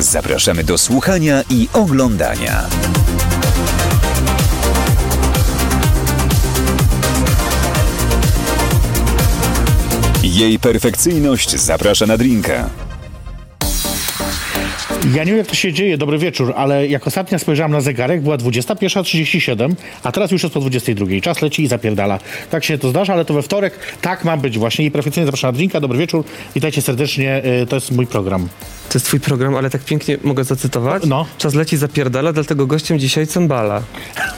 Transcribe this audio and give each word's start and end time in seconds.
zapraszamy 0.00 0.64
do 0.64 0.78
słuchania 0.78 1.42
i 1.50 1.68
oglądania. 1.72 2.62
Jej 10.22 10.58
perfekcyjność 10.58 11.56
zaprasza 11.56 12.06
na 12.06 12.16
drinka. 12.16 12.70
Ja 15.14 15.24
nie 15.24 15.30
wiem, 15.30 15.38
jak 15.38 15.46
to 15.46 15.54
się 15.54 15.72
dzieje, 15.72 15.98
dobry 15.98 16.18
wieczór, 16.18 16.52
ale 16.56 16.86
jak 16.86 17.06
ostatnio 17.06 17.38
spojrzałem 17.38 17.72
na 17.72 17.80
zegarek, 17.80 18.22
była 18.22 18.36
21.37, 18.36 19.74
a 20.02 20.12
teraz 20.12 20.30
już 20.30 20.42
jest 20.42 20.54
po 20.54 20.60
22. 20.60 21.06
Czas 21.22 21.42
leci 21.42 21.62
i 21.62 21.66
zapierdala. 21.66 22.18
Tak 22.50 22.64
się 22.64 22.78
to 22.78 22.88
zdarza, 22.88 23.12
ale 23.12 23.24
to 23.24 23.34
we 23.34 23.42
wtorek 23.42 23.78
tak 24.00 24.24
ma 24.24 24.36
być 24.36 24.58
właśnie. 24.58 24.84
I 24.84 24.90
perfekcyjnie 24.90 25.26
zapraszam 25.26 25.48
na 25.48 25.56
drinka. 25.56 25.80
Dobry 25.80 25.98
wieczór, 25.98 26.24
witajcie 26.54 26.82
serdecznie, 26.82 27.42
y, 27.62 27.66
to 27.66 27.76
jest 27.76 27.92
mój 27.92 28.06
program. 28.06 28.48
To 28.88 28.98
jest 28.98 29.06
twój 29.06 29.20
program, 29.20 29.56
ale 29.56 29.70
tak 29.70 29.82
pięknie 29.84 30.16
mogę 30.24 30.44
zacytować. 30.44 31.02
No. 31.06 31.26
Czas 31.38 31.54
leci 31.54 31.76
zapierdala, 31.76 32.32
dlatego 32.32 32.66
gościem 32.66 32.98
dzisiaj 32.98 33.26
Cymbala. 33.26 33.82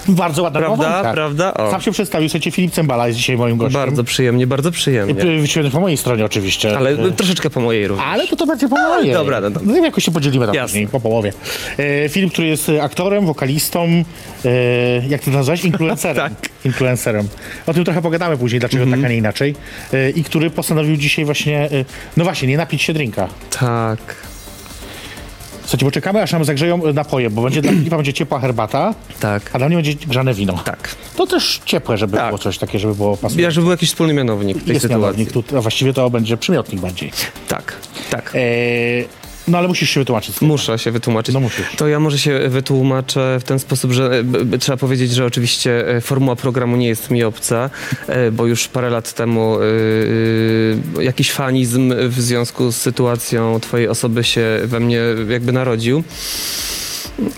Bardzo 0.08 0.42
ładna 0.42 0.60
Prawda? 0.60 0.84
pomyłka. 0.84 1.12
Prawda? 1.12 1.54
O. 1.54 1.70
Sam 1.70 1.80
się 1.80 1.92
przedstawił, 1.92 2.28
słuchajcie, 2.28 2.50
Filip 2.50 2.72
Cembala 2.72 3.06
jest 3.06 3.18
dzisiaj 3.18 3.36
moim 3.36 3.56
gościem. 3.56 3.80
Bardzo 3.80 4.04
przyjemnie, 4.04 4.46
bardzo 4.46 4.70
przyjemnie. 4.70 5.22
Y, 5.24 5.40
Wyświetlony 5.40 5.70
po 5.70 5.80
mojej 5.80 5.96
stronie 5.96 6.24
oczywiście. 6.24 6.76
Ale 6.76 6.90
Y, 6.92 7.12
troszeczkę 7.12 7.50
po 7.50 7.60
mojej 7.60 7.88
również. 7.88 8.06
Ale 8.08 8.26
to 8.26 8.36
to 8.36 8.46
będzie 8.46 8.68
po 8.68 8.76
mojej. 8.76 9.12
dobra, 9.12 9.40
no 9.40 9.50
dobra. 9.50 9.72
No 9.74 9.84
jakoś 9.84 10.04
się 10.04 10.12
podzielimy 10.12 10.46
tam 10.46 10.54
Jasne. 10.54 10.68
później, 10.68 10.88
po 10.88 11.00
połowie. 11.00 11.32
E, 11.78 12.08
Filip, 12.08 12.32
który 12.32 12.48
jest 12.48 12.70
aktorem, 12.82 13.26
wokalistą, 13.26 13.84
e, 14.44 14.50
jak 15.08 15.22
to 15.22 15.30
nazwałeś? 15.30 15.64
Influencerem. 15.70 16.16
Tak. 16.30 16.48
Influencerem. 16.64 17.28
O 17.66 17.74
tym 17.74 17.84
trochę 17.84 18.02
pogadamy 18.02 18.36
później, 18.38 18.60
dlaczego 18.60 18.82
Mhm. 18.82 19.02
tak, 19.02 19.06
a 19.08 19.12
nie 19.12 19.18
inaczej. 19.18 19.54
E, 19.92 20.10
I 20.10 20.24
który 20.24 20.50
postanowił 20.50 20.96
dzisiaj 20.96 21.24
właśnie, 21.24 21.68
no 22.16 22.24
właśnie, 22.24 22.48
nie 22.48 22.56
napić 22.56 22.82
się 22.82 22.92
drinka. 22.92 23.28
Tak. 23.60 23.98
Słuchajcie, 25.68 25.84
bo 25.84 25.90
czekamy, 25.90 26.22
aż 26.22 26.32
nam 26.32 26.44
zagrzeją 26.44 26.84
e, 26.84 26.92
napoje, 26.92 27.30
bo 27.30 27.42
będzie 27.42 27.62
dla 27.62 27.72
Filipa 27.78 27.96
będzie 27.96 28.12
ciepła 28.12 28.40
herbata, 28.40 28.94
Tak. 29.20 29.50
a 29.52 29.58
dla 29.58 29.68
mnie 29.68 29.76
będzie 29.76 29.94
grzane 29.94 30.34
wino. 30.34 30.52
Tak. 30.64 30.94
To 31.16 31.26
też 31.26 31.60
ciepłe, 31.64 31.96
żeby 31.98 32.16
Tak. 32.16 32.26
było 32.26 32.38
coś 32.38 32.58
takie, 32.58 32.78
żeby 32.78 32.94
było 32.94 33.16
pasujące. 33.16 33.42
Ja, 33.42 33.50
żeby 33.50 33.64
był 33.64 33.70
jakiś 33.70 33.88
wspólny 33.88 34.14
mianownik 34.14 34.58
w 34.58 34.64
tej 34.64 34.72
Jest 34.74 34.82
sytuacji. 34.82 35.02
mianownik, 35.02 35.32
tu, 35.32 35.58
a 35.58 35.60
właściwie 35.60 35.92
to 35.92 36.10
będzie 36.10 36.36
przymiotnik 36.36 36.80
bardziej. 36.80 37.12
Tak, 37.48 37.76
tak. 38.10 38.32
E, 38.34 38.38
no 39.48 39.58
ale 39.58 39.68
musisz 39.68 39.90
się 39.90 40.00
wytłumaczyć. 40.00 40.40
Muszę 40.40 40.78
się 40.78 40.90
wytłumaczyć. 40.90 41.34
No 41.34 41.40
musisz. 41.40 41.76
To 41.76 41.88
ja 41.88 42.00
może 42.00 42.18
się 42.18 42.48
wytłumaczę 42.48 43.38
w 43.40 43.44
ten 43.44 43.58
sposób, 43.58 43.92
że 43.92 44.24
e, 44.52 44.58
trzeba 44.58 44.76
powiedzieć, 44.76 45.12
że 45.12 45.26
oczywiście 45.26 45.88
e, 45.88 46.00
formuła 46.00 46.36
programu 46.36 46.76
nie 46.76 46.88
jest 46.88 47.10
mi 47.10 47.24
obca, 47.24 47.70
e, 48.06 48.30
bo 48.30 48.46
już 48.46 48.68
parę 48.68 48.90
lat 48.90 49.12
temu 49.12 49.58
jakiś 51.00 51.32
fanizm 51.32 51.94
w 52.08 52.20
związku 52.20 52.72
z 52.72 52.76
sytuacją 52.76 53.60
twojej 53.60 53.88
osoby 53.88 54.24
się 54.24 54.60
we 54.64 54.80
mnie 54.80 55.00
jakby 55.28 55.52
narodził. 55.52 56.04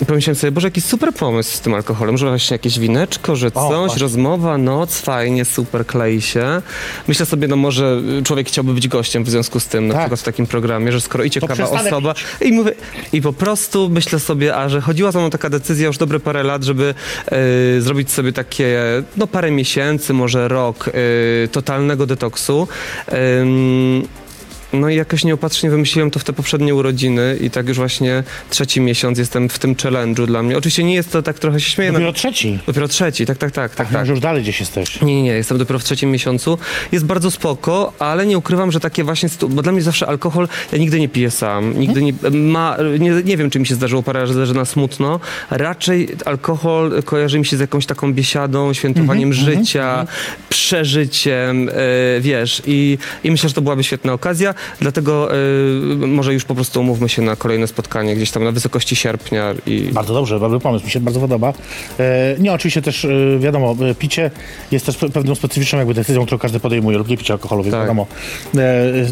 Pomyślałem 0.07 0.37
sobie, 0.37 0.51
Boże, 0.51 0.67
jaki 0.67 0.81
super 0.81 1.15
pomysł 1.15 1.57
z 1.57 1.61
tym 1.61 1.75
alkoholem, 1.75 2.19
że 2.19 2.29
właśnie 2.29 2.55
jakieś 2.55 2.79
wineczko, 2.79 3.37
że 3.37 3.51
coś, 3.51 3.63
właśnie. 3.63 4.03
rozmowa, 4.03 4.59
noc, 4.59 5.01
fajnie, 5.01 5.45
super, 5.45 5.87
klei 5.87 6.21
się. 6.21 6.63
Myślę 7.09 7.27
sobie, 7.27 7.49
no 7.49 7.57
może 7.57 8.03
człowiek 8.25 8.49
chciałby 8.49 8.75
być 8.75 8.89
gościem 8.89 9.25
w 9.25 9.31
związku 9.31 9.61
z 9.61 9.67
tym, 9.67 9.87
na 9.87 9.95
Tak. 9.95 10.03
przykład 10.03 10.21
w 10.21 10.23
takim 10.23 10.47
programie, 10.47 10.93
że 10.93 11.01
skoro 11.01 11.25
i 11.25 11.31
ciekawa 11.31 11.65
osoba, 11.65 12.15
i 12.41 12.53
mówię, 12.53 12.73
i 13.13 13.23
po 13.23 13.33
prostu 13.33 13.89
myślę 13.89 14.19
sobie, 14.19 14.57
a 14.57 14.69
że 14.69 14.81
chodziła 14.81 15.13
za 15.13 15.19
mną 15.19 15.31
taka 15.31 15.51
decyzja 15.51 15.87
już 15.87 15.99
dobre 15.99 16.21
parę 16.21 16.43
lat, 16.43 16.65
żeby 16.65 16.95
e, 17.27 17.81
zrobić 17.81 18.11
sobie 18.11 18.33
takie, 18.33 18.81
no 19.17 19.27
parę 19.27 19.51
miesięcy, 19.51 20.13
może 20.13 20.49
rok 20.49 20.89
e, 20.89 21.49
totalnego 21.49 22.07
detoksu. 22.07 22.69
Em, 23.07 24.03
no 24.73 24.89
i 24.89 24.97
jakoś 24.97 25.25
nieopatrznie 25.25 25.71
wymyśliłem 25.71 26.11
to 26.11 26.19
w 26.19 26.25
te 26.25 26.33
poprzednie 26.33 26.75
urodziny 26.75 27.37
i 27.41 27.51
tak 27.51 27.69
już 27.69 27.77
właśnie 27.77 28.23
trzeci 28.51 28.81
miesiąc 28.81 29.19
jestem 29.19 29.49
w 29.49 29.59
tym 29.59 29.75
challenge'u 29.75 30.27
dla 30.27 30.43
mnie. 30.43 30.59
Oczywiście 30.59 30.85
nie 30.85 30.95
jest 30.95 31.13
to 31.13 31.23
tak, 31.23 31.39
trochę 31.39 31.61
się 31.61 31.71
śmieję. 31.71 31.93
na- 31.93 31.99
Dopiero 31.99 32.13
trzeci. 32.13 32.59
Dopiero 32.67 32.89
trzeci, 32.89 33.27
tak, 33.27 33.39
tak, 33.39 33.51
tak, 33.53 33.75
tak, 33.75 33.89
Tak, 33.93 34.09
już 34.09 34.21
dalej 34.21 34.43
gdzieś 34.43 34.61
jesteś. 34.61 35.01
Nie, 35.03 35.15
nie, 35.17 35.23
nie, 35.23 35.31
jestem 35.33 35.59
dopiero 35.59 35.79
w 35.79 35.85
trzecim 35.85 36.11
miesiącu. 36.11 36.59
Jest 36.93 37.05
bardzo 37.05 37.31
spoko, 37.31 37.93
ale 37.99 38.27
nie 38.27 38.39
ukrywam, 38.39 38.73
że 38.73 38.81
takie 38.81 39.05
właśnie, 39.05 39.29
bo 39.49 39.63
dla 39.63 39.73
mnie 39.73 39.83
zawsze 39.83 40.07
alkohol, 40.07 40.49
ja 40.73 40.79
nigdy 40.79 41.01
nie 41.01 41.09
piję 41.09 41.31
sam, 41.31 41.79
nigdy 41.81 42.03
nie, 42.03 42.13
ma, 42.31 42.77
nie, 42.99 43.11
nie 43.11 43.37
wiem, 43.37 43.51
czy 43.51 43.61
mi 43.61 43.67
się 43.67 43.75
zdarzyło 43.75 44.03
parę 44.03 44.21
razy, 44.21 44.47
że 44.47 44.55
na 44.55 44.65
smutno. 44.65 45.21
Raczej 45.51 46.09
alkohol 46.25 47.03
kojarzy 47.05 47.39
mi 47.39 47.47
się 47.47 47.57
z 47.57 47.61
jakąś 47.61 47.87
taką 47.87 48.13
biesiadą, 48.15 48.73
świętowaniem 48.73 49.33
życia, 49.33 50.07
przeżyciem, 50.49 51.69
e, 51.69 51.73
wiesz, 52.21 52.63
i, 52.67 52.99
i 53.25 53.31
myślę, 53.31 53.49
że 53.49 53.55
to 53.55 53.61
byłaby 53.63 53.85
świetna 53.85 54.13
okazja, 54.13 54.55
dlatego 54.81 55.29
e, 55.35 55.37
może 56.07 56.35
już 56.35 56.45
po 56.45 56.55
prostu 56.55 56.81
umówmy 56.81 57.09
się 57.09 57.23
na 57.23 57.37
kolejne 57.37 57.67
spotkanie 57.67 58.17
gdzieś 58.17 58.31
tam 58.31 58.45
na 58.45 58.53
wysokości 58.53 58.97
sierpnia 58.97 59.55
i... 59.67 59.81
Bardzo 59.93 60.15
dobrze, 60.15 60.41
dobry 60.41 60.61
pomysł, 60.61 60.85
mi 60.85 60.91
się 60.91 61.01
bardzo 61.01 61.21
podoba. 61.21 61.53
E, 62.01 62.37
nie, 62.39 62.53
oczywiście 62.53 62.83
też, 62.83 63.05
e, 63.05 63.09
wiadomo, 63.39 63.77
e, 63.91 63.95
picie 63.95 64.31
jest 64.73 64.87
też 64.87 64.99
pe- 64.99 65.11
pewną 65.11 65.35
specyficzną 65.35 65.79
jakby 65.79 65.95
decyzją, 65.95 66.23
którą 66.27 66.39
każdy 66.39 66.61
podejmuje, 66.61 66.99
lub 66.99 67.09
nie 67.09 67.17
picie 67.17 67.33
alkoholu, 67.33 67.63
więc 67.63 67.73
Tak. 67.73 67.81
wiadomo. 67.83 68.07
E, 68.57 68.59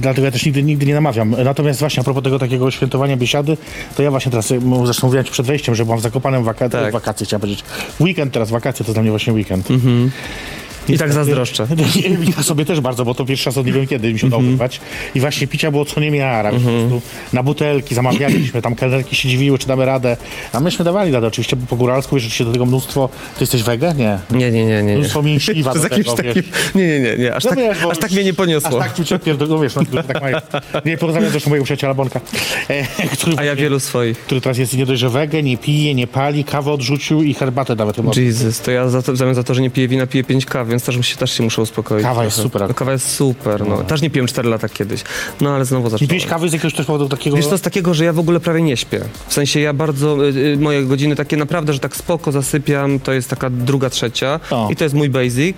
dlatego 0.01 0.25
ja 0.25 0.31
też 0.31 0.47
nigdy, 0.47 0.63
nigdy 0.63 0.87
nie 0.87 0.95
namawiam. 0.95 1.35
Natomiast 1.45 1.81
właśnie 1.81 2.01
a 2.01 2.05
propos 2.05 2.23
tego 2.25 2.39
takiego 2.39 2.71
świętowania 2.71 3.17
biesiady, 3.17 3.57
to 3.97 4.03
ja 4.03 4.11
właśnie 4.11 4.31
teraz, 4.31 4.53
zresztą 4.85 5.07
mówiłem 5.07 5.25
przed 5.25 5.47
wejściem, 5.47 5.75
że 5.75 5.85
byłam 5.85 6.01
w 6.01 6.03
waka- 6.45 6.69
Tak. 6.69 6.93
wakacje, 6.93 7.27
chciałem 7.27 7.41
powiedzieć. 7.41 7.65
Weekend 8.01 8.33
teraz, 8.33 8.51
wakacje, 8.51 8.85
to 8.87 8.93
dla 8.93 9.03
mnie 9.03 9.11
właśnie 9.11 9.33
weekend. 9.33 9.69
I 10.89 10.99
tak 10.99 11.13
zazdroszczę. 11.13 11.67
Ja 12.37 12.43
sobie 12.43 12.65
też 12.65 12.81
bardzo, 12.81 13.05
bo 13.05 13.15
to 13.15 13.25
pierwszy 13.25 13.47
raz 13.47 13.59
od 13.59 13.67
nie 13.67 13.73
wiem 13.73 13.87
kiedy 13.87 14.13
mi 14.13 14.19
się 14.19 14.27
udało 14.27 14.41
Mhm. 14.41 14.53
wyrwać. 14.57 14.81
I 15.15 15.21
właśnie 15.21 15.47
picia 15.47 15.71
było 15.71 15.85
co 15.85 16.01
niemiara. 16.01 16.51
Po 16.51 16.57
prostu 16.61 17.01
Na 17.33 17.43
butelki 17.43 17.95
zamawialiśmy, 17.95 18.63
tam 18.63 18.75
kelnerki 18.75 19.17
się 19.17 19.29
dziwiły, 19.29 19.59
czy 19.59 19.67
damy 19.67 19.85
radę. 19.85 20.17
A 20.53 20.61
myśmy 20.61 20.85
dawali 20.85 21.13
radę 21.13 21.27
oczywiście, 21.27 21.57
bo 21.57 21.67
po 21.67 21.77
góralsku, 21.77 22.17
wiesz, 22.17 22.33
się 22.33 22.45
do 22.45 22.53
tego 22.53 22.67
mnóstwo... 22.67 23.09
Ty 23.09 23.41
jesteś 23.43 23.63
wege? 23.63 23.95
Nie. 23.99 24.19
Nie, 24.31 24.51
nie, 24.51 24.67
nie, 24.67 24.67
nie. 24.67 24.83
nie. 24.83 24.97
Mnóstwo 24.99 25.23
mięśliwa 25.23 25.75
do 25.75 25.89
tego, 25.89 26.15
takim... 26.15 26.43
Nie, 26.75 26.87
nie, 26.87 27.01
nie, 27.01 27.17
nie. 27.19 27.35
Aż, 27.35 27.45
No 27.45 27.51
tak, 27.51 27.59
aż 27.91 27.99
tak 27.99 28.11
mnie 28.11 28.25
nie 28.25 28.35
poniosło. 28.35 28.71
Aż 28.81 28.87
tak 28.89 28.95
ci 28.97 29.03
ucierpię, 29.03 29.35
no 29.49 29.59
wiesz, 29.59 29.75
no, 29.75 30.03
tak 30.03 30.21
mają. 30.23 30.37
Nie, 30.85 30.99
porozmawiam 30.99 31.31
zresztą 31.31 31.51
mojego 31.51 31.65
przyjaciela 31.65 31.95
Bonka, 31.95 32.21
e, 32.71 32.87
A 33.37 33.45
ja 33.45 33.57
wielu 33.57 33.81
swoich. 33.81 34.19
który 34.19 34.41
teraz 34.41 34.59
jest 34.59 34.77
nie 34.77 34.87
dość, 34.87 35.01
że 35.01 35.11
wege, 35.11 35.43
nie 35.43 35.59
pije, 35.59 35.95
nie 35.95 36.07
pali, 36.07 36.45
kawę 36.45 36.73
odrzucił 36.73 37.23
i 37.23 37.35
herbatę 37.35 37.75
nawet. 37.75 38.17
Jesus, 38.17 38.61
to 38.61 38.71
ja 38.71 38.89
za 38.89 39.03
to, 39.03 39.13
w 39.13 39.17
zamian 39.17 39.35
za 39.35 39.43
to, 39.43 39.55
że 39.55 39.63
nie 39.63 39.71
piję 39.71 39.89
wina, 39.89 40.07
piję 40.07 40.25
5 40.25 40.47
kaw, 40.47 40.69
więc 40.79 40.85
też, 40.85 41.07
się, 41.07 41.17
też 41.17 41.33
się 41.33 41.43
muszę 41.43 41.63
uspokoić. 41.63 42.05
Kawa 42.05 42.25
jest 42.25 42.37
trochę. 42.37 42.51
super. 42.51 42.69
No, 42.69 42.75
kawa 42.75 42.93
jest 42.93 43.11
super, 43.11 43.67
no. 43.67 43.85
Też 43.85 44.03
nie 44.03 44.11
piłem 44.11 44.27
4 44.27 44.49
lata 44.49 44.69
kiedyś. 44.69 45.03
No 45.41 45.51
ale 45.51 45.65
znowu 45.65 45.85
Nie 45.85 45.91
zacząłem. 45.91 46.09
pijesz 46.09 46.27
kawy 46.27 46.49
z 46.49 46.53
jakiegoś 46.53 46.75
też 46.75 46.87
powodu 46.87 47.09
takiego... 47.09 47.37
Wiesz, 47.37 47.47
to 47.47 47.59
z 47.59 47.61
takiego, 47.61 47.95
że 47.95 48.05
ja 48.05 48.13
w 48.13 48.19
ogóle 48.19 48.41
prawie 48.41 48.63
nie 48.63 48.77
śpię. 48.77 49.01
W 49.29 49.35
sensie 49.35 49.61
ja 49.61 49.73
bardzo, 49.73 50.29
y, 50.29 50.37
y, 50.37 50.57
moje 50.57 50.83
godziny 50.83 51.17
takie 51.17 51.37
naprawdę, 51.37 51.73
że 51.73 51.79
tak 51.79 51.97
spoko 51.97 52.33
zasypiam, 52.33 53.01
to 53.01 53.13
jest 53.13 53.31
taka 53.31 53.51
druga, 53.51 53.91
trzecia 53.91 54.41
O. 54.51 54.69
i 54.71 54.77
to 54.77 54.85
jest 54.85 54.95
mój 54.95 55.11
basic. 55.11 55.57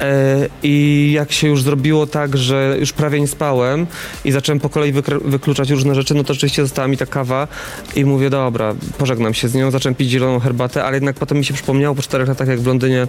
E, 0.00 0.48
I 0.62 1.10
jak 1.14 1.32
się 1.32 1.48
już 1.48 1.62
zrobiło 1.62 2.06
tak, 2.06 2.36
że 2.36 2.76
już 2.80 2.92
prawie 2.92 3.20
nie 3.20 3.28
spałem 3.28 3.86
i 4.24 4.32
zacząłem 4.32 4.60
po 4.60 4.68
kolei 4.68 4.92
wykluczać 5.24 5.70
różne 5.70 5.94
rzeczy, 5.94 6.14
no 6.14 6.24
to 6.24 6.32
oczywiście 6.32 6.62
została 6.62 6.88
mi 6.88 6.96
ta 6.96 7.06
kawa 7.06 7.48
i 7.96 8.04
mówię, 8.04 8.30
dobra, 8.30 8.74
pożegnam 8.98 9.34
się 9.34 9.48
z 9.48 9.54
nią, 9.54 9.70
zacząłem 9.70 9.94
pić 9.94 10.10
zieloną 10.10 10.40
herbatę, 10.40 10.84
ale 10.84 10.96
jednak 10.96 11.16
potem 11.16 11.38
mi 11.38 11.44
się 11.44 11.54
przypomniało 11.54 11.94
po 11.94 12.02
czterech 12.02 12.28
latach, 12.28 12.48
jak 12.48 12.60
w 12.60 12.66
Londynie 12.66 13.06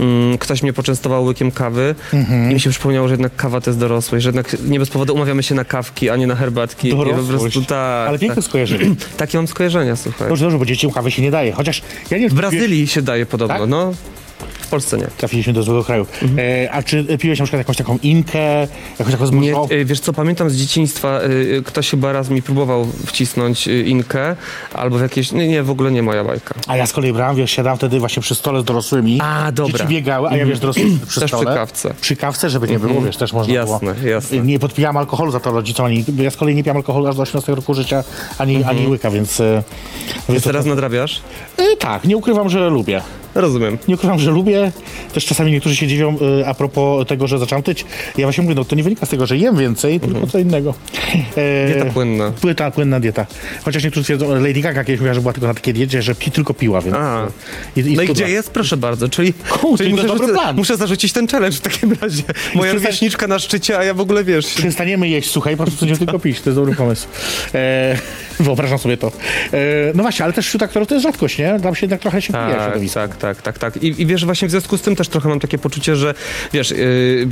mm, 0.00 0.38
ktoś 0.38 0.62
mnie 0.62 0.72
poczęstował 0.82 1.24
łykiem 1.24 1.50
kawy 1.50 1.94
i 2.50 2.54
mi 2.54 2.60
się 2.60 2.70
przypomniało, 2.70 3.08
że 3.08 3.14
jednak 3.14 3.36
kawa 3.36 3.60
to 3.60 3.70
jest 3.70 3.80
dorosłość, 3.80 4.22
że 4.22 4.28
jednak 4.28 4.56
nie 4.64 4.78
bez 4.78 4.90
powodu 4.90 5.14
umawiamy 5.14 5.42
się 5.42 5.54
na 5.54 5.64
kawki, 5.64 6.10
a 6.10 6.16
nie 6.16 6.26
na 6.26 6.34
herbatki. 6.36 6.88
I 6.88 6.90
po 6.90 6.96
Dorosłość. 7.04 7.28
prostu 7.54 7.60
tak. 7.62 8.08
Ale 8.08 8.18
piękne 8.18 8.34
tak. 8.34 8.44
skojarzenie. 8.44 8.94
Takie 9.16 9.38
mam 9.38 9.46
skojarzenia, 9.46 9.96
słuchaj. 9.96 10.28
Dobrze, 10.28 10.44
dobrze, 10.44 10.58
bo 10.58 10.66
dzieciom 10.66 10.90
kawy 10.92 11.10
się 11.10 11.22
nie 11.22 11.30
daje. 11.30 11.52
Chociaż 11.52 11.82
ja 12.10 12.18
nie 12.18 12.28
W 12.28 12.34
Brazylii 12.34 12.86
się 12.86 13.02
daje 13.02 13.26
podobno, 13.26 13.58
Tak? 13.58 13.68
no. 13.68 13.92
W 14.60 14.68
Polsce 14.70 14.98
nie. 14.98 15.06
Trafiliśmy 15.16 15.52
do 15.52 15.62
złego 15.62 15.84
kraju. 15.84 16.06
E, 16.38 16.70
a 16.72 16.82
czy 16.82 17.04
piłeś 17.18 17.38
na 17.38 17.44
przykład 17.44 17.58
jakąś 17.60 17.76
taką 17.76 17.98
inkę, 18.02 18.60
jakąś 18.98 19.12
taką 19.12 19.24
Nie, 19.24 19.28
zmrożoną? 19.30 19.68
y, 19.72 19.84
wiesz 19.84 20.00
co, 20.00 20.12
pamiętam 20.12 20.50
z 20.50 20.56
dzieciństwa, 20.56 21.20
y, 21.22 21.30
y, 21.56 21.62
ktoś 21.62 21.90
chyba 21.90 22.12
raz 22.12 22.30
mi 22.30 22.42
próbował 22.42 22.86
wcisnąć 23.06 23.68
y, 23.68 23.82
inkę, 23.82 24.36
albo 24.74 24.98
w 24.98 25.02
jakieś, 25.02 25.32
nie, 25.32 25.48
nie, 25.48 25.62
w 25.62 25.70
ogóle 25.70 25.90
nie 25.92 26.02
moja 26.02 26.24
bajka. 26.24 26.54
A 26.66 26.76
ja 26.76 26.86
z 26.86 26.92
kolei 26.92 27.12
brałem, 27.12 27.36
wiesz, 27.36 27.50
siadałem 27.50 27.76
wtedy 27.78 27.98
właśnie 27.98 28.22
przy 28.22 28.34
stole 28.34 28.60
z 28.60 28.64
dorosłymi. 28.64 29.18
A, 29.22 29.52
dobra. 29.52 29.72
Dzieci 29.72 29.88
biegały, 29.88 30.28
a 30.28 30.36
ja 30.36 30.46
wiesz, 30.46 30.58
dorosły 30.60 30.82
przy 31.08 31.20
Też 31.20 31.30
przy 31.30 31.36
stole. 31.40 31.54
kawce. 31.54 31.94
Przy 32.00 32.16
kawce, 32.16 32.50
żeby 32.50 32.68
nie 32.68 32.78
było, 32.78 33.00
wiesz, 33.02 33.16
też 33.16 33.32
można 33.32 33.54
Jasne, 33.54 33.94
było. 33.94 34.08
jasne. 34.08 34.38
Nie 34.38 34.58
podpijałem 34.58 34.96
alkoholu 34.96 35.30
za 35.30 35.40
to 35.40 35.50
rodzicom, 35.52 35.86
ani, 35.86 36.04
ja 36.18 36.30
z 36.30 36.36
kolei 36.36 36.54
nie 36.54 36.64
piłem 36.64 36.76
alkoholu 36.76 37.06
aż 37.06 37.16
do 37.16 37.22
18 37.22 37.54
roku 37.54 37.74
życia, 37.74 38.04
ani, 38.38 38.64
ani 38.64 38.86
łyka, 38.86 39.10
więc... 39.10 39.40
e, 39.40 39.62
więc 40.28 40.42
to, 40.42 40.48
Teraz 40.48 40.66
nadrabiasz? 40.66 41.20
e, 41.56 41.76
tak, 41.76 42.04
nie 42.04 42.16
ukrywam, 42.16 42.48
że 42.48 42.70
lubię. 42.70 43.02
Rozumiem. 43.34 43.78
Nie 43.88 43.94
ukrywam, 43.94 44.18
że 44.18 44.30
lubię. 44.30 44.72
Też 45.14 45.24
czasami 45.26 45.52
niektórzy 45.52 45.76
się 45.76 45.86
dziwią 45.86 46.16
e, 46.40 46.46
a 46.48 46.54
propos 46.54 47.06
tego, 47.06 47.26
że 47.26 47.38
zacząłem 47.38 47.62
tyć. 47.62 47.84
Ja 48.18 48.26
właśnie 48.26 48.42
mówię, 48.42 48.54
no 48.54 48.64
to 48.64 48.76
nie 48.76 48.82
wynika 48.82 49.06
z 49.06 49.08
tego, 49.08 49.26
że 49.26 49.36
jem 49.36 49.56
więcej, 49.56 50.00
tylko 50.00 50.26
co 50.26 50.38
innego. 50.38 50.74
E, 51.36 51.66
Dieta 51.72 51.84
płynna. 51.92 52.30
Płyta, 52.40 52.70
płynna 52.70 53.00
dieta. 53.00 53.26
Chociaż 53.64 53.84
niektórzy 53.84 54.04
twierdzą, 54.04 54.34
Lady 54.34 54.60
Gaga 54.60 54.84
kiedyś 54.84 55.00
mówiła, 55.00 55.14
że 55.14 55.20
była 55.20 55.32
tylko 55.32 55.46
na 55.46 55.54
takiej 55.54 55.74
diecie, 55.74 56.02
że 56.02 56.14
pi, 56.14 56.30
tylko 56.30 56.54
piła, 56.54 56.80
więc... 56.80 56.96
A. 56.96 57.26
I, 57.76 57.80
i 57.80 57.96
No 57.96 58.02
i 58.02 58.08
gdzie 58.08 58.28
jest? 58.28 58.50
Proszę 58.50 58.76
bardzo, 58.76 59.08
czyli, 59.08 59.32
Kurczę, 59.32 59.76
czyli 59.84 59.90
muszę, 59.94 60.06
dobry 60.06 60.26
rzucę- 60.26 60.32
plan. 60.32 60.56
muszę 60.56 60.76
zarzucić 60.76 61.12
ten 61.12 61.28
challenge 61.28 61.56
w 61.56 61.60
takim 61.60 61.92
razie. 62.02 62.22
Moja 62.54 62.72
Przestań- 62.72 62.74
rówieśniczka 62.74 63.26
na 63.26 63.38
szczycie, 63.38 63.78
a 63.78 63.84
ja 63.84 63.94
w 63.94 64.00
ogóle 64.00 64.24
wiesz... 64.24 64.46
Przestaniemy 64.46 65.08
jeść, 65.08 65.30
słuchaj, 65.30 65.56
po 65.56 65.62
prostu 65.64 65.80
będziemy 65.86 65.98
tylko 66.06 66.18
pić. 66.18 66.40
To 66.40 66.50
jest 66.50 66.60
dobry 66.60 66.74
pomysł. 66.74 67.08
E, 67.54 67.98
wyobrażam 68.40 68.78
sobie 68.78 68.96
to. 68.96 69.06
E, 69.08 69.12
no 69.94 70.02
właśnie, 70.02 70.24
ale 70.24 70.32
też 70.34 70.46
wśród 70.46 70.62
aktorów 70.62 70.88
to 70.88 70.94
jest 70.94 71.02
rzadkość, 71.02 71.38
nie? 71.38 71.60
Tam 71.62 71.74
się 71.74 71.86
jednak 71.86 72.00
trochę 72.00 72.22
się 72.22 72.32
pije 72.32 72.46
w 72.48 72.52
Tak, 72.52 72.62
środowisku. 72.64 72.94
tak, 73.00 73.16
tak, 73.34 73.42
tak, 73.42 73.58
tak. 73.58 73.82
I, 73.82 74.02
I 74.02 74.06
wiesz, 74.06 74.24
właśnie 74.24 74.48
w 74.48 74.50
związku 74.50 74.78
z 74.78 74.82
tym 74.82 74.96
też 74.96 75.08
trochę 75.08 75.28
mam 75.28 75.40
takie 75.40 75.58
poczucie, 75.58 75.96
że 75.96 76.14
wiesz, 76.52 76.70
yy, 76.70 77.28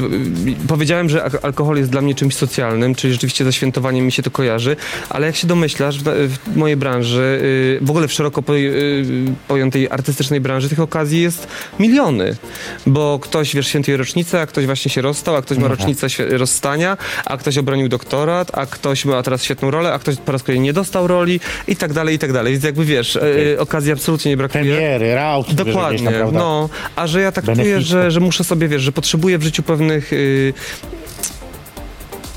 powiedziałem, 0.69 1.09
że 1.09 1.25
alkohol 1.43 1.77
jest 1.77 1.91
dla 1.91 2.01
mnie 2.01 2.15
czymś 2.15 2.35
socjalnym, 2.35 2.95
czyli 2.95 3.13
rzeczywiście 3.13 3.45
ze 3.45 3.53
świętowaniem 3.53 4.07
mi 4.07 4.13
się 4.13 4.23
to 4.23 4.31
kojarzy, 4.31 4.77
ale 5.11 5.27
jak 5.27 5.37
się 5.37 5.47
domyślasz, 5.47 5.99
w, 5.99 6.05
w 6.45 6.57
mojej 6.57 6.77
branży, 6.77 7.41
yy, 7.81 7.87
w 7.87 7.91
ogóle 7.91 8.09
w 8.09 8.13
szeroko 8.13 8.43
poj, 8.43 8.63
yy, 8.63 9.05
pojętej 9.49 9.89
artystycznej 9.91 10.41
branży, 10.41 10.69
tych 10.69 10.81
okazji 10.81 11.21
jest 11.23 11.49
miliony, 11.81 12.37
bo 12.87 13.19
ktoś, 13.23 13.55
wiesz, 13.55 13.69
świętuje 13.69 13.97
rocznicę, 13.97 14.41
a 14.41 14.47
ktoś 14.47 14.67
właśnie 14.67 14.91
się 14.91 15.01
rozstał, 15.03 15.37
a 15.37 15.43
ktoś 15.43 15.59
ma 15.59 15.69
rocznicę 15.69 16.07
świe- 16.11 16.37
rozstania, 16.39 16.97
a 17.27 17.37
ktoś 17.37 17.59
obronił 17.59 17.89
doktorat, 17.89 18.59
a 18.59 18.67
ktoś 18.67 19.05
ma 19.05 19.23
teraz 19.23 19.45
świetną 19.45 19.71
rolę, 19.71 19.93
a 19.93 19.99
ktoś 19.99 20.17
po 20.17 20.33
raz 20.33 20.43
kolejny 20.43 20.65
nie 20.65 20.73
dostał 20.73 21.07
roli 21.07 21.41
i 21.69 21.77
tak 21.77 21.93
dalej, 21.93 22.15
i 22.15 22.19
tak 22.19 22.33
dalej. 22.33 22.53
Więc 22.53 22.65
jakby 22.65 22.85
wiesz, 22.85 23.19
yy, 23.49 23.61
okazji 23.61 23.93
absolutnie 23.93 24.31
nie 24.31 24.37
brakuje. 24.37 24.65
Premiery, 24.65 25.15
raut. 25.15 25.55
Dokładnie, 25.77 26.11
prawda? 26.11 26.39
no, 26.39 26.69
a 26.97 27.07
że 27.07 27.21
ja 27.21 27.33
tak 27.33 27.45
czuję, 27.45 27.81
że, 27.81 28.11
że 28.11 28.21
muszę 28.21 28.45
sobie, 28.45 28.69
wiesz, 28.69 28.83
że 28.83 28.93
potrzebuję 28.93 29.39
w 29.39 29.43
życiu 29.43 29.63
pewnych... 29.63 30.13
y, 30.13 30.53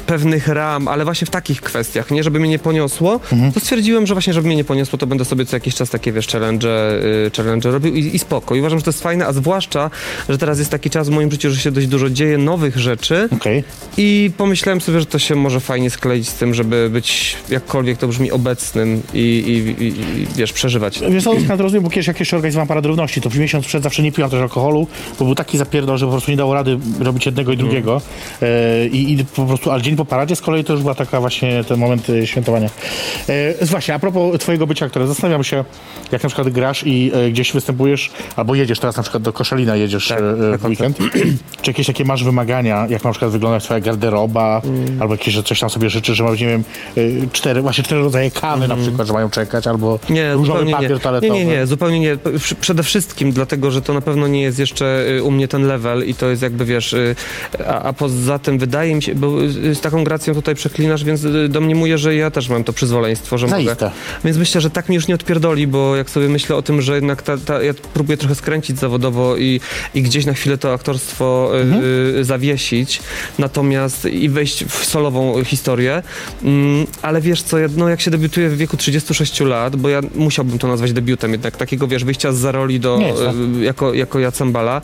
pewnych 0.09 0.47
ram, 0.47 0.87
ale 0.87 1.05
właśnie 1.05 1.27
w 1.27 1.29
takich 1.29 1.61
kwestiach, 1.61 2.11
nie, 2.11 2.23
żeby 2.23 2.39
mnie 2.39 2.49
nie 2.49 2.59
poniosło, 2.59 3.19
Mhm. 3.31 3.51
to 3.51 3.59
stwierdziłem, 3.59 4.07
że 4.07 4.13
właśnie, 4.13 4.33
żeby 4.33 4.47
mnie 4.47 4.55
nie 4.55 4.63
poniosło, 4.63 4.97
to 4.99 5.07
będę 5.07 5.25
sobie 5.25 5.45
co 5.45 5.55
jakiś 5.55 5.75
czas 5.75 5.89
takie, 5.89 6.11
wiesz, 6.11 6.27
challenge, 6.27 6.69
y, 7.27 7.31
challenge 7.37 7.71
robił 7.71 7.95
i, 7.95 8.15
i 8.15 8.19
spoko. 8.19 8.55
I 8.55 8.59
uważam, 8.59 8.79
że 8.79 8.85
to 8.85 8.89
jest 8.89 9.03
fajne, 9.03 9.27
a 9.27 9.33
zwłaszcza, 9.33 9.91
że 10.29 10.37
teraz 10.37 10.59
jest 10.59 10.71
taki 10.71 10.89
czas 10.89 11.09
w 11.09 11.11
moim 11.11 11.31
życiu, 11.31 11.51
że 11.51 11.59
się 11.61 11.71
dość 11.71 11.87
dużo 11.87 12.09
dzieje 12.09 12.37
nowych 12.37 12.77
rzeczy 12.77 13.29
Okej. 13.31 13.63
i 13.97 14.31
pomyślałem 14.37 14.81
sobie, 14.81 14.99
że 14.99 15.05
to 15.05 15.19
się 15.19 15.35
może 15.35 15.59
fajnie 15.59 15.89
skleić 15.89 16.29
z 16.29 16.33
tym, 16.33 16.53
żeby 16.53 16.89
być 16.93 17.37
jakkolwiek 17.49 17.97
to 17.97 18.07
brzmi 18.07 18.31
obecnym 18.31 19.01
i, 19.13 19.17
i, 19.19 19.83
i, 19.83 19.87
i 19.87 20.27
wiesz, 20.35 20.53
przeżywać. 20.53 20.99
Wiesz 21.09 21.23
co, 21.23 21.33
to 21.47 21.55
rozumiem, 21.57 21.83
bo 21.83 21.89
kiedyś 21.89 22.07
jak 22.07 22.19
jeszcze 22.19 22.35
organizowałem 22.35 22.67
parad 22.67 22.85
równości, 22.85 23.21
to 23.21 23.29
miesiąc 23.39 23.65
przed 23.65 23.83
zawsze 23.83 24.03
nie 24.03 24.11
piłem 24.11 24.31
też 24.31 24.41
alkoholu, 24.41 24.87
bo 25.19 25.25
był 25.25 25.35
taki 25.35 25.57
zapierdol, 25.57 25.97
że 25.97 26.05
po 26.05 26.11
prostu 26.11 26.31
nie 26.31 26.37
dało 26.37 26.53
rady 26.53 26.79
robić 26.99 27.25
jednego 27.25 27.51
i 27.53 27.57
drugiego. 27.57 28.01
E, 28.41 28.87
i, 28.87 29.13
I 29.19 29.25
po 29.25 29.45
prostu, 29.45 29.71
ale 29.71 29.81
dzień 29.81 29.95
po 29.99 30.05
paradzie 30.05 30.35
z 30.35 30.41
kolei 30.41 30.63
to 30.63 30.73
już 30.73 30.81
była 30.81 30.95
taka 30.95 31.19
właśnie 31.19 31.63
ten 31.63 31.79
moment 31.79 32.07
świętowania. 32.25 32.69
E, 33.29 33.65
właśnie, 33.65 33.93
a 33.93 33.99
propos 33.99 34.39
twojego 34.39 34.67
bycia 34.67 34.85
aktorem, 34.85 35.07
zastanawiam 35.07 35.43
się, 35.43 35.63
jak 36.11 36.23
na 36.23 36.29
przykład 36.29 36.49
grasz 36.49 36.83
i 36.87 37.11
e, 37.13 37.31
gdzieś 37.31 37.53
występujesz, 37.53 38.11
albo 38.35 38.55
jedziesz 38.55 38.79
teraz 38.79 38.97
na 38.97 39.03
przykład 39.03 39.23
do 39.23 39.33
Koszalina, 39.33 39.75
jedziesz 39.75 40.07
Tak, 40.07 40.19
e, 40.19 40.57
w 40.57 40.65
weekend. 40.65 40.97
Czy 41.61 41.71
jakieś 41.71 41.87
takie 41.87 42.05
masz 42.05 42.23
wymagania, 42.23 42.87
jak 42.89 43.03
na 43.03 43.11
przykład 43.11 43.31
wygląda 43.31 43.59
twoja 43.59 43.79
garderoba, 43.79 44.61
Mm. 44.63 45.01
albo 45.01 45.13
jakieś, 45.13 45.33
że 45.33 45.43
coś 45.43 45.59
tam 45.59 45.69
sobie 45.69 45.89
życzy, 45.89 46.15
że 46.15 46.23
masz, 46.23 46.39
nie 46.39 46.47
wiem, 46.47 46.63
e, 46.97 47.01
cztery, 47.33 47.61
właśnie 47.61 47.83
cztery 47.83 48.01
rodzaje 48.01 48.31
kawy 48.31 48.67
na 48.67 48.75
przykład, 48.75 49.07
że 49.07 49.13
mają 49.13 49.29
czekać, 49.29 49.67
albo. 49.67 49.99
Nie, 50.09 50.33
różowy 50.33 50.71
papier 50.71 50.91
nie. 50.91 50.99
toaletowy. 50.99 51.33
Nie, 51.33 51.45
nie, 51.45 51.51
nie, 51.51 51.65
zupełnie 51.67 51.99
nie. 51.99 52.17
Przede 52.61 52.83
wszystkim 52.83 53.31
dlatego, 53.31 53.71
że 53.71 53.81
to 53.81 53.93
na 53.93 54.01
pewno 54.01 54.27
nie 54.27 54.41
jest 54.41 54.59
jeszcze 54.59 55.05
y, 55.17 55.23
u 55.23 55.31
mnie 55.31 55.47
ten 55.47 55.67
level 55.67 56.07
i 56.07 56.13
to 56.13 56.29
jest 56.29 56.41
jakby, 56.41 56.65
wiesz, 56.65 56.93
y, 56.93 57.15
a, 57.67 57.81
a 57.81 57.93
poza 57.93 58.39
tym 58.39 58.57
wydaje 58.59 58.95
mi 58.95 59.03
się, 59.03 59.15
bo 59.15 59.41
y, 59.43 59.75
z 59.75 59.81
taką 59.91 60.03
gracją 60.03 60.33
tutaj 60.33 60.55
przeklinasz, 60.55 61.03
więc 61.03 61.23
y, 61.23 61.49
domniemuję, 61.49 61.97
że 61.97 62.15
ja 62.15 62.31
też 62.31 62.49
mam 62.49 62.63
to 62.63 62.73
przyzwoleństwo, 62.73 63.37
że 63.37 63.47
mogę. 63.47 63.63
Zaiste. 63.63 63.91
Więc 64.23 64.37
myślę, 64.37 64.61
że 64.61 64.69
tak 64.69 64.89
mi 64.89 64.95
już 64.95 65.07
nie 65.07 65.15
odpierdoli, 65.15 65.67
bo 65.67 65.95
jak 65.95 66.09
sobie 66.09 66.29
myślę 66.29 66.55
o 66.55 66.61
tym, 66.61 66.81
że 66.81 66.95
jednak 66.95 67.21
ta, 67.21 67.37
ta, 67.37 67.63
ja 67.63 67.73
próbuję 67.93 68.17
trochę 68.17 68.35
skręcić 68.35 68.79
zawodowo 68.79 69.37
i, 69.37 69.61
i 69.95 70.01
gdzieś 70.01 70.25
na 70.25 70.33
chwilę 70.33 70.57
to 70.57 70.73
aktorstwo 70.73 71.51
y, 72.15 72.19
y, 72.19 72.23
zawiesić, 72.23 72.99
natomiast 73.39 74.05
i 74.05 74.29
wejść 74.29 74.65
w 74.65 74.85
solową 74.85 75.43
historię. 75.43 76.03
Mm, 76.43 76.85
ale 77.01 77.21
wiesz 77.21 77.43
co, 77.43 77.57
no, 77.77 77.89
jak 77.89 78.01
się 78.01 78.11
debiutuje 78.11 78.49
w 78.49 78.57
wieku 78.57 78.77
36 78.77 79.39
lat, 79.39 79.75
bo 79.75 79.89
ja 79.89 80.01
musiałbym 80.15 80.59
to 80.59 80.67
nazwać 80.67 80.93
debiutem 80.93 81.31
jednak, 81.31 81.57
takiego 81.57 81.87
wiesz, 81.87 82.03
wyjścia 82.03 82.31
z 82.31 82.39
za 82.39 82.51
roli 82.51 82.79
do, 82.79 82.99
tak. 82.99 83.35
y, 83.35 83.63
jako, 83.63 83.93
jako 83.93 84.19
Jacembala, 84.19 84.81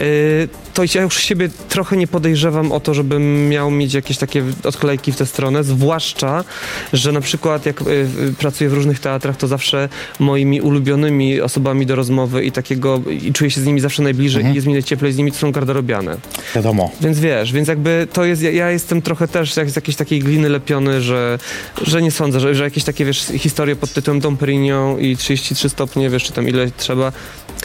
y, 0.00 0.48
to 0.74 0.82
ja 0.94 1.02
już 1.02 1.16
siebie 1.16 1.48
trochę 1.68 1.96
nie 1.96 2.06
podejrzewam 2.06 2.72
o 2.72 2.80
to, 2.80 2.94
żebym 2.94 3.48
miał 3.48 3.70
mieć 3.70 3.94
jakieś 3.94 4.18
takie 4.18 4.42
odklejki 4.64 5.12
w 5.12 5.16
tę 5.16 5.26
stronę, 5.26 5.64
zwłaszcza, 5.64 6.44
że 6.92 7.12
na 7.12 7.20
przykład 7.20 7.66
jak 7.66 7.82
y, 7.82 7.84
y, 7.90 8.34
pracuję 8.38 8.70
w 8.70 8.72
różnych 8.72 9.00
teatrach, 9.00 9.36
to 9.36 9.46
zawsze 9.46 9.88
moimi 10.18 10.60
ulubionymi 10.60 11.40
osobami 11.40 11.86
do 11.86 11.94
rozmowy 11.96 12.44
i 12.44 12.52
takiego, 12.52 13.00
i 13.22 13.32
czuję 13.32 13.50
się 13.50 13.60
z 13.60 13.66
nimi 13.66 13.80
zawsze 13.80 14.02
najbliżej 14.02 14.40
Mhm. 14.40 14.54
i 14.54 14.56
jest 14.56 14.66
mi 14.66 14.72
najcieplej 14.72 15.12
z 15.12 15.16
nimi, 15.16 15.32
to 15.32 15.38
są 15.38 15.52
garderobiane. 15.52 16.16
Wiadomo. 16.54 16.90
Więc 17.00 17.20
wiesz, 17.20 17.52
więc 17.52 17.68
jakby 17.68 18.06
to 18.12 18.24
jest, 18.24 18.42
ja, 18.42 18.50
ja 18.50 18.70
jestem 18.70 19.02
trochę 19.02 19.28
też 19.28 19.56
jak 19.56 19.70
z 19.70 19.76
jakiejś 19.76 19.96
takiej 19.96 20.20
gliny 20.20 20.48
lepiony, 20.48 21.00
że, 21.00 21.38
że 21.82 22.02
nie 22.02 22.10
sądzę, 22.10 22.40
że, 22.40 22.54
że 22.54 22.64
jakieś 22.64 22.84
takie, 22.84 23.04
wiesz, 23.04 23.26
historie 23.38 23.76
pod 23.76 23.92
tytułem 23.92 24.20
Dom 24.20 24.36
Perignon 24.36 25.00
i 25.00 25.16
33 25.16 25.68
stopnie, 25.68 26.10
wiesz, 26.10 26.24
czy 26.24 26.32
tam 26.32 26.48
ile 26.48 26.70
trzeba, 26.70 27.12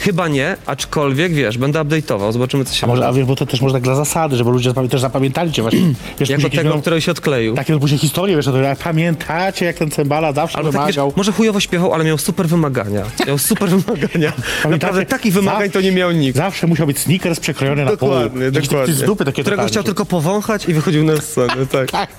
chyba 0.00 0.28
nie, 0.28 0.56
aczkolwiek, 0.66 1.32
wiesz, 1.32 1.58
będę 1.58 1.80
update'ował, 1.80 2.32
zobaczymy, 2.32 2.64
co 2.64 2.74
się 2.74 2.86
A 2.86 2.90
może, 2.90 3.06
a 3.06 3.12
wiesz, 3.12 3.24
bo 3.24 3.36
to 3.36 3.46
też 3.46 3.60
może 3.60 3.72
tak 3.72 3.82
dla 3.82 3.94
zasady, 3.94 4.36
żeby 4.36 4.50
ludzie 4.50 4.72
też 4.90 5.00
zapamiętali 5.00 5.52
cię 5.52 5.62
właśnie. 5.70 5.94
Wiesz, 6.18 6.28
Jako 6.28 6.42
później 6.42 6.59
tego, 6.62 6.70
będą 6.70 6.80
który 6.82 7.00
się 7.00 7.10
odkleił. 7.12 7.54
takie 7.54 7.78
później 7.78 7.98
historie, 7.98 8.36
wiesz, 8.36 8.48
o 8.48 8.52
tym, 8.52 8.62
jak 8.62 8.78
pamiętacie, 8.78 9.66
jak 9.66 9.76
ten 9.76 9.90
Cembala 9.90 10.32
zawsze 10.32 10.58
Albo 10.58 10.72
tak, 10.72 10.86
wiesz, 10.86 10.96
wymagał. 10.96 11.12
może 11.16 11.32
chujowo 11.32 11.60
śpiewał, 11.60 11.94
ale 11.94 12.04
miał 12.04 12.18
super 12.18 12.48
wymagania. 12.48 13.02
Miał 13.26 13.38
super 13.38 13.68
wymagania. 13.76 14.32
Naprawdę 14.70 15.06
takich 15.06 15.32
wymagań 15.32 15.70
to 15.70 15.80
nie 15.80 15.92
miał 15.92 16.10
nikt. 16.12 16.36
Zawsze 16.36 16.66
musiał 16.66 16.86
być 16.86 16.98
sneakers 16.98 17.40
przekrojony 17.40 17.84
na 17.84 17.90
pół. 17.96 18.08
Dokładnie, 18.08 18.50
dokładnie. 18.50 18.94
Z 18.94 19.02
dupy 19.02 19.24
takie 19.24 19.42
Którego 19.42 19.64
chciał 19.66 19.82
tylko 19.82 20.04
powąchać 20.06 20.68
i 20.68 20.74
wychodził 20.74 21.04
na 21.04 21.16
scenę, 21.20 21.66
tak. 21.72 21.90
Tak. 22.00 22.10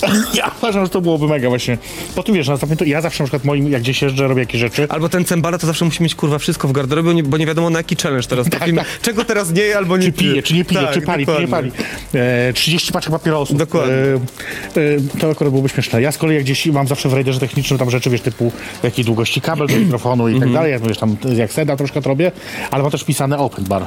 Ja 0.34 0.50
uważam, 0.58 0.84
że 0.84 0.90
to 0.90 1.00
byłoby 1.00 1.28
mega 1.28 1.48
właśnie. 1.48 1.78
Po 2.14 2.22
tym 2.22 2.34
wiesz, 2.34 2.46
zapamiętu, 2.46 2.84
ja 2.84 3.00
zawsze 3.00 3.22
na 3.22 3.26
przykład 3.26 3.44
moim, 3.44 3.70
jak 3.72 3.82
gdzieś 3.82 4.02
jeżdżę, 4.02 4.28
robię 4.28 4.40
jakieś 4.42 4.60
rzeczy. 4.60 4.86
Albo 4.88 5.08
ten 5.08 5.24
cembala 5.24 5.58
to 5.58 5.66
zawsze 5.66 5.84
musi 5.84 6.02
mieć 6.02 6.14
kurwa 6.14 6.38
wszystko 6.38 6.68
w 6.68 6.72
garderobie, 6.72 7.22
bo 7.22 7.36
nie- 7.38 7.46
wiadomo 7.46 7.70
na 7.70 7.78
jaki 7.78 7.96
challenge 7.96 8.28
teraz 8.28 8.46
trafimy. 8.50 8.84
Czego 9.02 9.24
teraz 9.24 9.52
nie 9.52 9.62
je 9.62 9.76
albo 9.76 9.96
nie 9.96 10.04
Czy 10.04 10.12
pije, 10.12 10.42
czy 10.42 10.54
nie 10.54 10.64
pije, 10.64 10.80
Tak, 10.80 10.94
czy 10.94 11.00
pali, 11.02 11.26
czy 11.26 11.40
nie 11.40 11.48
pali. 11.48 11.72
E, 12.14 12.52
30 12.52 12.92
paczek 12.92 13.12
papierosów. 13.12 13.56
Dokładnie. 13.58 13.89
E, 13.90 14.80
e, 14.80 15.18
to 15.20 15.30
akurat 15.30 15.52
byłoby 15.52 15.68
śmieszne. 15.68 16.02
Ja 16.02 16.12
z 16.12 16.18
kolei 16.18 16.34
jak 16.34 16.44
gdzieś 16.44 16.66
mam 16.66 16.88
zawsze 16.88 17.08
w 17.08 17.12
rajderze 17.12 17.40
technicznym 17.40 17.78
tam 17.78 17.90
rzeczy, 17.90 18.10
wiesz, 18.10 18.20
typu 18.20 18.52
jakiej 18.82 19.04
długości 19.04 19.40
kabel 19.40 19.66
do 19.66 19.76
mikrofonu 19.76 20.28
i 20.28 20.32
Mhm. 20.34 20.50
tak 20.50 20.54
dalej, 20.60 20.72
jak 20.72 20.82
wiesz, 20.88 20.98
tam 20.98 21.16
jak 21.36 21.52
seda 21.52 21.76
troszkę 21.76 22.02
to 22.02 22.08
robię, 22.08 22.32
ale 22.70 22.82
mam 22.82 22.92
też 22.92 23.04
pisane 23.04 23.38
open 23.38 23.64
bar. 23.64 23.82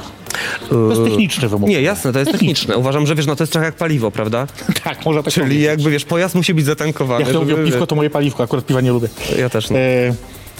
To 0.70 0.90
jest 0.90 1.04
techniczny 1.04 1.48
wymóg. 1.48 1.68
Nie, 1.70 1.82
jasne, 1.82 2.12
to 2.12 2.18
jest 2.18 2.32
techniczne. 2.32 2.76
Uważam, 2.76 3.06
że 3.06 3.14
wiesz, 3.14 3.26
no 3.26 3.36
to 3.36 3.42
jest 3.44 3.52
trochę 3.52 3.66
jak 3.66 3.74
paliwo, 3.74 4.10
prawda? 4.10 4.46
Tak, 4.84 5.04
można 5.04 5.22
tak 5.22 5.32
Czyli 5.34 5.46
powiedzieć. 5.46 5.66
jakby 5.66 5.90
wiesz, 5.90 6.04
pojazd 6.04 6.34
musi 6.34 6.54
być 6.54 6.64
zatankowany. 6.64 7.24
Jak 7.24 7.32
to 7.32 7.40
mówię, 7.40 7.56
żeby- 7.56 7.66
piwko 7.66 7.86
to 7.86 7.94
moje 7.96 8.10
paliwko, 8.10 8.42
akurat 8.42 8.66
piwa 8.66 8.80
nie 8.80 8.90
lubię. 8.90 9.08
Ja 9.38 9.48
też 9.48 9.70
nie. 9.70 9.78
E, 9.78 10.14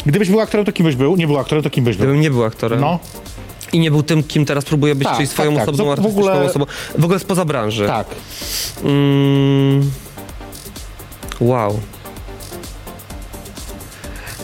gdybyś 0.06 0.28
był 0.30 0.40
aktorem, 0.40 0.66
to 0.66 0.72
kim 0.72 0.86
byś 0.86 0.96
był? 0.96 1.16
Nie 1.16 1.26
był 1.26 1.38
aktorem, 1.38 1.64
to 1.64 1.70
kim 1.70 1.84
byś 1.84 1.96
był? 1.96 2.04
Gdybym 2.06 2.20
nie 2.20 2.30
był 2.30 2.44
aktorem 2.44 2.80
No, 2.80 2.98
i 3.73 3.78
nie 3.78 3.90
był 3.90 4.02
tym, 4.02 4.23
kim 4.23 4.44
teraz 4.44 4.64
próbuję 4.64 4.94
być, 4.94 5.09
Tak, 5.09 5.16
czyli 5.16 5.28
swoją 5.28 5.50
tak, 5.50 5.59
tak. 5.59 5.68
osobną 5.68 5.85
W 5.85 5.90
artystyczną 5.90 6.21
ogóle- 6.33 6.44
osobą. 6.50 6.66
W 6.99 7.04
ogóle 7.04 7.18
spoza 7.18 7.44
branży. 7.44 7.87
tak. 7.87 8.06
Mm. 8.85 9.90
Wow. 11.40 11.80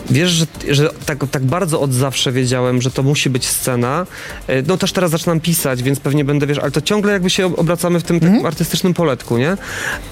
Wiesz, 0.09 0.29
że, 0.29 0.45
że 0.69 0.89
tak, 1.05 1.23
tak 1.31 1.43
bardzo 1.43 1.81
od 1.81 1.93
zawsze 1.93 2.31
wiedziałem, 2.31 2.81
że 2.81 2.91
to 2.91 3.03
musi 3.03 3.29
być 3.29 3.47
scena. 3.47 4.05
E, 4.47 4.61
No 4.61 4.77
też 4.77 4.91
teraz 4.91 5.11
zaczynam 5.11 5.39
pisać, 5.39 5.83
więc 5.83 5.99
pewnie 5.99 6.25
będę, 6.25 6.47
wiesz, 6.47 6.57
ale 6.59 6.71
to 6.71 6.81
ciągle 6.81 7.13
jakby 7.13 7.29
się 7.29 7.55
obracamy 7.57 7.99
w 7.99 8.03
tym 8.03 8.19
takim 8.19 8.45
artystycznym 8.45 8.93
poletku, 8.93 9.37
nie? 9.37 9.57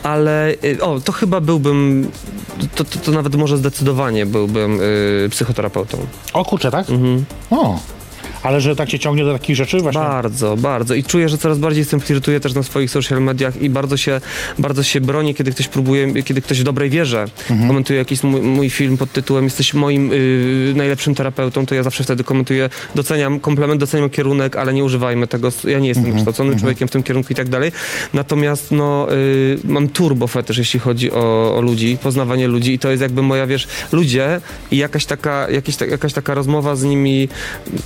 Ale, 0.04 0.54
e, 0.78 0.82
o, 0.82 1.00
to 1.00 1.12
chyba 1.12 1.42
byłbym, 1.42 2.12
to, 2.76 2.84
to, 2.84 3.00
to 3.00 3.12
nawet 3.12 3.36
może 3.36 3.58
zdecydowanie 3.58 4.26
byłbym 4.26 4.80
y, 4.82 5.28
psychoterapeutą. 5.32 5.98
O 6.34 6.46
kurczę, 6.46 6.72
tak? 6.72 6.90
Mhm. 6.90 7.26
O. 7.50 7.80
ale 8.44 8.62
że 8.62 8.76
tak 8.76 8.90
cię 8.90 9.00
ciągnie 9.00 9.24
do 9.24 9.34
takich 9.34 9.56
rzeczy 9.56 9.78
właśnie. 9.80 10.02
Bardzo, 10.02 10.58
bardzo. 10.58 10.96
I 10.96 11.04
czuję, 11.04 11.30
że 11.30 11.38
coraz 11.38 11.58
bardziej 11.60 11.80
jestem 11.82 12.00
flirtuję 12.00 12.40
też 12.40 12.54
na 12.54 12.64
swoich 12.64 12.92
social 12.92 13.22
mediach 13.22 13.62
i 13.62 13.70
bardzo 13.70 13.98
się, 13.98 14.22
bardzo 14.60 14.84
się 14.84 15.02
bronię, 15.02 15.34
kiedy 15.34 15.52
ktoś 15.52 15.68
próbuje, 15.68 16.24
kiedy 16.24 16.42
ktoś 16.42 16.60
w 16.60 16.64
dobrej 16.64 16.90
wierze 16.90 17.26
Mhm. 17.50 17.68
komentuje 17.70 18.00
jakiś 18.00 18.24
mój, 18.24 18.42
mój 18.42 18.70
film 18.70 18.98
pod 18.98 19.12
tytułem 19.12 19.44
jesteś 19.44 19.74
moim 19.74 20.12
y, 20.14 20.74
najlepszym 20.76 21.16
terapeutą, 21.16 21.66
to 21.66 21.76
ja 21.76 21.84
zawsze 21.84 22.04
wtedy 22.04 22.24
komentuję, 22.24 22.70
doceniam 22.96 23.40
komplement, 23.40 23.80
doceniam 23.80 24.10
kierunek, 24.10 24.56
ale 24.56 24.74
nie 24.74 24.84
używajmy 24.84 25.28
tego, 25.28 25.50
ja 25.68 25.80
nie 25.80 25.88
jestem 25.88 26.06
Mhm. 26.06 26.14
wykształconym 26.26 26.60
człowiekiem 26.60 26.88
w 26.88 26.92
tym 26.92 27.04
kierunku 27.04 27.34
i 27.34 27.36
tak 27.36 27.50
dalej. 27.50 27.72
Natomiast 28.14 28.72
no, 28.72 29.08
y, 29.14 29.60
mam 29.64 29.88
turbo 29.90 30.28
fetysz, 30.28 30.58
jeśli 30.58 30.80
chodzi 30.80 31.12
o, 31.12 31.56
o 31.58 31.62
ludzi, 31.62 31.98
poznawanie 32.04 32.48
ludzi 32.48 32.74
i 32.74 32.80
to 32.80 32.90
jest 32.92 33.02
jakby 33.02 33.22
moja, 33.22 33.48
wiesz, 33.48 33.68
ludzie 33.92 34.42
i 34.72 34.78
jakaś 34.78 35.06
taka, 35.06 35.50
jakieś, 35.50 35.76
ta, 35.76 35.86
jakaś 35.86 36.14
taka 36.14 36.34
rozmowa 36.34 36.76
z 36.76 36.84
nimi 36.84 37.30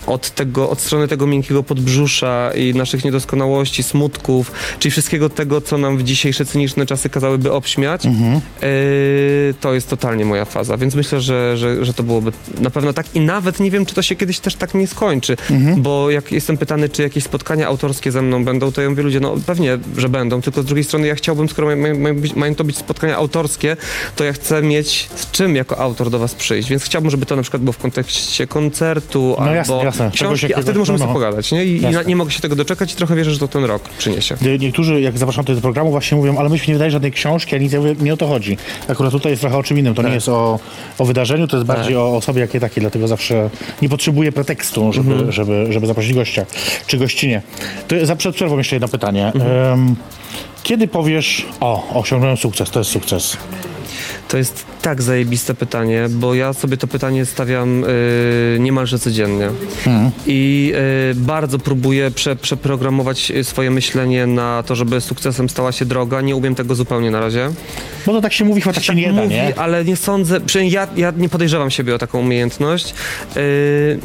od 0.07 0.29
tego, 0.29 0.42
od 0.69 0.81
strony 0.81 1.07
tego 1.07 1.27
miękkiego 1.27 1.63
podbrzusza 1.63 2.51
i 2.55 2.73
naszych 2.73 3.05
niedoskonałości, 3.05 3.83
smutków, 3.83 4.51
czyli 4.79 4.91
wszystkiego 4.91 5.29
tego, 5.29 5.61
co 5.61 5.77
nam 5.77 5.97
w 5.97 6.03
dzisiejsze 6.03 6.45
cyniczne 6.45 6.85
czasy 6.85 7.09
kazałyby 7.09 7.51
obśmiać, 7.51 8.05
Mhm. 8.05 8.41
y, 8.63 9.53
to 9.61 9.73
jest 9.73 9.89
totalnie 9.89 10.25
moja 10.25 10.45
faza, 10.45 10.77
więc 10.77 10.95
myślę, 10.95 11.21
że, 11.21 11.57
że, 11.57 11.85
że 11.85 11.93
to 11.93 12.03
byłoby 12.03 12.31
na 12.61 12.69
pewno 12.69 12.93
tak 12.93 13.05
i 13.15 13.19
nawet 13.19 13.59
nie 13.59 13.71
wiem, 13.71 13.85
czy 13.85 13.95
to 13.95 14.01
się 14.01 14.15
kiedyś 14.15 14.39
też 14.39 14.55
tak 14.55 14.73
nie 14.73 14.87
skończy, 14.87 15.37
Mhm. 15.51 15.81
bo 15.81 16.11
jak 16.11 16.31
jestem 16.31 16.57
pytany, 16.57 16.89
czy 16.89 17.01
jakieś 17.01 17.23
spotkania 17.23 17.67
autorskie 17.67 18.11
ze 18.11 18.21
mną 18.21 18.45
będą, 18.45 18.71
to 18.71 18.81
ja 18.81 18.89
mówię 18.89 19.03
ludzie, 19.03 19.19
no 19.19 19.35
pewnie, 19.45 19.77
że 19.97 20.09
będą, 20.09 20.41
tylko 20.41 20.61
z 20.61 20.65
drugiej 20.65 20.83
strony 20.83 21.07
ja 21.07 21.15
chciałbym, 21.15 21.49
skoro 21.49 21.75
mają, 21.75 21.99
mają, 21.99 22.15
mają 22.35 22.55
to 22.55 22.63
być 22.63 22.77
spotkania 22.77 23.15
autorskie, 23.17 23.77
to 24.15 24.23
ja 24.23 24.33
chcę 24.33 24.61
mieć 24.61 25.09
z 25.15 25.31
czym 25.31 25.55
jako 25.55 25.77
autor 25.77 26.09
do 26.09 26.19
was 26.19 26.35
przyjść, 26.35 26.69
więc 26.69 26.83
chciałbym, 26.83 27.11
żeby 27.11 27.25
to 27.25 27.35
na 27.35 27.41
przykład 27.41 27.63
było 27.63 27.73
w 27.73 27.77
kontekście 27.77 28.47
koncertu 28.47 29.35
No 29.39 29.45
albo 29.45 29.55
jasne, 29.55 29.83
jasne. 29.83 30.11
Czegoś 30.11 30.32
książki, 30.37 30.55
a 30.55 30.61
wtedy 30.61 30.79
możemy 30.79 30.99
no, 30.99 31.05
sobie 31.05 31.13
no. 31.13 31.19
pogadać, 31.19 31.51
nie? 31.51 31.65
I, 31.65 31.77
i 31.77 31.81
na, 31.81 32.03
nie 32.03 32.15
mogę 32.15 32.31
się 32.31 32.39
tego 32.39 32.55
doczekać 32.55 32.93
i 32.93 32.95
trochę 32.95 33.15
wierzę, 33.15 33.31
że 33.31 33.39
to 33.39 33.47
ten 33.47 33.63
rok 33.65 33.83
przyniesie. 33.97 34.35
Niektórzy, 34.59 35.01
jak 35.01 35.17
zapraszam 35.17 35.45
do 35.45 35.51
tego 35.51 35.61
programu, 35.61 35.91
właśnie 35.91 36.17
mówią, 36.17 36.37
ale 36.37 36.49
myśmy 36.49 36.67
nie 36.67 36.73
wydali 36.73 36.91
żadnej 36.91 37.11
książki, 37.11 37.55
a 37.55 37.59
nic, 37.59 37.73
ja 37.73 37.79
mówię, 37.79 37.95
nie 37.99 38.13
o 38.13 38.17
to 38.17 38.27
chodzi. 38.27 38.57
Akurat 38.87 39.11
tutaj 39.11 39.31
jest 39.31 39.41
trochę 39.41 39.57
o 39.57 39.63
czym 39.63 39.79
innym. 39.79 39.93
To 39.95 40.01
Tak. 40.01 40.09
nie 40.11 40.15
jest 40.15 40.29
o, 40.29 40.59
o 40.99 41.05
wydarzeniu, 41.05 41.47
to 41.47 41.57
jest 41.57 41.67
bardziej 41.67 41.95
o 41.95 42.15
osobie 42.17 42.41
jakiej 42.41 42.61
takiej, 42.61 42.81
dlatego 42.81 43.07
zawsze 43.07 43.49
nie 43.81 43.89
potrzebuję 43.89 44.31
pretekstu, 44.31 44.93
żeby, 44.93 45.11
Mhm. 45.11 45.31
żeby, 45.31 45.67
żeby 45.69 45.87
zaprosić 45.87 46.13
gościa, 46.13 46.45
czy 46.87 46.97
gościnie. 46.97 47.41
To 47.87 48.05
za 48.05 48.15
przed 48.15 48.35
przerwą 48.35 48.57
jeszcze 48.57 48.75
jedno 48.75 48.87
pytanie. 48.87 49.25
Mhm. 49.35 49.51
Em, 49.73 49.95
kiedy 50.63 50.87
powiesz, 50.87 51.45
o, 51.59 51.99
osiągnąłem 51.99 52.37
sukces, 52.37 52.69
to 52.69 52.79
jest 52.79 52.91
sukces. 52.91 53.37
To 54.27 54.37
jest 54.37 54.65
tak 54.81 55.01
zajebiste 55.01 55.53
pytanie, 55.53 56.05
bo 56.09 56.35
ja 56.35 56.53
sobie 56.53 56.77
to 56.77 56.87
pytanie 56.87 57.25
stawiam 57.25 57.83
y, 57.83 58.57
niemalże 58.59 58.99
codziennie. 58.99 59.49
I 60.27 60.73
y, 61.11 61.15
bardzo 61.15 61.59
próbuję 61.59 62.11
prze, 62.11 62.35
przeprogramować 62.35 63.31
y, 63.31 63.43
swoje 63.43 63.71
myślenie 63.71 64.27
na 64.27 64.63
to, 64.63 64.75
żeby 64.75 65.01
sukcesem 65.01 65.49
stała 65.49 65.71
się 65.71 65.85
droga. 65.85 66.21
Nie 66.21 66.35
umiem 66.35 66.55
tego 66.55 66.75
zupełnie 66.75 67.11
na 67.11 67.19
razie. 67.19 67.49
Bo 68.05 68.11
to 68.11 68.21
tak 68.21 68.33
się 68.33 68.45
mówi, 68.45 68.61
chyba 68.61 68.73
tak 68.73 68.83
się 68.83 68.95
nie 68.95 69.13
da, 69.13 69.21
mówi, 69.21 69.35
nie? 69.35 69.59
ale 69.59 69.85
nie 69.85 69.95
sądzę, 69.95 70.41
przynajmniej 70.41 70.73
ja, 70.73 70.87
ja 70.95 71.13
nie 71.17 71.29
podejrzewam 71.29 71.71
siebie 71.71 71.95
o 71.95 71.97
taką 71.97 72.19
umiejętność. 72.19 72.93
Yy, 73.35 73.99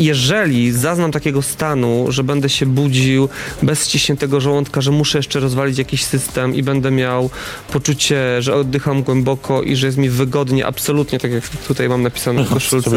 jeżeli 0.00 0.72
zaznam 0.72 1.12
takiego 1.12 1.42
stanu, 1.42 2.06
że 2.08 2.24
będę 2.24 2.48
się 2.48 2.66
budził 2.66 3.28
bez 3.62 3.88
ściśniętego 3.88 4.40
żołądka, 4.40 4.80
że 4.80 4.90
muszę 4.90 5.18
jeszcze 5.18 5.40
rozwalić 5.40 5.78
jakiś 5.78 6.04
system 6.04 6.54
i 6.54 6.62
będę 6.62 6.90
miał 6.90 7.30
poczucie, 7.72 8.42
że 8.42 8.54
oddycham 8.54 9.02
głęboko 9.02 9.59
i 9.62 9.76
że 9.76 9.86
jest 9.86 9.98
mi 9.98 10.10
wygodnie, 10.10 10.66
absolutnie, 10.66 11.18
tak 11.18 11.32
jak 11.32 11.48
tutaj 11.48 11.88
mam 11.88 12.02
napisane 12.02 12.44
w 12.44 12.48
koszulce, 12.54 12.90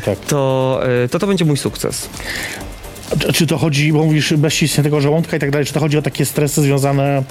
tak. 0.00 0.18
to, 0.18 0.80
yy, 1.02 1.08
to 1.08 1.18
to 1.18 1.26
będzie 1.26 1.44
mój 1.44 1.56
sukces. 1.56 2.08
Czy- 3.18 3.32
Czy 3.32 3.46
to 3.46 3.58
chodzi, 3.58 3.92
bo 3.92 4.04
mówisz 4.04 4.34
bez 4.34 4.54
ściśniętego 4.54 5.00
żołądka 5.00 5.36
i 5.36 5.40
tak 5.40 5.50
dalej, 5.50 5.66
czy 5.66 5.72
to 5.72 5.80
chodzi 5.80 5.98
o 5.98 6.02
takie 6.02 6.24
stresy 6.24 6.62
związane 6.62 7.22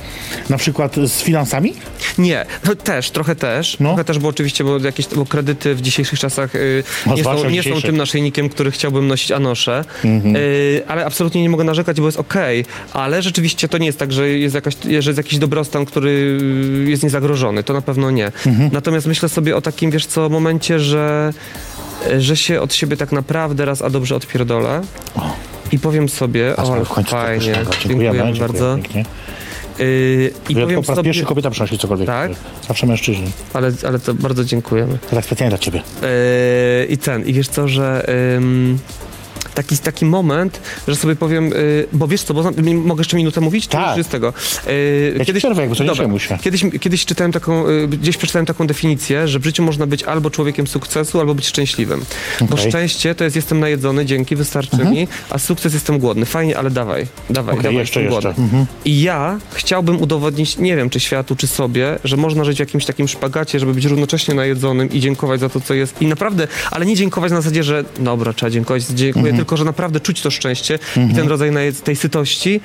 na 0.49 0.57
przykład 0.57 0.95
z 0.95 1.21
finansami? 1.21 1.73
Nie, 2.17 2.45
no 2.65 2.75
też, 2.75 3.11
trochę 3.11 3.35
też. 3.35 3.77
No. 3.79 3.89
Trochę 3.89 4.03
też, 4.03 4.19
bo 4.19 4.27
oczywiście, 4.27 4.63
bo 4.63 4.77
jakieś 4.79 5.07
bo 5.07 5.25
kredyty 5.25 5.75
w 5.75 5.81
dzisiejszych 5.81 6.19
czasach 6.19 6.55
y, 6.55 6.83
No, 7.05 7.15
nie, 7.15 7.23
są, 7.23 7.49
nie 7.49 7.63
są 7.63 7.81
tym 7.81 7.97
naszyjnikiem, 7.97 8.49
który 8.49 8.71
chciałbym 8.71 9.07
nosić, 9.07 9.31
a 9.31 9.39
noszę. 9.39 9.83
Mhm. 10.05 10.35
Y, 10.35 10.81
ale 10.87 11.05
absolutnie 11.05 11.41
nie 11.41 11.49
mogę 11.49 11.63
narzekać, 11.63 11.99
bo 11.99 12.05
jest 12.05 12.19
okej. 12.19 12.65
Ale 12.93 13.21
rzeczywiście 13.21 13.67
to 13.67 13.77
nie 13.77 13.85
jest 13.85 13.99
tak, 13.99 14.11
że 14.11 14.29
jest, 14.29 14.55
jakaś, 14.55 14.73
że 14.99 15.09
jest 15.09 15.17
jakiś 15.17 15.39
dobrostan, 15.39 15.85
który 15.85 16.39
jest 16.87 17.03
niezagrożony. 17.03 17.63
To 17.63 17.73
na 17.73 17.81
pewno 17.81 18.11
nie. 18.11 18.31
Mhm. 18.45 18.69
Natomiast 18.73 19.07
myślę 19.07 19.29
sobie 19.29 19.55
o 19.55 19.61
takim, 19.61 19.91
wiesz 19.91 20.05
co, 20.05 20.29
momencie, 20.29 20.79
że, 20.79 21.33
że 22.17 22.37
się 22.37 22.61
od 22.61 22.73
siebie 22.73 22.97
tak 22.97 23.11
naprawdę 23.11 23.65
raz 23.65 23.81
a 23.81 23.89
dobrze 23.89 24.15
odpierdolę. 24.15 24.81
I 25.71 25.79
powiem 25.79 26.09
sobie, 26.09 26.55
o, 26.55 26.85
fajnie, 26.85 27.53
wyszło. 27.55 27.73
dziękujemy, 27.73 28.17
dziękujemy 28.17 28.39
bardzo. 28.39 28.75
pięknie. 28.75 29.05
Yy, 29.79 30.31
I 30.49 30.55
powiem 30.55 30.81
po 30.81 30.87
raz 30.87 30.95
sobie, 30.95 31.03
pierwszy 31.03 31.25
kobieta 31.25 31.49
przynosi 31.49 31.77
cokolwiek. 31.77 32.07
Tak? 32.07 32.31
Zawsze 32.67 32.87
mężczyźni. 32.87 33.31
ale, 33.53 33.71
ale 33.87 33.99
to 33.99 34.13
bardzo 34.13 34.45
dziękujemy. 34.45 34.97
To 35.09 35.15
tak 35.15 35.25
specjalnie 35.25 35.49
dla 35.49 35.57
ciebie. 35.57 35.81
Yy, 36.01 36.85
I 36.85 36.97
ten, 36.97 37.25
i 37.25 37.33
wiesz 37.33 37.47
co, 37.47 37.67
że 37.67 38.05
ym, 38.37 38.79
taki, 39.57 39.77
taki 39.77 40.05
moment, 40.05 40.61
że 40.87 40.95
sobie 40.95 41.15
powiem, 41.15 41.49
yy, 41.49 41.87
bo 41.93 42.07
wiesz 42.07 42.23
co, 42.23 42.33
bo 42.33 42.43
mogę 42.73 42.99
jeszcze 43.01 43.17
minutę 43.17 43.41
mówić? 43.41 43.67
Tak. 43.67 43.97
jest 43.97 44.09
tego? 44.09 44.33
Yy, 44.67 45.15
Ja 45.17 45.25
ci 45.25 45.33
przerwę, 45.33 45.61
jakby 45.61 45.79
nie 45.79 45.85
dobra. 45.85 46.19
się. 46.19 46.37
Kiedyś, 46.37 46.65
kiedyś 46.81 47.05
czytałem 47.05 47.31
taką, 47.31 47.67
yy, 47.69 47.87
gdzieś 47.87 48.17
przeczytałem 48.17 48.45
taką 48.45 48.67
definicję, 48.67 49.27
że 49.27 49.39
w 49.39 49.43
życiu 49.43 49.63
można 49.63 49.87
być 49.87 50.03
albo 50.03 50.29
człowiekiem 50.29 50.67
sukcesu, 50.67 51.19
albo 51.19 51.35
być 51.35 51.47
szczęśliwym. 51.47 51.99
Bo 51.99 52.05
Okej. 52.35 52.47
Mhm. 52.51 52.69
szczęście 52.69 53.15
to 53.15 53.23
jest 53.23 53.35
jestem 53.35 53.59
najedzony, 53.59 54.05
dzięki, 54.05 54.35
wystarczy 54.35 54.77
mi, 54.77 55.07
a 55.29 55.37
sukces 55.39 55.73
jestem 55.73 55.99
głodny. 55.99 56.25
Fajnie, 56.25 56.57
ale 56.57 56.69
dawaj, 56.71 57.07
dawaj, 57.29 57.53
Okej, 57.53 57.63
dawaj, 57.63 57.77
jeszcze, 57.77 58.01
jestem 58.01 58.15
jeszcze. 58.15 58.33
głodny. 58.33 58.43
Mhm. 58.43 58.65
I 58.85 59.01
ja 59.01 59.39
chciałbym 59.53 60.01
udowodnić, 60.01 60.57
nie 60.57 60.75
wiem, 60.75 60.89
czy 60.89 60.99
światu, 60.99 61.35
czy 61.35 61.47
sobie, 61.47 61.99
że 62.03 62.17
można 62.17 62.43
żyć 62.43 62.57
w 62.57 62.59
jakimś 62.59 62.85
takim 62.85 63.07
szpagacie, 63.07 63.59
żeby 63.59 63.73
być 63.73 63.85
równocześnie 63.85 64.33
najedzonym 64.33 64.91
i 64.91 64.99
dziękować 64.99 65.39
za 65.39 65.49
to, 65.49 65.61
co 65.61 65.73
jest. 65.73 66.01
I 66.01 66.07
naprawdę, 66.07 66.47
ale 66.71 66.85
nie 66.85 66.95
dziękować 66.95 67.31
na 67.31 67.41
zasadzie, 67.41 67.63
że 67.63 67.83
dobra, 67.99 68.33
trzeba 68.33 68.49
dziękować, 68.49 68.83
dziękuję, 68.83 69.25
Mhm. 69.25 69.37
Tylko, 69.47 69.57
że 69.57 69.65
naprawdę 69.65 69.99
czuć 69.99 70.21
to 70.21 70.31
szczęście 70.31 70.79
i 71.11 71.13
ten 71.13 71.27
rodzaj 71.27 71.51
tej 71.83 71.95
sytości 71.95 72.61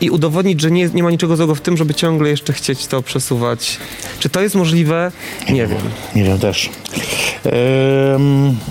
i 0.00 0.10
udowodnić, 0.10 0.60
że 0.60 0.70
nie, 0.70 0.88
nie 0.94 1.02
ma 1.02 1.10
niczego 1.10 1.36
złego 1.36 1.54
w 1.54 1.60
tym, 1.60 1.76
żeby 1.76 1.94
ciągle 1.94 2.30
jeszcze 2.30 2.52
chcieć 2.52 2.86
to 2.86 3.02
przesuwać. 3.02 3.78
Czy 4.18 4.28
to 4.28 4.40
jest 4.40 4.54
możliwe? 4.54 5.12
Nie 5.50 5.66
wiem. 5.66 5.78
Nie 6.14 6.24
wiem 6.24 6.38
też. 6.38 6.70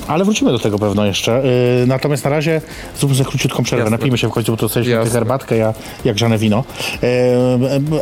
Ale 0.07 0.25
wrócimy 0.25 0.51
do 0.51 0.59
tego 0.59 0.79
pewno 0.79 1.05
jeszcze. 1.05 1.43
Yy, 1.81 1.87
natomiast 1.87 2.23
na 2.23 2.29
razie 2.29 2.61
zróbmy 2.97 3.17
sobie 3.17 3.29
króciutką 3.29 3.63
przerwę. 3.63 3.83
Jasne. 3.83 3.97
Napijmy 3.97 4.17
się 4.17 4.29
w 4.29 4.31
końcu, 4.31 4.51
bo 4.51 4.57
to 4.57 4.69
tę 4.69 4.83
herbatkę, 5.11 5.57
ja, 5.57 5.73
jak 6.05 6.17
żane 6.17 6.37
wino. 6.37 6.63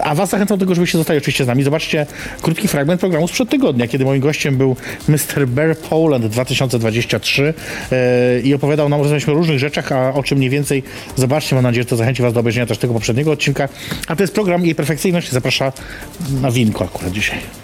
A 0.04 0.16
was 0.16 0.30
zachęcam 0.30 0.58
do 0.58 0.66
tego, 0.66 0.76
żebyście 0.76 0.98
zostali 0.98 1.18
oczywiście 1.18 1.44
z 1.44 1.48
nami. 1.48 1.64
Zobaczcie 1.64 2.06
krótki 2.42 2.68
fragment 2.68 3.00
programu 3.00 3.28
sprzed 3.28 3.50
tygodnia, 3.50 3.88
kiedy 3.88 4.06
moim 4.06 4.22
gościem 4.22 4.58
był 4.58 4.76
Mr. 5.08 5.48
Bear 5.48 5.78
Poland 5.78 6.26
2023 6.26 7.54
yy, 7.92 8.42
i 8.42 8.54
opowiadał 8.54 8.90
nam 8.90 9.02
o 9.02 9.06
różnych 9.28 9.60
rzeczach, 9.60 9.92
a 9.92 10.14
o 10.14 10.24
czym 10.24 10.38
mniej 10.38 10.50
więcej 10.50 10.84
zobaczcie. 11.16 11.56
Mam 11.56 11.64
nadzieję, 11.64 11.84
że 11.84 11.90
to 11.90 11.96
zachęci 11.96 12.22
was 12.22 12.34
do 12.34 12.40
obejrzenia 12.40 12.66
też 12.66 12.78
tego 12.78 12.94
poprzedniego 12.94 13.13
odcinka. 13.32 13.70
A 14.08 14.16
to 14.16 14.24
jest 14.24 14.34
program 14.34 14.66
Jej 14.66 14.76
Perfekcyjność. 14.76 15.32
Zaprasza 15.32 15.74
na 16.42 16.52
winko 16.52 16.86
akurat 16.86 17.12
dzisiaj. 17.12 17.63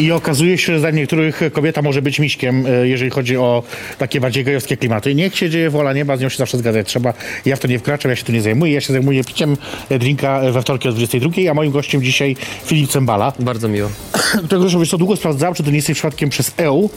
I 0.00 0.12
okazuje 0.12 0.58
się, 0.58 0.74
że 0.74 0.80
dla 0.80 0.90
niektórych 0.90 1.40
kobieta 1.52 1.82
może 1.82 2.02
być 2.02 2.18
miśkiem, 2.18 2.66
e, 2.66 2.88
jeżeli 2.88 3.10
chodzi 3.10 3.36
o 3.36 3.62
takie 3.98 4.20
bardziej 4.20 4.44
gejowskie 4.44 4.76
klimaty. 4.76 5.14
Niech 5.14 5.36
się 5.36 5.50
dzieje 5.50 5.70
wola 5.70 5.92
nieba, 5.92 6.16
z 6.16 6.20
nią 6.20 6.28
się 6.28 6.36
zawsze 6.36 6.58
zgadzać 6.58 6.86
trzeba. 6.86 7.14
Ja 7.44 7.56
w 7.56 7.60
to 7.60 7.68
nie 7.68 7.78
wkraczam, 7.78 8.10
ja 8.10 8.16
się 8.16 8.24
tu 8.24 8.32
nie 8.32 8.42
zajmuję. 8.42 8.72
Ja 8.72 8.80
się 8.80 8.92
zajmuję 8.92 9.24
piciem 9.24 9.56
e, 9.88 9.98
drinka 9.98 10.40
we 10.52 10.62
wtorki 10.62 10.88
o 10.88 10.92
22, 10.92 11.50
a 11.50 11.54
moim 11.54 11.70
gościem 11.70 12.02
dzisiaj 12.02 12.36
Filip 12.64 12.90
Cembala. 12.90 13.32
Bardzo 13.38 13.68
miło. 13.68 13.90
Którego 14.44 14.78
już 14.78 14.90
co 14.90 14.98
długo 14.98 15.16
sprawdzałem, 15.16 15.54
czy 15.54 15.62
to 15.62 15.70
nie 15.70 15.76
jesteś 15.76 15.94
przypadkiem 15.94 16.30
przez 16.30 16.54
EU, 16.56 16.90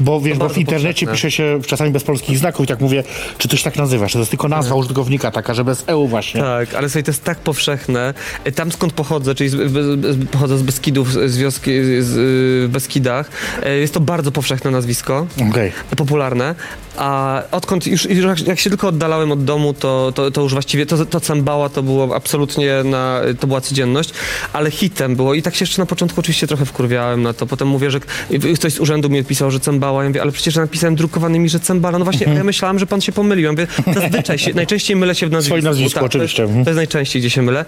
bo 0.00 0.20
wiesz, 0.20 0.38
bo 0.38 0.48
w 0.48 0.58
internecie 0.58 1.06
pisze 1.06 1.30
się 1.30 1.60
czasami 1.66 1.90
bez 1.90 2.04
polskich 2.04 2.38
znaków 2.38 2.64
i 2.64 2.68
tak 2.68 2.80
mówię, 2.80 3.04
czy 3.38 3.48
to 3.48 3.56
się 3.56 3.64
tak 3.64 3.76
nazywa, 3.76 4.06
czy 4.06 4.12
to 4.12 4.18
jest 4.18 4.30
tylko 4.30 4.48
nazwa 4.48 4.74
użytkownika 4.74 5.30
taka, 5.30 5.54
że 5.54 5.64
bez 5.64 5.84
EU 5.86 6.08
właśnie. 6.08 6.40
Tak, 6.40 6.74
ale 6.74 6.88
słuchaj, 6.88 7.04
to 7.04 7.10
jest 7.10 7.24
tak 7.24 7.38
powszechne. 7.38 8.14
Tam 8.54 8.72
skąd 8.72 8.92
pochodzę, 8.92 9.34
czyli 9.34 9.50
z, 9.50 9.52
z, 9.52 10.04
z, 10.04 10.28
pochodzę 10.28 10.58
z 10.58 10.62
Beskidów, 10.62 11.12
z 11.12 11.36
wioski, 11.36 11.70
z, 12.00 12.21
w 12.22 12.68
Beskidach. 12.70 13.30
E, 13.62 13.78
Jest 13.78 13.94
to 13.94 14.00
bardzo 14.00 14.32
powszechne 14.32 14.70
nazwisko 14.70 15.26
Okej. 15.50 15.72
popularne, 15.96 16.54
a 16.96 17.42
odkąd 17.50 17.86
już, 17.86 18.04
już 18.10 18.46
jak- 18.46 18.58
się 18.60 18.70
tylko 18.70 18.88
oddalałem 18.88 19.32
od 19.32 19.44
domu, 19.44 19.74
to, 19.74 20.12
to, 20.14 20.30
to 20.30 20.40
już 20.42 20.52
właściwie 20.52 20.86
to, 20.86 21.06
to 21.06 21.20
cembała 21.20 21.68
to 21.68 21.82
było 21.82 22.16
absolutnie 22.16 22.72
na, 22.84 23.20
to 23.40 23.46
była 23.46 23.60
codzienność, 23.60 24.10
ale 24.52 24.70
hitem 24.70 25.16
było 25.16 25.34
i 25.34 25.42
tak 25.42 25.54
się 25.54 25.62
jeszcze 25.62 25.82
na 25.82 25.86
początku 25.86 26.20
oczywiście 26.20 26.46
trochę 26.46 26.64
wkurwiałem 26.66 27.22
na 27.22 27.32
to, 27.32 27.46
potem 27.46 27.68
mówię, 27.68 27.90
że 27.90 28.00
ktoś 28.56 28.72
z 28.72 28.80
urzędu 28.80 29.10
mi 29.10 29.20
odpisał, 29.20 29.50
że 29.50 29.60
cembała, 29.60 30.02
ja 30.02 30.08
mówię, 30.08 30.22
ale 30.22 30.32
przecież 30.32 30.56
napisałem 30.56 30.96
drukowanymi, 30.96 31.48
że 31.48 31.60
cembala, 31.60 31.98
no 31.98 32.04
właśnie, 32.04 32.26
ja 32.34 32.44
myślałem, 32.44 32.78
że 32.78 32.86
pan 32.86 33.00
się 33.00 33.12
pomylił, 33.12 33.44
ja 33.44 33.50
mówię, 33.52 33.66
zazwyczaj 33.94 34.38
się, 34.38 34.54
najczęściej 34.54 34.96
mylę 34.96 35.14
się 35.14 35.26
w 35.26 35.30
nazwisku. 35.30 35.52
Swoje 35.52 35.62
nazwisko, 35.62 36.00
Tak, 36.00 36.12
to 36.12 36.18
jest- 36.18 36.34
oczywiście. 36.34 36.42
Mhm. 36.42 36.64
To 36.64 36.70
jest 36.70 36.76
najczęściej, 36.76 37.22
gdzie 37.22 37.30
się 37.30 37.42
mylę, 37.42 37.64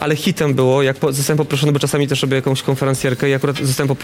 ale 0.00 0.16
hitem 0.16 0.54
było, 0.54 0.82
jak 0.82 0.96
po, 0.96 1.12
zostałem 1.12 1.38
poproszony, 1.38 1.72
bo 1.72 1.78
czasami 1.78 2.08
też 2.08 2.22
robię 2.22 2.36
jakąś 2.36 2.62
konferencjerkę 2.62 3.30
i 3.30 3.34
akurat 3.34 3.56
zostałem 3.62 3.88
poproszony 3.88 3.97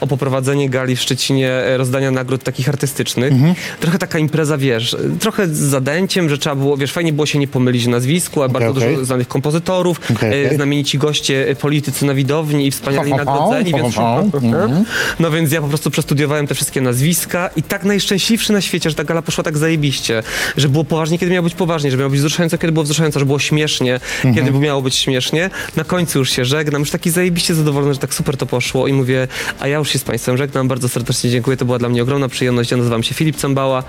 o 0.00 0.06
poprowadzenie 0.06 0.70
gali 0.70 0.96
w 0.96 1.00
Szczecinie, 1.00 1.50
e, 1.50 1.76
rozdania 1.76 2.10
nagród 2.10 2.42
takich 2.42 2.68
artystycznych. 2.68 3.32
Mhm. 3.32 3.54
Trochę 3.80 3.98
taka 3.98 4.18
impreza, 4.18 4.58
wiesz, 4.58 4.96
trochę 5.20 5.46
z 5.48 5.58
zadęciem, 5.58 6.28
że 6.28 6.38
trzeba 6.38 6.56
było, 6.56 6.76
wiesz, 6.76 6.92
fajnie 6.92 7.12
było 7.12 7.26
się 7.26 7.38
nie 7.38 7.48
pomylić 7.48 7.86
nazwisku, 7.86 8.42
a 8.42 8.48
bardzo 8.48 8.70
okej. 8.70 8.92
dużo 8.94 9.04
znanych 9.04 9.28
kompozytorów, 9.28 10.00
Okej, 10.16 10.44
e, 10.44 10.54
znamienici 10.54 10.98
goście, 10.98 11.48
e, 11.48 11.54
politycy 11.56 12.06
na 12.06 12.14
widowni 12.14 12.66
i 12.66 12.70
wspaniali 12.70 13.10
nagrodzeni, 13.10 13.72
więc... 13.72 13.98
Mhm. 13.98 14.84
No 15.20 15.30
więc 15.30 15.52
ja 15.52 15.60
po 15.60 15.68
prostu 15.68 15.90
przestudiowałem 15.90 16.46
te 16.46 16.54
wszystkie 16.54 16.80
nazwiska 16.80 17.50
i 17.56 17.62
tak 17.62 17.84
najszczęśliwszy 17.84 18.52
na 18.52 18.60
świecie, 18.60 18.90
że 18.90 18.96
ta 18.96 19.04
gala 19.04 19.22
poszła 19.22 19.44
tak 19.44 19.58
zajebiście, 19.58 20.22
że 20.56 20.68
było 20.68 20.84
poważnie, 20.84 21.18
kiedy 21.18 21.32
miało 21.32 21.44
być 21.44 21.54
poważnie, 21.54 21.90
że 21.90 21.96
miało 21.96 22.10
być 22.10 22.18
wzruszająco, 22.18 22.58
kiedy 22.58 22.72
było 22.72 22.84
wzruszająco, 22.84 23.20
że 23.20 23.26
było 23.26 23.38
śmiesznie, 23.38 24.00
Mhm. 24.24 24.34
kiedy 24.34 24.58
miało 24.58 24.82
być 24.82 24.96
śmiesznie. 24.96 25.50
Na 25.76 25.84
końcu 25.84 26.18
już 26.18 26.30
się 26.30 26.44
żegnam, 26.44 26.80
już 26.80 26.90
taki 26.90 27.10
zajebiście 27.10 27.54
zadowolony, 27.54 27.94
że 27.94 28.00
tak 28.00 28.14
super 28.14 28.36
to 28.36 28.46
poszło 28.46 28.88
i 28.88 28.92
mówię, 29.02 29.28
a 29.60 29.68
ja 29.68 29.78
już 29.78 29.88
się 29.88 29.98
z 29.98 30.04
Państwem 30.04 30.36
żegnam, 30.36 30.68
bardzo 30.68 30.88
serdecznie 30.88 31.30
dziękuję, 31.30 31.56
to 31.56 31.64
była 31.64 31.78
dla 31.78 31.88
mnie 31.88 32.02
ogromna 32.02 32.28
przyjemność, 32.28 32.70
ja 32.70 32.76
nazywam 32.76 33.02
się 33.02 33.14
Filip 33.14 33.36
Cembała. 33.36 33.84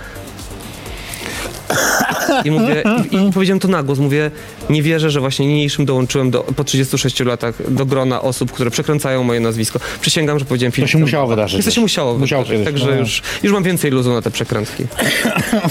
I 2.46 2.52
mówię, 2.52 2.84
i, 3.12 3.16
i 3.16 3.32
powiedziałem 3.34 3.60
to 3.60 3.68
na 3.68 3.84
głos, 3.84 4.00
mówię, 4.00 4.32
nie 4.70 4.84
wierzę, 4.84 5.12
że 5.12 5.20
właśnie 5.20 5.48
niniejszym 5.48 5.86
dołączyłem 5.86 6.32
do, 6.32 6.40
po 6.40 6.64
36 6.64 7.20
latach 7.20 7.74
do 7.74 7.86
grona 7.86 8.22
osób, 8.22 8.52
które 8.52 8.72
przekręcają 8.72 9.24
moje 9.24 9.40
nazwisko. 9.40 9.80
Przysięgam, 10.02 10.40
że 10.40 10.46
powiedziałem 10.46 10.72
Filip 10.72 10.90
się 10.90 10.98
musiało 10.98 11.28
wydarzyć. 11.28 11.66
To 11.66 11.72
się 11.72 11.82
musiało, 11.82 12.18
Musiało 12.18 12.44
wydarzyć, 12.44 12.66
także 12.66 12.86
no. 12.86 12.96
już, 12.96 13.22
już 13.44 13.54
mam 13.54 13.64
więcej 13.64 13.92
luzu 13.92 14.14
na 14.14 14.22
te 14.22 14.32
przekrętki. 14.32 14.84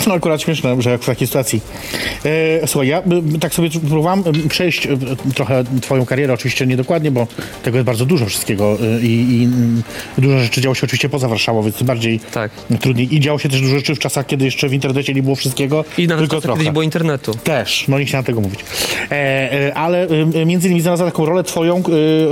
No 0.06 0.14
akurat 0.14 0.42
śmieszne, 0.42 0.82
że 0.82 0.90
jak 0.90 1.02
w 1.02 1.06
takiej 1.06 1.26
sytuacji. 1.26 1.60
E, 2.24 2.66
słuchaj, 2.66 2.88
ja 2.88 3.02
tak 3.40 3.54
sobie 3.54 3.70
próbowałem 3.70 4.24
y, 4.44 4.48
przejść 4.48 4.86
y, 4.86 4.98
trochę 5.34 5.64
twoją 5.82 6.06
karierę, 6.06 6.34
oczywiście 6.34 6.66
niedokładnie, 6.66 7.10
bo 7.10 7.26
tego 7.62 7.76
jest 7.76 7.86
bardzo 7.86 8.06
dużo 8.06 8.26
wszystkiego 8.26 8.78
y, 8.96 9.00
i, 9.02 9.42
i 9.42 9.48
y, 10.18 10.20
dużo 10.20 10.38
rzeczy 10.38 10.60
działo 10.60 10.74
się 10.74 10.84
oczywiście 10.84 11.08
poza 11.08 11.28
Warszawą, 11.28 11.62
więc 11.62 11.76
tym 11.76 11.86
bardziej 11.86 12.20
Tak. 12.32 12.50
trudniej. 12.80 13.14
I 13.14 13.20
działo 13.20 13.38
się 13.38 13.48
też 13.48 13.60
dużo 13.60 13.76
rzeczy 13.76 13.94
w 13.94 13.98
czasach, 13.98 14.26
kiedy 14.26 14.44
jeszcze 14.44 14.68
w 14.68 14.72
internecie 14.72 15.14
nie 15.14 15.22
było 15.22 15.36
wszystkiego, 15.36 15.84
I 15.98 16.06
nawet 16.08 16.22
tylko 16.30 16.40
trochę. 16.40 16.56
kiedy 16.58 16.64
nie 16.64 16.72
było 16.72 16.82
internetu. 16.82 17.34
Też, 17.44 17.84
no 17.88 17.98
nie 17.98 18.04
chciałem 18.04 18.24
tego 18.24 18.40
mówić. 18.40 18.60
E, 19.10 19.14
e, 19.68 19.74
ale 19.74 20.06
y, 20.34 20.46
między 20.46 20.66
innymi 20.68 20.80
znalazła 20.80 21.06
taką 21.06 21.26
rolę 21.26 21.42
twoją 21.44 21.78
y, 21.78 21.82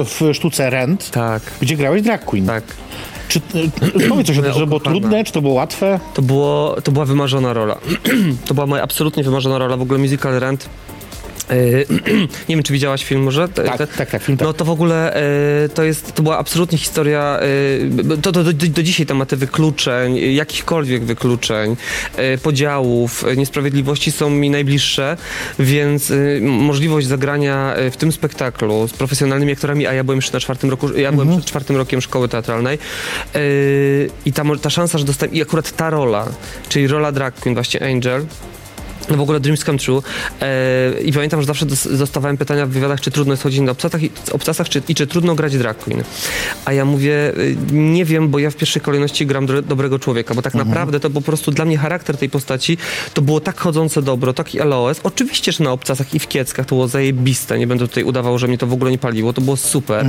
w 0.05 0.21
sztuce 0.33 0.71
Rent, 0.71 1.11
Tak, 1.11 1.43
gdzie 1.61 1.77
grałeś 1.77 2.03
drag 2.03 2.25
queen. 2.25 2.47
tak. 2.47 2.65
Czy, 3.29 3.39
y, 3.39 4.09
powiedz 4.09 4.27
coś 4.27 4.39
o 4.39 4.43
tym, 4.43 4.53
że 4.53 4.67
było 4.67 4.77
Ukochana. 4.77 5.01
trudne, 5.01 5.25
czy 5.25 5.33
to 5.33 5.43
było 5.43 5.55
łatwe? 5.55 6.01
To, 6.15 6.23
było, 6.23 6.77
to 6.85 6.93
była 6.93 7.05
wymarzona 7.05 7.53
rola. 7.53 7.77
to 8.47 8.55
była 8.55 8.67
moja 8.67 8.83
absolutnie 8.83 9.23
wymarzona 9.25 9.59
rola. 9.59 9.77
W 9.77 9.83
ogóle 9.83 9.99
musical 9.99 10.39
Rent. 10.39 10.69
Yy, 11.51 11.87
nie 12.49 12.57
wiem, 12.57 12.63
czy 12.63 12.73
widziałaś 12.73 13.05
film 13.05 13.23
może? 13.23 13.49
Tak, 13.49 13.79
te- 13.79 13.87
tak, 13.87 14.11
tak, 14.11 14.23
film 14.23 14.39
tak. 14.39 14.47
No 14.47 14.53
to 14.53 14.65
w 14.65 14.71
ogóle 14.71 15.21
yy, 15.63 15.69
to 15.69 15.83
jest, 15.83 16.15
to 16.15 16.23
była 16.23 16.39
absolutnie 16.39 16.79
historia, 16.79 17.41
yy, 18.09 18.17
to, 18.17 18.33
to 18.33 18.45
do, 18.45 18.53
do, 18.53 18.67
do 18.67 18.83
dzisiaj 18.83 19.07
tematy 19.07 19.37
wykluczeń, 19.37 20.17
jakichkolwiek 20.35 21.05
wykluczeń, 21.05 21.77
podziałów, 22.43 23.25
niesprawiedliwości 23.37 24.13
są 24.13 24.31
mi 24.31 24.51
najbliższe, 24.51 25.17
więc 25.59 26.13
możliwość 26.41 27.07
zagrania 27.07 27.75
w 27.93 27.97
tym 27.97 28.13
spektaklu 28.13 28.89
z 28.89 28.93
profesjonalnymi 28.93 29.53
aktorami, 29.53 29.87
a 29.87 29.93
ja 29.93 30.05
byłem 30.05 30.19
jeszcze 30.19 30.33
na 30.33 30.41
czwartym 30.41 30.71
roku, 30.71 30.97
ja 30.97 31.13
byłem 31.13 31.29
przed 31.31 31.45
czwartym 31.45 31.77
rokiem 31.77 32.01
szkoły 32.01 32.29
teatralnej 32.29 32.79
i 34.25 34.33
ta, 34.33 34.45
ta 34.63 34.71
szansa, 34.71 34.99
że 34.99 35.05
dostałem, 35.05 35.35
i 35.35 35.43
akurat 35.43 35.77
ta 35.77 35.91
rola, 35.91 36.27
czyli 36.69 36.87
rola 36.87 37.13
drag 37.13 37.35
queen, 37.35 37.55
właśnie 37.55 37.83
Angel, 37.83 38.27
w 39.09 39.21
ogóle 39.21 39.41
Dreams 39.41 39.65
Come 39.65 39.79
True. 39.79 40.03
E, 40.41 41.01
I 41.03 41.13
pamiętam, 41.13 41.41
że 41.41 41.47
zawsze 41.47 41.67
dos- 41.67 41.99
dostawałem 41.99 42.37
pytania 42.37 42.67
w 42.67 42.71
wywiadach, 42.71 43.01
czy 43.01 43.11
trudno 43.11 43.33
jest 43.33 43.43
chodzić 43.43 43.61
na 43.61 43.73
obcasach, 43.73 44.03
i, 44.03 44.11
obcasach 44.33 44.69
czy, 44.69 44.83
i 44.89 44.95
czy 44.95 45.07
trudno 45.07 45.35
grać 45.35 45.59
drag 45.59 45.79
queen. 45.79 46.03
A 46.65 46.73
ja 46.73 46.85
mówię, 46.85 47.33
y, 47.39 47.57
nie 47.73 48.05
wiem, 48.05 48.29
bo 48.29 48.39
ja 48.39 48.51
w 48.51 48.57
pierwszej 48.57 48.83
kolejności 48.83 49.27
gram 49.27 49.47
do, 49.47 49.63
dobrego 49.63 49.99
człowieka, 49.99 50.35
bo 50.35 50.43
tak 50.43 50.55
naprawdę 50.55 51.01
to 51.01 51.11
po 51.11 51.21
prostu 51.21 51.51
dla 51.51 51.65
mnie 51.65 51.79
charakter 51.79 52.17
tej 52.17 52.31
postaci 52.31 52.79
to 53.15 53.23
było 53.23 53.41
tak 53.41 53.61
chodzące 53.61 54.03
dobro, 54.03 54.33
taki 54.33 54.59
LOS. 54.59 55.01
Oczywiście, 55.03 55.53
że 55.53 55.65
na 55.65 55.73
obcasach 55.73 56.15
i 56.15 56.19
w 56.19 56.29
kieckach 56.29 56.67
to 56.67 56.75
było 56.75 56.89
zajebiste, 56.89 57.59
nie 57.59 57.67
będę 57.67 57.89
tutaj 57.89 58.05
udawał, 58.05 58.39
że 58.39 58.49
mnie 58.49 58.59
to 58.59 58.67
w 58.67 58.73
ogóle 58.73 58.91
nie 58.91 58.99
paliło, 58.99 59.33
to 59.33 59.41
było 59.41 59.57
super. 59.57 60.07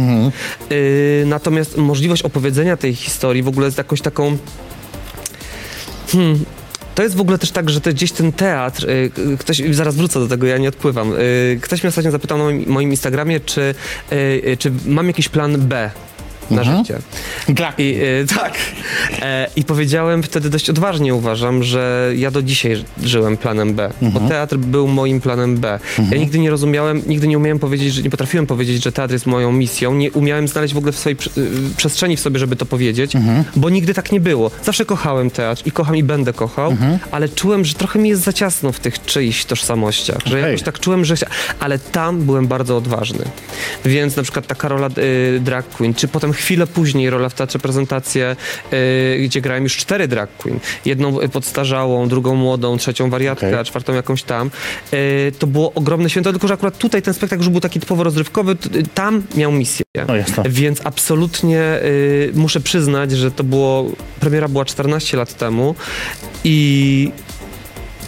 Y, 0.71 1.23
natomiast 1.27 1.77
możliwość 1.77 2.21
opowiedzenia 2.21 2.77
tej 2.77 2.95
historii 2.95 3.43
w 3.43 3.47
ogóle 3.47 3.65
jest 3.65 3.77
jakąś 3.77 4.01
taką 4.01 4.37
Hmm, 6.11 6.45
to 6.95 7.03
jest 7.03 7.15
w 7.15 7.21
ogóle 7.21 7.37
też 7.37 7.51
tak, 7.51 7.69
że 7.69 7.81
to 7.81 7.89
gdzieś 7.89 8.11
ten 8.11 8.31
teatr, 8.31 8.89
y, 8.89 9.11
ktoś, 9.39 9.61
zaraz 9.71 9.95
wrócę 9.95 10.19
do 10.19 10.27
tego, 10.27 10.47
ja 10.47 10.57
nie 10.57 10.69
odpływam. 10.69 11.13
Y, 11.13 11.59
ktoś 11.61 11.83
mnie 11.83 11.89
ostatnio 11.89 12.11
zapytał 12.11 12.37
na 12.37 12.43
moim, 12.43 12.63
moim 12.67 12.89
Instagramie, 12.89 13.39
czy, 13.39 13.75
y, 14.11 14.57
czy 14.59 14.71
mam 14.85 15.07
jakiś 15.07 15.29
plan 15.29 15.57
B 15.57 15.91
na 16.49 16.63
życie. 16.63 16.99
Drag 17.49 17.79
I, 17.79 17.95
y, 18.03 18.25
tak. 18.35 18.53
E, 19.21 19.47
I 19.55 19.63
powiedziałem 19.63 20.23
wtedy 20.23 20.49
dość 20.49 20.69
odważnie 20.69 21.15
uważam, 21.15 21.63
że 21.63 22.11
ja 22.15 22.31
do 22.31 22.41
dzisiaj 22.41 22.75
ży- 22.75 22.83
żyłem 23.03 23.37
planem 23.37 23.73
B, 23.73 23.91
bo 24.01 24.19
teatr 24.19 24.57
był 24.57 24.87
moim 24.87 25.21
planem 25.21 25.57
B. 25.57 25.79
Ja 26.11 26.17
nigdy 26.17 26.39
nie 26.39 26.49
rozumiałem, 26.49 27.01
nigdy 27.07 27.27
nie 27.27 27.37
umiałem 27.37 27.59
powiedzieć, 27.59 27.93
że 27.93 28.01
nie 28.01 28.09
potrafiłem 28.09 28.47
powiedzieć, 28.47 28.83
że 28.83 28.91
teatr 28.91 29.13
jest 29.13 29.25
moją 29.25 29.51
misją. 29.51 29.93
Nie 29.93 30.11
umiałem 30.11 30.47
znaleźć 30.47 30.73
w 30.73 30.77
ogóle 30.77 30.91
w 30.91 30.97
swojej 30.99 31.17
y, 31.37 31.47
przestrzeni 31.77 32.17
w 32.17 32.19
sobie, 32.19 32.39
żeby 32.39 32.55
to 32.55 32.65
powiedzieć, 32.65 33.13
bo 33.55 33.69
nigdy 33.69 33.93
tak 33.93 34.11
nie 34.11 34.19
było. 34.19 34.51
Zawsze 34.63 34.85
kochałem 34.85 35.29
teatr 35.29 35.61
i 35.65 35.71
kocham 35.71 35.95
i 35.95 36.03
będę 36.03 36.33
kochał, 36.33 36.75
ale 37.11 37.29
czułem, 37.29 37.65
że 37.65 37.73
trochę 37.73 37.99
mi 37.99 38.09
jest 38.09 38.21
za 38.23 38.33
ciasno 38.33 38.71
w 38.71 38.79
tych 38.79 39.05
czyichś 39.05 39.45
tożsamościach, 39.45 40.17
że 40.25 40.37
Okej. 40.37 40.41
jakoś 40.51 40.63
tak 40.63 40.79
czułem, 40.79 41.05
że... 41.05 41.15
Ale 41.59 41.79
tam 41.79 42.21
byłem 42.21 42.47
bardzo 42.47 42.77
odważny. 42.77 43.25
Więc 43.85 44.15
na 44.15 44.23
przykład 44.23 44.47
ta 44.47 44.67
rola 44.69 44.87
y, 44.97 45.39
drag 45.39 45.69
queen, 45.69 45.93
czy 45.93 46.07
potem 46.07 46.33
chwilę 46.41 46.67
później 46.67 47.09
rola 47.09 47.29
w 47.29 47.33
teatrze 47.33 47.59
prezentację, 47.59 48.35
y, 48.73 49.21
gdzie 49.23 49.41
grałem 49.41 49.63
już 49.63 49.77
cztery 49.77 50.07
drag 50.07 50.37
queen. 50.37 50.59
Jedną 50.85 51.21
y, 51.21 51.29
podstarzałą, 51.29 52.07
drugą 52.07 52.35
młodą, 52.35 52.77
trzecią 52.77 53.09
wariatkę, 53.09 53.47
Okej. 53.47 53.59
a 53.59 53.63
czwartą 53.63 53.93
jakąś 53.93 54.23
tam. 54.23 54.51
Y, 54.93 55.31
to 55.39 55.47
było 55.47 55.73
ogromne 55.73 56.09
święto, 56.09 56.31
tylko 56.31 56.47
że 56.47 56.53
akurat 56.53 56.77
tutaj 56.77 57.01
ten 57.01 57.13
spektakl 57.13 57.41
już 57.41 57.49
był 57.49 57.61
taki 57.61 57.79
typowo 57.79 58.03
rozrywkowy, 58.03 58.51
y, 58.51 58.83
tam 58.93 59.23
miał 59.35 59.51
misję. 59.51 59.85
No 60.07 60.15
jasne. 60.15 60.43
Więc 60.49 60.81
absolutnie 60.83 61.79
y, 61.83 62.31
muszę 62.35 62.59
przyznać, 62.59 63.11
że 63.11 63.31
to 63.31 63.43
było, 63.43 63.91
premiera 64.19 64.47
była 64.47 64.65
14 64.65 65.17
lat 65.17 65.37
temu 65.37 65.75
i 66.43 67.11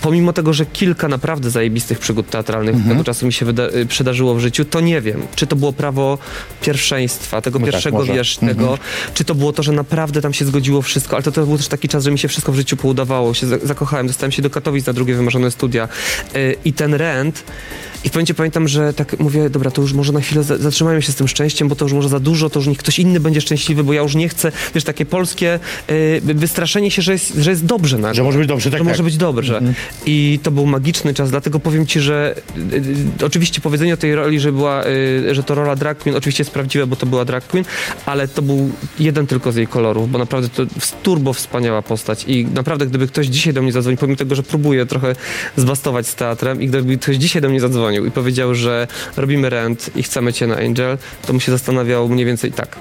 pomimo 0.04 0.34
tego, 0.34 0.54
że 0.54 0.66
kilka 0.66 1.08
naprawdę 1.08 1.50
zajebistych 1.50 2.00
przygód 2.00 2.30
teatralnych 2.30 2.76
Mhm. 2.76 2.92
tego 2.92 3.04
czasu 3.04 3.26
mi 3.26 3.34
się 3.34 3.46
wyda- 3.46 3.76
y, 3.76 3.86
przydarzyło 3.86 4.36
w 4.36 4.40
życiu, 4.40 4.66
to 4.66 4.80
nie 4.82 5.02
wiem, 5.02 5.22
czy 5.36 5.48
to 5.48 5.56
było 5.56 5.74
prawo 5.74 6.18
pierwszeństwa, 6.62 7.42
tego 7.42 7.60
No 7.60 7.66
tak, 7.66 7.72
pierwszego, 7.74 7.98
może. 7.98 8.14
wiesz, 8.14 8.38
tego, 8.38 8.78
czy 9.14 9.24
to 9.26 9.36
było 9.36 9.54
to, 9.54 9.64
że 9.64 9.72
naprawdę 9.72 10.22
tam 10.22 10.34
się 10.34 10.46
zgodziło 10.46 10.82
wszystko, 10.82 11.16
ale 11.16 11.24
to, 11.24 11.32
to 11.32 11.46
był 11.46 11.58
też 11.58 11.68
taki 11.68 11.88
czas, 11.90 12.04
że 12.04 12.12
mi 12.12 12.20
się 12.20 12.28
wszystko 12.28 12.52
w 12.52 12.56
życiu 12.56 12.78
poudawało, 12.78 13.34
się 13.34 13.48
za- 13.48 13.58
zakochałem, 13.64 14.08
dostałem 14.08 14.32
się 14.32 14.42
do 14.42 14.50
Katowic 14.50 14.86
na 14.86 14.94
drugie 14.94 15.16
wymarzone 15.16 15.52
studia 15.52 15.88
y, 16.36 16.56
i 16.66 16.74
ten 16.74 16.94
rent 16.94 17.44
i 18.04 18.10
w 18.10 18.12
pewnym 18.12 18.36
pamiętam, 18.36 18.68
że 18.68 18.94
tak 18.94 19.20
mówię, 19.20 19.50
dobra, 19.50 19.72
to 19.72 19.82
już 19.82 19.94
może 19.94 20.14
na 20.14 20.22
chwilę 20.22 20.44
za- 20.44 20.58
zatrzymajmy 20.58 21.02
się 21.02 21.12
z 21.12 21.16
tym 21.16 21.28
szczęściem, 21.28 21.68
bo 21.68 21.76
to 21.76 21.86
już 21.86 21.94
może 21.94 22.10
za 22.10 22.20
dużo, 22.20 22.50
to 22.50 22.60
już 22.60 22.68
niech 22.68 22.78
ktoś 22.78 23.00
inny 23.00 23.20
będzie 23.20 23.42
szczęśliwy, 23.42 23.84
bo 23.84 23.94
ja 23.94 24.02
już 24.02 24.16
nie 24.16 24.30
chcę, 24.30 24.52
wiesz, 24.76 24.84
takie 24.84 25.06
polskie 25.06 25.60
y, 25.90 26.22
wystraszenie 26.24 26.92
się, 26.92 27.02
że 27.02 27.12
jest, 27.14 27.36
że 27.38 27.50
jest 27.50 27.66
dobrze 27.66 27.98
nagle. 27.98 28.14
Że 28.16 28.24
może 28.24 28.40
być 28.40 28.48
dobrze, 28.48 28.72
tak, 28.72 28.80
Że 28.80 28.86
tak. 28.86 28.94
może 28.94 29.04
być 29.04 29.18
dobrze. 29.18 29.62
I 30.06 30.40
to 30.44 30.52
był 30.52 30.66
magiczny 30.66 31.14
czas, 31.14 31.32
dlatego 31.32 31.60
powiem 31.60 31.86
ci, 31.86 32.00
że 32.00 32.36
y, 32.58 32.76
y, 33.22 33.26
oczywiście 33.26 33.62
powiedzenie 33.62 33.94
o 33.94 33.98
tej 33.98 34.16
roli, 34.16 34.40
że 34.40 34.52
była, 34.52 34.86
y, 34.88 35.36
że 35.36 35.44
to 35.44 35.56
rola 35.56 35.76
drag 35.76 35.98
queen, 35.98 36.18
oczywiście 36.18 36.42
jest 36.42 36.52
prawdziwe, 36.52 36.88
bo 36.88 36.96
to 36.96 37.06
była 37.06 37.26
drag 37.26 37.48
queen, 37.48 37.66
ale 38.06 38.28
to 38.28 38.42
był 38.42 38.70
jeden 39.00 39.28
tylko 39.28 39.52
z 39.52 39.56
jej 39.56 39.68
kolorów, 39.68 40.12
bo 40.12 40.18
naprawdę 40.18 40.50
to 40.50 40.64
turbo 41.04 41.34
wspaniała 41.34 41.82
postać 41.82 42.26
i 42.28 42.46
naprawdę 42.46 42.88
gdyby 42.88 43.08
ktoś 43.08 43.28
dzisiaj 43.28 43.54
do 43.54 43.62
mnie 43.62 43.72
zadzwonił, 43.72 43.98
pomimo 43.98 44.18
tego, 44.18 44.36
że 44.36 44.44
próbuję 44.44 44.86
trochę 44.86 45.16
zbastować 45.58 46.08
z 46.08 46.16
teatrem 46.16 46.62
i 46.62 46.68
gdyby 46.68 46.98
ktoś 46.98 47.16
dzisiaj 47.16 47.42
do 47.42 47.50
mnie 47.50 47.60
zadzwonił, 47.60 48.06
i 48.06 48.12
powiedział, 48.12 48.56
że 48.56 48.88
robimy 49.18 49.50
rent 49.50 49.90
i 49.96 50.04
chcemy 50.04 50.34
cię 50.34 50.48
na 50.48 50.58
Angel, 50.58 50.98
to 51.28 51.34
mu 51.34 51.40
się 51.40 51.52
zastanawiał 51.52 52.10
mniej 52.10 52.26
więcej 52.26 52.52
tak. 52.52 52.78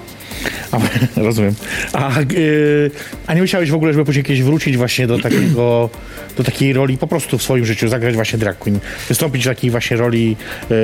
A, 0.71 0.79
rozumiem. 1.27 1.55
A, 1.93 2.11
yy, 2.33 2.91
a 3.27 3.33
nie 3.33 3.41
myślałeś 3.41 3.71
w 3.71 3.75
ogóle, 3.75 3.93
żeby 3.93 4.05
później 4.05 4.25
kiedyś 4.25 4.43
wrócić 4.43 4.77
właśnie 4.77 5.07
do 5.07 5.19
takiego, 5.19 5.89
do 6.37 6.43
takiej 6.43 6.73
roli 6.73 6.97
po 6.97 7.07
prostu 7.07 7.37
w 7.37 7.43
swoim 7.43 7.65
życiu, 7.65 7.87
zagrać 7.87 8.15
właśnie 8.15 8.39
drag 8.39 8.57
queen, 8.57 8.79
wystąpić 9.09 9.43
w 9.43 9.45
takiej 9.45 9.71
właśnie 9.71 9.97
roli 9.97 10.35
yy, 10.69 10.75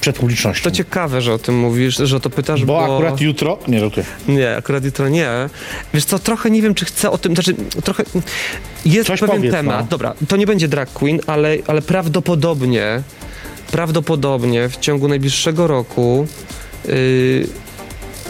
przed 0.00 0.18
publicznością? 0.18 0.64
To 0.64 0.70
ciekawe, 0.70 1.20
że 1.20 1.32
o 1.32 1.38
tym 1.38 1.58
mówisz, 1.58 1.96
że 1.96 2.16
o 2.16 2.20
to 2.20 2.30
pytasz, 2.30 2.64
bo, 2.64 2.72
bo... 2.86 2.94
akurat 2.94 3.20
jutro, 3.20 3.58
nie 3.68 3.80
żartuję. 3.80 4.06
Nie, 4.28 4.56
akurat 4.56 4.84
jutro 4.84 5.08
nie. 5.08 5.30
Wiesz 5.94 6.04
co, 6.04 6.18
trochę 6.18 6.50
nie 6.50 6.62
wiem, 6.62 6.74
czy 6.74 6.84
chcę 6.84 7.10
o 7.10 7.18
tym, 7.18 7.34
znaczy 7.34 7.54
trochę 7.84 8.04
jest 8.84 9.06
Coś 9.06 9.20
pewien 9.20 9.36
powiedz, 9.36 9.52
temat. 9.52 9.80
no. 9.80 9.86
Dobra, 9.90 10.14
to 10.28 10.36
nie 10.36 10.46
będzie 10.46 10.68
drag 10.68 10.92
queen, 10.92 11.20
ale, 11.26 11.56
ale 11.66 11.82
prawdopodobnie, 11.82 13.02
prawdopodobnie 13.70 14.68
w 14.68 14.76
ciągu 14.76 15.08
najbliższego 15.08 15.66
roku 15.66 16.26
yy, 16.88 17.46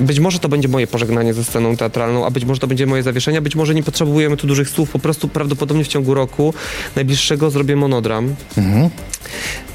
być 0.00 0.20
może 0.20 0.38
to 0.38 0.48
będzie 0.48 0.68
moje 0.68 0.86
pożegnanie 0.86 1.34
ze 1.34 1.44
sceną 1.44 1.76
teatralną, 1.76 2.26
a 2.26 2.30
być 2.30 2.44
może 2.44 2.60
to 2.60 2.66
będzie 2.66 2.86
moje 2.86 3.02
zawieszenie, 3.02 3.40
być 3.40 3.54
może 3.54 3.74
nie 3.74 3.82
potrzebujemy 3.82 4.36
tu 4.36 4.46
dużych 4.46 4.70
słów, 4.70 4.90
po 4.90 4.98
prostu 4.98 5.28
prawdopodobnie 5.28 5.84
w 5.84 5.88
ciągu 5.88 6.14
roku 6.14 6.54
najbliższego 6.96 7.50
zrobię 7.50 7.76
monodram. 7.76 8.34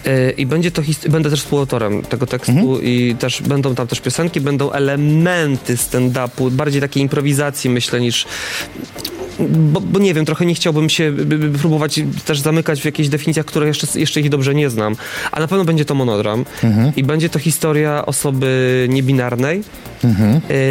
Y, 0.07 0.33
I 0.37 0.45
będzie 0.45 0.71
to 0.71 0.81
będę 1.09 1.29
też 1.29 1.41
współautorem 1.41 2.01
tego 2.01 2.27
tekstu 2.27 2.79
i 2.81 3.15
też 3.19 3.41
będą 3.41 3.75
tam 3.75 3.87
też 3.87 4.01
piosenki, 4.01 4.41
będą 4.41 4.71
elementy 4.71 5.75
stand-upu, 5.75 6.51
bardziej 6.51 6.81
takiej 6.81 7.03
improwizacji 7.03 7.69
myślę 7.69 8.01
niż 8.01 8.25
bo, 9.49 9.81
bo 9.81 9.99
nie 9.99 10.13
wiem, 10.13 10.25
trochę 10.25 10.45
nie 10.45 10.55
chciałbym 10.55 10.89
się 10.89 11.11
by, 11.11 11.37
by 11.37 11.59
próbować 11.59 11.99
też 12.25 12.39
zamykać 12.39 12.81
w 12.81 12.85
jakichś 12.85 13.09
definicjach, 13.09 13.45
które 13.45 13.67
jeszcze, 13.67 13.99
jeszcze 13.99 14.21
ich 14.21 14.29
dobrze 14.29 14.55
nie 14.55 14.69
znam. 14.69 14.95
A 15.31 15.39
na 15.39 15.47
pewno 15.47 15.65
będzie 15.65 15.85
to 15.85 15.95
monodram 15.95 16.45
i 16.95 17.03
będzie 17.03 17.29
to 17.29 17.39
historia 17.39 18.05
osoby 18.05 18.87
niebinarnej, 18.89 19.63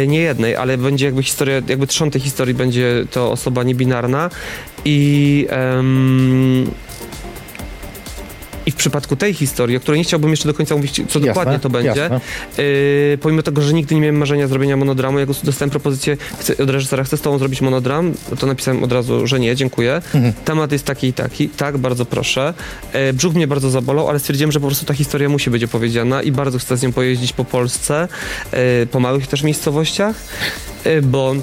y, 0.03 0.07
nie 0.07 0.19
jednej, 0.19 0.55
ale 0.55 0.77
będzie 0.77 1.05
jakby 1.05 1.23
historia, 1.23 1.61
jakby 1.67 1.87
trzon 1.87 2.11
tej 2.11 2.21
historii 2.21 2.53
będzie 2.53 3.05
to 3.11 3.31
osoba 3.31 3.63
niebinarna. 3.63 4.29
I 4.85 5.47
w 6.90 6.90
przypadku 8.81 9.15
tej 9.15 9.33
historii, 9.33 9.77
o 9.77 9.79
której 9.79 9.99
nie 9.99 10.03
chciałbym 10.03 10.29
jeszcze 10.31 10.47
do 10.47 10.53
końca 10.53 10.75
mówić, 10.75 11.01
co 11.09 11.19
dokładnie 11.19 11.59
to 11.59 11.69
będzie, 11.69 11.99
jasne. 12.01 12.21
Yy, 12.57 13.17
pomimo 13.21 13.43
tego, 13.43 13.61
że 13.61 13.73
nigdy 13.73 13.95
nie 13.95 14.01
miałem 14.01 14.17
marzenia 14.17 14.47
zrobienia 14.47 14.77
monodramu, 14.77 15.19
jak 15.19 15.29
dostałem 15.43 15.69
propozycję 15.69 16.17
chcę, 16.39 16.57
od 16.57 16.69
reżysera, 16.69 17.03
chcę 17.03 17.17
z 17.17 17.21
tobą 17.21 17.37
zrobić 17.37 17.61
monodram, 17.61 18.13
to 18.39 18.47
napisałem 18.47 18.83
od 18.83 18.91
razu, 18.91 19.27
że 19.27 19.39
nie, 19.39 19.55
dziękuję. 19.55 20.01
Temat 20.45 20.71
jest 20.71 20.85
taki 20.85 21.07
i 21.07 21.13
taki, 21.13 21.49
tak, 21.49 21.77
bardzo 21.77 22.05
proszę. 22.05 22.53
Yy, 22.93 23.13
brzuch 23.13 23.33
mnie 23.33 23.47
bardzo 23.47 23.69
zabolał, 23.69 24.09
ale 24.09 24.19
stwierdziłem, 24.19 24.51
że 24.51 24.59
po 24.59 24.67
prostu 24.67 24.85
ta 24.85 24.93
historia 24.93 25.29
musi 25.29 25.49
być 25.49 25.63
opowiedziana 25.63 26.21
i 26.21 26.31
bardzo 26.31 26.59
chcę 26.59 26.77
z 26.77 26.83
nią 26.83 26.93
pojeździć 26.93 27.33
po 27.33 27.45
Polsce, 27.45 28.07
yy, 28.53 28.87
po 28.91 28.99
małych 28.99 29.27
też 29.27 29.43
miejscowościach, 29.43 30.15
yy, 30.85 31.01
bo 31.01 31.35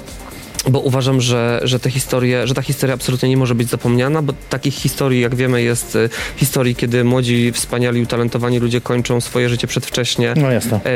bo 0.69 0.79
uważam, 0.79 1.21
że, 1.21 1.59
że, 1.63 1.79
te 1.79 1.91
historie, 1.91 2.47
że 2.47 2.53
ta 2.53 2.61
historia 2.61 2.93
absolutnie 2.93 3.29
nie 3.29 3.37
może 3.37 3.55
być 3.55 3.69
zapomniana, 3.69 4.21
bo 4.21 4.33
takich 4.49 4.73
historii, 4.73 5.21
jak 5.21 5.35
wiemy, 5.35 5.61
jest 5.61 5.95
y, 5.95 6.09
historii, 6.35 6.75
kiedy 6.75 7.03
młodzi, 7.03 7.51
wspaniali, 7.51 8.01
utalentowani 8.01 8.59
ludzie 8.59 8.81
kończą 8.81 9.21
swoje 9.21 9.49
życie 9.49 9.67
przedwcześnie. 9.67 10.33
No 10.37 10.51
jasne. 10.51 10.79
E, 10.85 10.89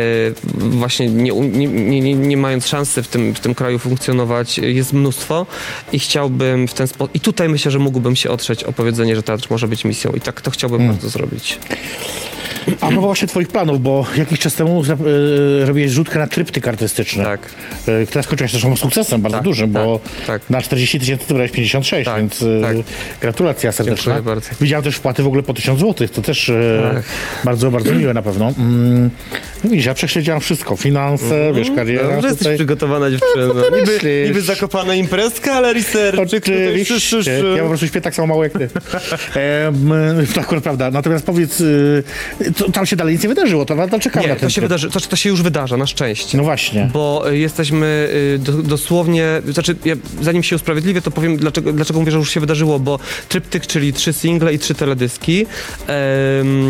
właśnie 0.54 1.08
nie, 1.08 1.32
nie, 1.32 2.02
nie, 2.02 2.15
nie, 2.15 2.38
mając 2.38 2.67
szansy 2.67 3.04
w 3.04 3.08
tym, 3.08 3.36
w 3.36 3.39
tym 3.39 3.56
kraju 3.56 3.80
funkcjonować, 3.80 4.58
jest 4.58 4.93
mnóstwo 4.93 5.45
i 5.93 5.99
chciałbym 5.99 6.67
w 6.67 6.73
ten 6.73 6.88
sposób. 6.88 7.15
I 7.15 7.19
tutaj 7.19 7.49
myślę, 7.49 7.71
że 7.71 7.80
mógłbym 7.80 8.15
się 8.15 8.30
otrzeć 8.30 8.63
o 8.63 8.73
powiedzenie, 8.73 9.15
że 9.15 9.23
teatr 9.23 9.47
może 9.49 9.67
być 9.67 9.86
misją. 9.86 10.12
I 10.12 10.21
tak 10.21 10.41
to 10.41 10.52
chciałbym 10.52 10.80
Hmm. 10.80 10.95
bardzo 10.97 11.10
zrobić. 11.10 11.60
A 12.82 12.88
propos 12.88 13.04
właśnie 13.04 13.28
twoich 13.28 13.47
planów, 13.47 13.82
bo 13.82 14.06
jakiś 14.17 14.39
czas 14.39 14.54
temu 14.54 14.84
y, 14.84 15.65
robiłeś 15.65 15.91
rzutkę 15.91 16.19
na 16.19 16.28
tryptyk 16.28 16.67
artystyczny, 16.67 17.23
Tak. 17.23 17.49
y, 18.04 18.08
która 18.08 18.23
skończyła 18.23 18.47
się 18.47 18.52
zresztą 18.52 18.76
sukcesem 18.76 19.21
bardzo 19.21 19.38
Tak, 19.38 19.43
dużym, 19.54 19.72
bo 19.72 20.00
tak, 20.18 20.28
tak. 20.28 20.50
na 20.50 20.62
40 20.62 21.00
tysięcy 21.00 21.28
to 21.28 21.34
brałeś 21.34 21.52
56, 21.52 22.06
Tak, 22.06 22.18
więc 22.18 22.42
y, 22.42 22.60
tak. 22.62 22.78
gratulacja 23.22 23.72
serdeczna. 23.72 24.13
Dziękuję 24.13 24.36
bardzo. 24.36 24.50
Widziałem 24.62 24.84
też 24.84 24.96
wpłaty 24.96 25.24
w 25.24 25.28
ogóle 25.28 25.44
po 25.44 25.54
1000 25.54 25.80
zł, 25.80 26.08
to 26.08 26.22
też 26.22 26.52
Tak. 26.94 27.04
bardzo, 27.44 27.72
bardzo 27.72 27.92
miłe 27.94 28.13
na 28.13 28.22
pewno. 28.22 28.54
Mm, 28.58 29.10
no 29.63 29.70
ja 29.74 29.94
prześledziłam 29.94 30.39
wszystko, 30.39 30.76
finanse, 30.76 31.52
wiesz, 31.56 31.72
kariera 31.76 32.10
Dobrze, 32.10 32.28
jesteś 32.28 32.56
przygotowana 32.56 33.12
dziewczyna. 33.12 33.44
Niby, 33.63 33.92
myślisz? 33.92 34.28
niby 34.28 34.42
zakopana 34.42 34.96
imprezka, 34.96 35.54
ale 35.54 35.74
researczyk. 35.74 36.46
Ja 37.56 37.62
po 37.63 37.68
prostu 37.70 37.88
śpię 37.88 38.02
tak 38.02 38.16
samo 38.16 38.28
mało 38.28 38.44
jak 38.44 38.54
ty. 38.54 38.70
Em, 39.36 39.92
to 40.36 40.42
akurat 40.42 40.63
prawda. 40.63 40.92
Natomiast 40.92 41.26
powiedz, 41.26 41.62
y, 41.62 42.04
to, 42.58 42.72
tam 42.72 42.86
się 42.86 42.96
dalej 42.96 43.13
nic 43.13 43.24
nie 43.24 43.30
wydarzyło, 43.30 43.66
to 43.66 43.76
nadal 43.76 44.00
czekamy 44.00 44.28
na 44.28 44.34
Nie, 44.34 44.39
ten 44.39 44.50
to 44.50 44.54
się, 44.54 44.62
tryb. 44.62 44.66
wydarzy, 44.66 44.89
to, 44.89 45.00
to 45.00 45.16
się 45.16 45.30
już 45.30 45.42
wydarza, 45.42 45.78
na 45.78 45.88
szczęście. 45.88 46.38
No 46.38 46.44
właśnie. 46.44 46.89
Bo 46.94 47.30
jesteśmy 47.32 48.10
y, 48.36 48.39
do, 48.39 48.52
dosłownie, 48.52 49.28
znaczy 49.47 49.75
ja, 49.86 49.95
zanim 50.21 50.43
się 50.43 50.56
usprawiedliwię, 50.56 51.01
to 51.01 51.12
powiem 51.12 51.38
dlaczego, 51.38 51.73
dlaczego 51.73 51.99
mówię, 51.99 52.12
że 52.12 52.17
już 52.17 52.32
się 52.32 52.39
wydarzyło, 52.39 52.79
bo 52.79 52.99
tryptyk, 53.29 53.67
czyli 53.67 53.93
trzy 53.93 54.13
single 54.13 54.53
i 54.53 54.60
trzy 54.60 54.75
teledyski. 54.75 55.45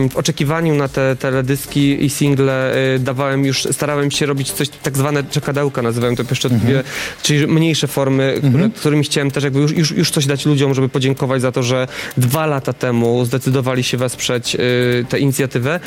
W 0.09 0.15
oczekiwaniu 0.15 0.75
na 0.75 0.87
te 0.87 1.15
teledyski 1.15 2.05
i 2.05 2.09
single 2.09 2.75
y, 2.95 2.99
dawałem 2.99 3.45
już, 3.45 3.67
starałem 3.71 4.11
się 4.11 4.25
robić 4.25 4.51
coś 4.51 4.69
tak 4.69 4.97
zwane 4.97 5.23
czekadełka, 5.23 5.81
nazywałem 5.81 6.15
to 6.15 6.25
pieszczotliwie, 6.25 6.83
czyli 7.23 7.47
mniejsze 7.47 7.87
formy, 7.87 8.41
które, 8.49 8.69
którymi 8.69 9.03
chciałem 9.03 9.31
też 9.31 9.43
jakby 9.43 9.59
już, 9.59 9.71
już, 9.71 9.91
już 9.91 10.11
coś 10.11 10.25
dać 10.25 10.45
ludziom, 10.45 10.73
żeby 10.73 10.89
podziękować 10.89 11.41
za 11.41 11.51
to, 11.51 11.63
że 11.63 11.87
dwa 12.17 12.45
lata 12.45 12.73
temu 12.73 13.25
zdecydowali 13.25 13.83
się 13.83 13.97
wesprzeć 13.97 14.55
y, 14.55 15.05
tę 15.09 15.19
inicjatywę. 15.19 15.79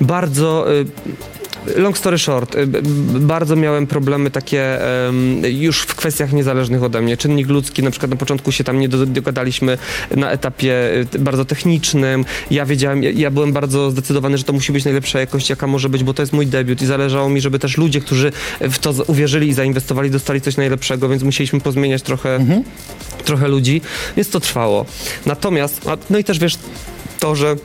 Bardzo 0.00 0.72
y, 0.72 0.84
Long 1.76 1.98
story 1.98 2.18
short, 2.18 2.54
y, 2.54 2.66
bardzo 3.20 3.56
miałem 3.56 3.86
problemy 3.86 4.30
takie 4.30 4.78
już 5.42 5.80
w 5.82 5.94
kwestiach 5.94 6.32
niezależnych 6.32 6.82
ode 6.82 7.00
mnie. 7.00 7.16
Czynnik 7.16 7.48
ludzki, 7.48 7.82
na 7.82 7.90
przykład 7.90 8.10
na 8.10 8.16
początku 8.16 8.52
się 8.52 8.64
tam 8.64 8.78
nie 8.80 8.88
do- 8.88 9.06
dogadaliśmy 9.06 9.78
na 10.16 10.30
etapie 10.30 10.74
y, 11.14 11.18
bardzo 11.18 11.44
technicznym. 11.44 12.24
Ja 12.50 12.66
wiedziałem, 12.66 13.02
ja, 13.02 13.30
byłem 13.30 13.52
bardzo 13.52 13.90
zdecydowany, 13.90 14.38
że 14.38 14.44
to 14.44 14.52
musi 14.52 14.72
być 14.72 14.84
najlepsza 14.84 15.20
jakość, 15.20 15.50
jaka 15.50 15.66
może 15.66 15.88
być, 15.88 16.04
bo 16.04 16.14
to 16.14 16.22
jest 16.22 16.32
mój 16.32 16.46
debiut 16.46 16.82
i 16.82 16.86
zależało 16.86 17.28
mi, 17.28 17.40
żeby 17.40 17.58
też 17.58 17.76
ludzie, 17.76 18.00
którzy 18.00 18.32
w 18.60 18.78
to 18.78 18.94
uwierzyli 19.06 19.48
i 19.48 19.52
zainwestowali, 19.54 20.10
dostali 20.10 20.40
coś 20.40 20.56
najlepszego, 20.56 21.08
więc 21.08 21.22
musieliśmy 21.22 21.60
pozmieniać 21.60 22.02
trochę, 22.02 22.46
trochę 23.24 23.48
ludzi, 23.48 23.80
więc 24.16 24.30
to 24.30 24.40
trwało. 24.40 24.86
Natomiast, 25.26 25.80
no 26.10 26.18
i 26.18 26.24
też 26.24 26.38
wiesz, 26.38 26.58
to, 27.20 27.34
że 27.34 27.56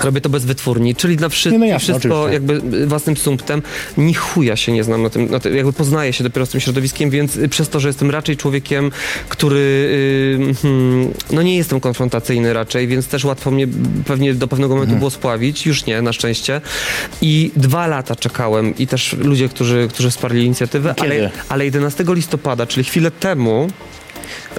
Robię 0.00 0.20
to 0.20 0.28
bez 0.28 0.44
wytwórni, 0.44 0.94
czyli 0.94 1.16
na 1.16 1.28
wszy- 1.28 1.52
Nie, 1.52 1.58
no 1.58 1.66
jasne, 1.66 1.78
wszystko 1.94 2.22
oczywiście. 2.22 2.34
jakby 2.52 2.76
y, 2.76 2.86
własnym 2.86 3.16
sumptem. 3.16 3.62
Ni 3.98 4.14
chuja 4.14 4.56
się 4.56 4.72
nie 4.72 4.84
znam 4.84 5.02
na 5.02 5.10
tym, 5.10 5.30
na 5.30 5.40
tym, 5.40 5.56
jakby 5.56 5.72
poznaję 5.72 6.12
się 6.12 6.24
dopiero 6.24 6.46
z 6.46 6.50
tym 6.50 6.60
środowiskiem, 6.60 7.10
więc 7.10 7.36
y, 7.36 7.48
przez 7.48 7.68
to, 7.68 7.80
że 7.80 7.88
jestem 7.88 8.10
raczej 8.10 8.36
człowiekiem, 8.36 8.90
który 9.28 9.56
y, 9.56 10.54
hmm, 10.62 11.08
no 11.30 11.42
nie 11.42 11.56
jestem 11.56 11.80
konfrontacyjny 11.80 12.52
raczej, 12.52 12.86
więc 12.88 13.06
też 13.08 13.24
łatwo 13.24 13.50
mnie 13.50 13.66
pewnie 14.06 14.34
do 14.34 14.48
pewnego 14.48 14.74
momentu 14.74 14.86
Mhm. 14.92 14.98
było 14.98 15.10
spławić, 15.10 15.66
już 15.66 15.86
nie, 15.86 16.02
na 16.02 16.12
szczęście. 16.12 16.60
I 17.22 17.50
dwa 17.56 17.86
lata 17.86 18.16
czekałem 18.16 18.74
i 18.78 18.86
też 18.86 19.12
ludzie, 19.12 19.48
którzy, 19.48 19.88
którzy 19.92 20.10
wsparli 20.10 20.44
inicjatywę, 20.44 20.94
Kiedy? 20.96 21.14
ale, 21.14 21.30
ale 21.48 21.64
11 21.64 22.04
listopada, 22.14 22.66
czyli 22.66 22.84
chwilę 22.84 23.10
temu, 23.10 23.68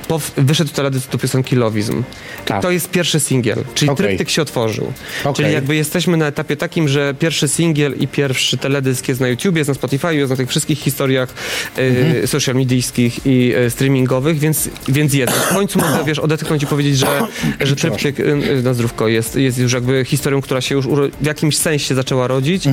po, 0.08 0.22
wyszedł 0.38 0.72
teledysk 0.72 1.12
do 1.12 1.18
piosenki 1.18 1.56
Lovizm. 1.56 2.04
Tak. 2.46 2.62
To 2.62 2.72
jest 2.72 2.92
pierwszy 2.92 3.20
singiel, 3.20 3.64
czyli 3.76 3.92
Okej. 3.92 4.08
tryptyk 4.08 4.30
się 4.30 4.42
otworzył. 4.42 4.94
Okej. 5.22 5.34
Czyli 5.34 5.54
jakby 5.54 5.76
jesteśmy 5.76 6.18
na 6.18 6.28
etapie 6.28 6.58
takim, 6.58 6.88
że 6.88 7.14
pierwszy 7.20 7.48
singiel 7.48 7.96
i 8.00 8.08
pierwszy 8.08 8.58
teledysk 8.58 9.08
jest 9.08 9.22
na 9.22 9.28
YouTube, 9.28 9.58
jest 9.58 9.68
na 9.68 9.74
Spotify, 9.74 10.16
jest 10.16 10.30
na 10.30 10.36
tych 10.36 10.50
wszystkich 10.50 10.80
historiach 10.80 11.34
e, 12.24 12.28
social 12.28 12.56
medijskich 12.56 13.20
i 13.26 13.54
e, 13.56 13.70
streamingowych, 13.70 14.40
więc, 14.40 14.70
więc 14.88 15.14
jest. 15.14 15.34
W 15.34 15.50
końcu 15.50 15.80
mogę, 15.80 16.04
wiesz, 16.06 16.20
odetchnąć 16.20 16.64
i 16.64 16.68
powiedzieć, 16.68 16.98
że, 16.98 17.22
że 17.60 17.76
tryptyk 17.76 18.20
e, 18.20 18.36
na 18.64 18.74
zdrówko 18.74 19.08
jest, 19.08 19.36
jest 19.36 19.58
już 19.58 19.74
jakby 19.74 20.06
historią, 20.06 20.42
która 20.42 20.62
się 20.62 20.76
już 20.76 20.88
w 21.22 21.26
jakimś 21.26 21.58
sensie 21.58 21.96
zaczęła 21.96 22.28
rodzić. 22.28 22.68
E, 22.68 22.72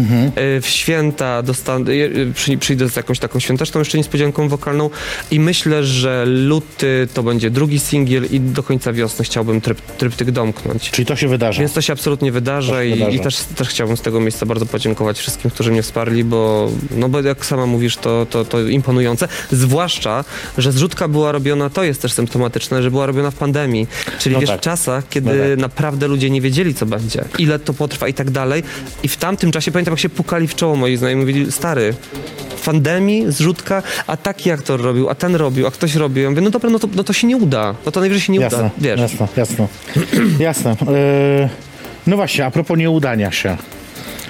w 0.61 0.67
święta 0.67 1.43
dostanę, 1.43 1.93
e, 1.93 2.33
przy, 2.35 2.59
przyjdę 2.59 2.89
z 2.89 2.97
jakąś 2.97 3.19
taką 3.19 3.39
świąteczną 3.41 3.81
jeszcze 3.81 3.99
niespodzianką 3.99 4.49
wokalną 4.49 4.91
i 5.31 5.41
myślę, 5.41 5.85
że 5.85 6.25
luty 6.27 7.09
to 7.15 7.23
będzie 7.23 7.51
drugi 7.51 7.79
singiel 7.79 8.27
i 8.31 8.41
do 8.41 8.63
końca 8.63 8.93
wiosny 8.93 9.25
chciałbym 9.25 9.61
tryp, 9.61 9.81
tryptyk 9.81 10.31
domknąć. 10.31 10.91
Czyli 10.91 11.07
to 11.07 11.17
się 11.17 11.29
wydarza. 11.29 11.61
Więc 11.61 11.73
to 11.73 11.81
się 11.81 11.93
absolutnie 11.93 12.33
wydarza, 12.33 12.73
To 12.73 12.83
się 12.83 13.11
i, 13.11 13.15
i 13.15 13.21
też, 13.21 13.37
też 13.37 13.69
chciałbym 13.69 13.97
z 13.97 14.01
tego 14.01 14.21
miejsca 14.21 14.47
bardzo 14.47 14.67
podziękować 14.67 15.19
wszystkim, 15.19 15.51
którzy 15.51 15.71
mnie 15.73 15.83
wsparli, 15.83 16.25
bo, 16.25 16.71
no 16.91 17.09
bo 17.09 17.21
jak 17.21 17.47
sama 17.47 17.67
mówisz, 17.67 17.97
to, 17.97 18.27
to, 18.31 18.45
to 18.45 18.61
imponujące. 18.61 19.29
Zwłaszcza, 19.53 20.25
że 20.59 20.73
zrzutka 20.73 21.09
była 21.09 21.33
robiona, 21.33 21.71
to 21.71 21.85
jest 21.85 22.03
też 22.03 22.13
symptomatyczne, 22.13 22.83
że 22.83 22.91
była 22.91 23.07
robiona 23.07 23.31
w 23.31 23.35
pandemii. 23.35 23.87
Czyli 24.19 24.35
No 24.35 24.41
wiesz, 24.41 24.51
tak. 24.51 24.61
w 24.61 24.63
czasach, 24.63 25.09
kiedy 25.09 25.31
No 25.31 25.51
tak. 25.51 25.59
naprawdę 25.59 26.09
ludzie 26.09 26.31
nie 26.31 26.41
wiedzieli, 26.41 26.75
co 26.75 26.87
będzie, 26.87 27.25
ile 27.39 27.59
to 27.59 27.75
potrwa 27.75 28.09
i 28.09 28.15
tak 28.15 28.31
dalej. 28.31 28.63
I 29.03 29.09
w 29.09 29.17
tamtym 29.17 29.53
czasie, 29.53 29.73
pamiętam, 29.73 29.93
jak 29.93 30.01
się 30.01 30.09
pukali 30.09 30.49
w 30.49 30.55
czoło 30.55 30.77
moi 30.77 30.97
znajomi, 30.97 31.21
mówili, 31.21 31.53
stary, 31.53 31.95
w 32.57 32.65
pandemii, 32.65 33.25
zrzutka, 33.29 33.83
a 34.07 34.17
taki 34.17 34.51
aktor 34.51 34.81
robił, 34.83 35.11
a 35.11 35.15
ten 35.15 35.37
robił, 35.37 35.67
a 35.67 35.71
ktoś 35.71 35.95
robił. 35.95 36.23
Ja 36.25 36.31
mówię, 36.31 36.43
no 36.43 36.51
dobra, 36.51 36.71
no 36.71 36.79
to, 36.79 36.89
no 36.95 37.04
to 37.05 37.13
się 37.13 37.27
nie 37.27 37.37
uda. 37.37 37.75
No 37.87 37.93
to 37.93 38.01
najwyżej 38.01 38.23
się 38.23 38.33
nie 38.33 38.39
Jasne, 38.41 38.59
uda, 38.59 38.71
wiesz. 38.79 39.01
jasne, 39.01 39.29
jasne. 39.37 39.69
jasne. 40.39 40.71
E, 40.71 41.49
no 42.07 42.17
właśnie, 42.17 42.47
a 42.47 42.51
propos 42.51 42.79
nieudania 42.79 43.33
się. 43.33 43.57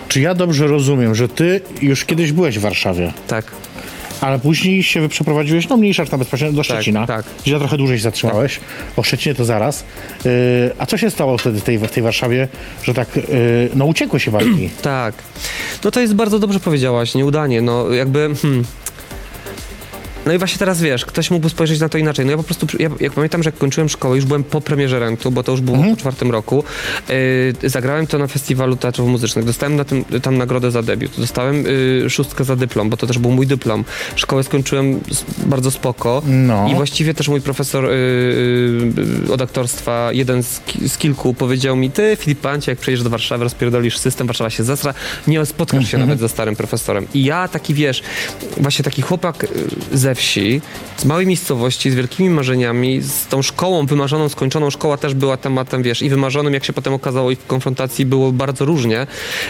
Czy 0.08 0.20
ja 0.20 0.34
dobrze 0.34 0.66
rozumiem, 0.66 1.14
że 1.14 1.28
ty 1.28 1.60
już 1.82 2.04
kiedyś 2.04 2.32
byłeś 2.32 2.58
w 2.58 2.62
Warszawie, 2.62 3.12
Tak. 3.28 3.44
ale 4.20 4.38
później 4.38 4.82
się 4.82 5.08
przeprowadziłeś, 5.08 5.68
no 5.68 5.76
mniejsza 5.76 6.06
tam 6.06 6.18
bezpośrednio, 6.18 6.56
do 6.56 6.62
Szczecina, 6.62 7.06
tak. 7.06 7.24
gdzie 7.42 7.52
na 7.52 7.58
trochę 7.58 7.76
dłużej 7.76 7.96
się 7.98 8.02
zatrzymałeś. 8.02 8.60
O 8.96 9.02
Szczecinie 9.02 9.34
to 9.34 9.44
zaraz. 9.44 9.84
Yy, 10.24 10.30
a 10.78 10.86
co 10.86 10.96
się 10.98 11.10
stało 11.10 11.38
wtedy 11.38 11.60
w 11.60 11.62
tej, 11.64 11.78
w 11.78 11.90
tej 11.90 12.02
Warszawie, 12.02 12.48
że 12.82 12.94
tak, 12.94 13.16
yy, 13.16 13.22
no 13.74 13.84
uciekło 13.84 14.18
się 14.18 14.30
walki? 14.30 14.70
Tak. 14.82 15.14
No 15.84 15.90
to 15.90 16.00
jest 16.00 16.14
bardzo 16.14 16.38
dobrze 16.38 16.60
powiedziałaś, 16.60 17.14
nieudanie. 17.14 17.62
No 17.62 17.90
jakby. 17.92 18.30
Hmm. 18.42 18.64
No 20.26 20.32
i 20.32 20.38
właśnie 20.38 20.58
teraz 20.58 20.80
wiesz, 20.80 21.04
ktoś 21.04 21.30
mógłby 21.30 21.50
spojrzeć 21.50 21.80
na 21.80 21.88
to 21.88 21.98
inaczej. 21.98 22.24
No 22.24 22.30
ja 22.30 22.36
po 22.36 22.42
prostu, 22.42 22.66
ja, 22.78 22.88
jak 23.00 23.12
pamiętam, 23.12 23.42
że 23.42 23.48
jak 23.48 23.58
kończyłem 23.58 23.88
szkołę, 23.88 24.16
już 24.16 24.24
byłem 24.24 24.44
po 24.44 24.60
premierze 24.60 24.98
rentu, 24.98 25.30
bo 25.30 25.42
to 25.42 25.52
już 25.52 25.60
było 25.60 25.76
Mhm. 25.76 25.96
w 25.96 25.98
czwartym 25.98 26.30
roku. 26.30 26.64
Yy, 27.62 27.70
zagrałem 27.70 28.06
to 28.06 28.18
na 28.18 28.26
festiwalu 28.26 28.76
teatrów 28.76 29.08
muzycznych. 29.08 29.44
Dostałem 29.44 29.76
na 29.76 29.84
tym, 29.84 30.04
tam 30.22 30.38
nagrodę 30.38 30.70
za 30.70 30.82
debiut. 30.82 31.12
Dostałem 31.18 31.64
yy, 32.02 32.10
szóstkę 32.10 32.44
za 32.44 32.56
dyplom, 32.56 32.90
bo 32.90 32.96
to 32.96 33.06
też 33.06 33.18
był 33.18 33.30
mój 33.30 33.46
dyplom. 33.46 33.84
Szkołę 34.16 34.44
skończyłem 34.44 35.00
bardzo 35.46 35.70
spoko. 35.70 36.22
No. 36.26 36.68
I 36.72 36.74
właściwie 36.74 37.14
też 37.14 37.28
mój 37.28 37.40
profesor 37.40 37.84
yy, 37.84 38.92
yy, 39.26 39.32
od 39.32 39.42
aktorstwa, 39.42 40.08
jeden 40.12 40.42
z, 40.42 40.60
ki- 40.66 40.88
z 40.88 40.98
kilku, 40.98 41.34
powiedział 41.34 41.76
mi, 41.76 41.90
ty 41.90 42.16
Filip 42.20 42.40
Pancia, 42.40 42.72
jak 42.72 42.78
przyjedziesz 42.78 43.04
do 43.04 43.10
Warszawy, 43.10 43.44
rozpierdolisz 43.44 43.98
system, 43.98 44.26
Warszawa 44.26 44.50
się 44.50 44.64
zasra, 44.64 44.94
nie 45.26 45.46
spotkasz 45.46 45.88
się 45.90 45.98
nawet 45.98 46.20
ze 46.20 46.28
starym 46.28 46.56
profesorem. 46.56 47.06
I 47.14 47.24
ja 47.24 47.48
taki, 47.48 47.74
wiesz, 47.74 48.02
właśnie 48.56 48.84
taki 48.84 49.02
chłopak 49.02 49.46
yy, 49.92 49.98
ze 50.14 50.20
wsi, 50.20 50.60
z 50.96 51.04
małej 51.04 51.26
miejscowości, 51.26 51.90
z 51.90 51.94
wielkimi 51.94 52.30
marzeniami, 52.30 53.00
z 53.00 53.26
tą 53.26 53.42
szkołą 53.42 53.86
wymarzoną, 53.86 54.28
skończoną, 54.28 54.70
szkoła 54.70 54.96
też 54.96 55.14
była 55.14 55.36
tematem, 55.36 55.82
wiesz, 55.82 56.02
i 56.02 56.08
wymarzonym, 56.08 56.54
jak 56.54 56.64
się 56.64 56.72
potem 56.72 56.92
okazało, 56.92 57.30
i 57.30 57.36
w 57.36 57.46
konfrontacji 57.46 58.06
było 58.06 58.32
bardzo 58.32 58.64
różnie, 58.64 59.06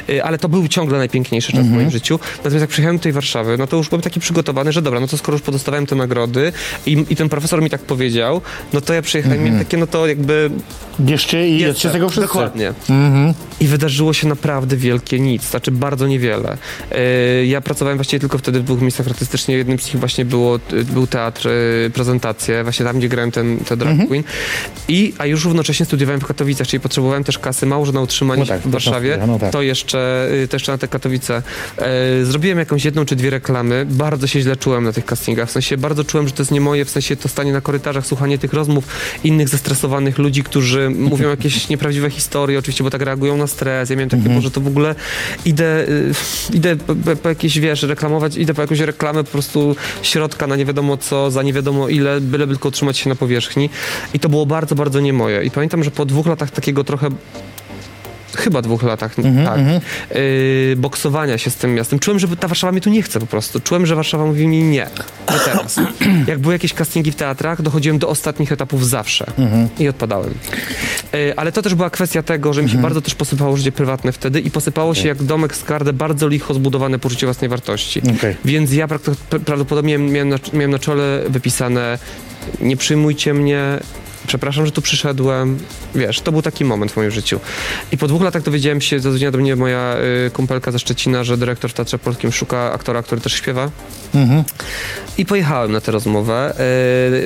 yy, 0.09 0.25
ale 0.25 0.39
to 0.39 0.49
był 0.49 0.69
ciągle 0.69 0.99
najpiękniejszy 0.99 1.53
czas 1.53 1.67
w 1.67 1.71
moim 1.71 1.91
życiu. 1.91 2.19
Natomiast 2.37 2.61
jak 2.61 2.71
przyjechałem 2.71 2.97
do 2.97 3.03
tej 3.03 3.13
Warszawy, 3.13 3.59
no 3.59 3.67
to 3.67 3.77
już 3.77 3.89
byłem 3.89 4.03
taki 4.03 4.21
przygotowany, 4.21 4.73
że 4.73 4.83
dobra, 4.83 5.01
no 5.01 5.07
to 5.07 5.19
skoro 5.19 5.35
już 5.35 5.43
podostawałem 5.43 5.87
te 5.87 5.97
nagrody 5.97 6.53
i, 6.87 7.05
i 7.11 7.17
ten 7.17 7.29
profesor 7.29 7.63
mi 7.63 7.71
tak 7.71 7.81
powiedział, 7.81 8.41
no 8.73 8.81
to 8.81 8.95
ja 8.95 9.03
przyjechałem 9.03 9.41
i 9.41 9.45
miałem 9.45 9.59
takie, 9.59 9.77
no 9.77 9.87
to 9.87 10.07
jakby 10.07 10.51
Bierzcie 11.01 11.49
i 11.49 11.59
jedzcie 11.59 11.91
tego 11.91 12.09
wszyscy. 12.09 12.27
Dokładnie. 12.27 12.73
I 13.61 13.67
wydarzyło 13.67 14.13
się 14.13 14.29
naprawdę 14.29 14.77
wielkie 14.77 15.21
nic, 15.21 15.51
znaczy 15.51 15.71
bardzo 15.71 16.07
niewiele. 16.07 16.59
Yy, 16.91 17.47
ja 17.47 17.61
pracowałem 17.61 17.99
właściwie 17.99 18.21
tylko 18.21 18.39
wtedy 18.39 18.61
w 18.61 18.65
dwóch 18.65 18.81
miejscach 18.81 19.07
artystycznie. 19.07 19.57
Jednym 19.57 19.79
z 19.79 19.87
nich 19.87 19.99
właśnie 19.99 20.25
było, 20.25 20.54
był 20.93 21.07
teatr, 21.07 21.49
y, 21.49 21.91
prezentacje, 21.95 22.63
właśnie 22.65 22.87
tam, 22.87 22.99
gdzie 22.99 23.09
grałem 23.09 23.31
ten, 23.31 23.59
ten 23.59 23.79
drag 23.79 23.91
Mhm. 23.93 24.09
queen. 24.09 24.25
I, 24.89 25.15
a 25.19 25.27
już 25.27 25.45
równocześnie 25.45 25.87
studiowałem 25.87 26.21
w 26.21 26.27
Katowicach, 26.27 26.67
czyli 26.67 26.81
potrzebowałem 26.81 27.25
też 27.25 27.39
kasy, 27.39 27.67
mało 27.67 27.87
że 27.87 27.93
na 27.93 28.01
utrzymanie 28.01 28.41
No 28.41 28.47
tak, 28.47 28.61
w 28.61 28.71
Warszawie. 28.71 29.19
no 29.27 29.39
tak. 29.39 29.53
To 29.53 29.63
jeszcze, 29.63 30.29
y, 30.45 30.49
to 30.49 30.57
jeszcze 30.57 30.73
na 30.73 30.79
te 30.79 30.89
Katowice. 30.89 31.43
Yy, 32.19 32.27
zrobiłem 32.27 32.59
jakąś 32.59 32.85
jedną 32.85 33.05
czy 33.05 33.17
dwie 33.17 33.31
reklamy. 33.31 33.87
Bardzo 33.91 34.27
się 34.27 34.41
źle 34.41 34.57
czułem 34.57 34.85
na 34.85 34.93
tych 34.93 35.05
castingach. 35.05 35.49
W 35.49 35.53
sensie 35.53 35.77
bardzo 35.77 36.05
czułem, 36.05 36.27
że 36.29 36.35
to 36.35 36.43
jest 36.43 36.53
nie 36.53 36.61
moje, 36.61 36.85
w 36.85 36.91
sensie 36.91 37.17
to 37.17 37.29
stanie 37.29 37.53
na 37.53 37.61
korytarzach, 37.61 38.07
słuchanie 38.07 38.39
tych 38.39 38.53
rozmów 38.53 38.85
innych 39.25 39.49
zestresowanych 39.49 40.19
ludzi, 40.19 40.43
którzy 40.43 40.91
mówią 41.11 41.29
jakieś 41.31 41.69
nieprawdziwe 41.69 42.11
historie, 42.11 42.59
oczywiście, 42.59 42.85
bo 42.85 42.91
tak 42.91 43.03
reagują 43.03 43.37
na 43.37 43.47
stres. 43.47 43.91
Ja 43.91 43.97
miałem 43.97 44.09
takie, 44.11 44.21
Mhm. 44.21 44.37
może 44.37 44.51
to 44.51 44.61
w 44.61 44.67
ogóle 44.67 44.95
idę, 45.45 45.89
y, 45.89 46.13
idę 46.55 46.77
po, 46.77 46.95
po- 46.95 47.17
po 47.17 47.29
jakieś, 47.29 47.59
wiesz, 47.61 47.83
reklamować, 47.83 48.37
idę 48.37 48.55
po 48.55 48.61
jakąś 48.63 48.81
reklamę 48.81 49.25
po 49.25 49.31
prostu 49.31 49.77
środka 50.03 50.44
na 50.47 50.57
nie 50.57 50.65
wiadomo 50.65 50.97
co, 50.97 51.31
za 51.31 51.43
nie 51.43 51.53
wiadomo 51.53 51.89
ile, 51.89 52.21
byle 52.21 52.47
tylko 52.47 52.69
utrzymać 52.69 52.99
się 52.99 53.09
na 53.09 53.15
powierzchni. 53.15 53.71
I 54.15 54.21
to 54.21 54.29
było 54.29 54.47
bardzo, 54.47 54.75
bardzo 54.75 55.01
nie 55.01 55.13
moje. 55.13 55.45
I 55.45 55.51
pamiętam, 55.51 55.85
że 55.85 55.91
po 55.91 56.05
dwóch 56.05 56.27
latach 56.27 56.51
takiego 56.51 56.85
trochę 56.85 57.09
chyba 58.37 58.63
dwóch 58.63 58.83
latach, 58.83 59.19
Mhm, 59.19 59.47
tak, 59.47 59.83
yy, 60.17 60.77
boksowania 60.77 61.39
się 61.39 61.51
z 61.51 61.57
tym 61.57 61.75
miastem. 61.75 61.99
Czułem, 61.99 62.19
że 62.19 62.29
ta 62.37 62.49
Warszawa 62.49 62.73
mnie 62.73 62.81
tu 62.81 62.91
nie 62.91 63.03
chce 63.03 63.21
po 63.21 63.27
prostu. 63.27 63.61
Czułem, 63.61 63.87
że 63.87 63.95
Warszawa 63.97 64.27
mówi 64.27 64.47
mi 64.47 64.63
nie, 64.63 64.69
nie 65.33 65.39
teraz. 65.45 65.77
Jak 66.29 66.39
były 66.39 66.55
jakieś 66.55 66.75
castingi 66.75 67.13
w 67.13 67.15
teatrach, 67.15 67.63
dochodziłem 67.63 67.99
do 67.99 68.09
ostatnich 68.09 68.53
etapów 68.53 68.89
zawsze 68.89 69.27
Mhm. 69.39 69.69
i 69.79 69.89
odpadałem. 69.89 70.35
Yy, 71.13 71.33
ale 71.37 71.53
to 71.53 71.63
też 71.63 71.75
była 71.75 71.91
kwestia 71.91 72.23
tego, 72.23 72.53
że 72.53 72.61
mi 72.61 72.65
Mhm. 72.65 72.79
się 72.79 72.83
bardzo 72.83 73.01
też 73.01 73.15
posypało 73.15 73.57
życie 73.57 73.73
prywatne 73.73 74.13
wtedy 74.13 74.41
i 74.41 74.51
posypało 74.51 74.95
się 74.95 75.09
jak 75.09 75.23
domek 75.23 75.57
z 75.57 75.65
kardę 75.65 75.93
bardzo 75.93 76.29
licho 76.29 76.55
zbudowane 76.55 76.99
poczucie 76.99 77.27
własnej 77.27 77.49
wartości. 77.51 78.03
Okej. 78.19 78.37
Więc 78.45 78.73
ja 78.73 78.87
pra- 78.87 79.39
prawdopodobnie 79.45 79.99
miałem 79.99 80.29
na, 80.29 80.37
miałem 80.53 80.71
na 80.71 80.79
czole 80.79 81.21
wypisane 81.29 81.99
nie 82.61 82.77
przyjmujcie 82.77 83.35
mnie, 83.35 83.63
przepraszam, 84.27 84.67
że 84.67 84.73
tu 84.73 84.83
przyszedłem. 84.83 85.59
Wiesz, 85.95 86.21
to 86.21 86.33
był 86.33 86.43
taki 86.43 86.65
moment 86.65 86.93
w 86.93 86.97
moim 86.97 87.11
życiu. 87.11 87.41
I 87.93 87.99
po 87.99 88.09
dwóch 88.09 88.23
latach 88.23 88.43
dowiedziałem 88.43 88.81
się, 88.81 89.01
zadzwoniła 89.01 89.31
do 89.31 89.39
mnie 89.39 89.57
moja 89.57 89.97
y, 90.27 90.31
kumpelka 90.31 90.73
ze 90.73 90.79
Szczecina, 90.79 91.25
że 91.25 91.37
dyrektor 91.37 91.71
w 91.71 91.75
Teatrze 91.75 91.99
Polskim 91.99 92.33
szuka 92.33 92.73
aktora, 92.73 93.03
który 93.03 93.21
też 93.21 93.33
śpiewa. 93.33 93.71
Mhm. 94.15 94.45
I 95.19 95.27
pojechałem 95.27 95.73
na 95.73 95.81
tę 95.81 95.93
rozmowę. 95.93 96.55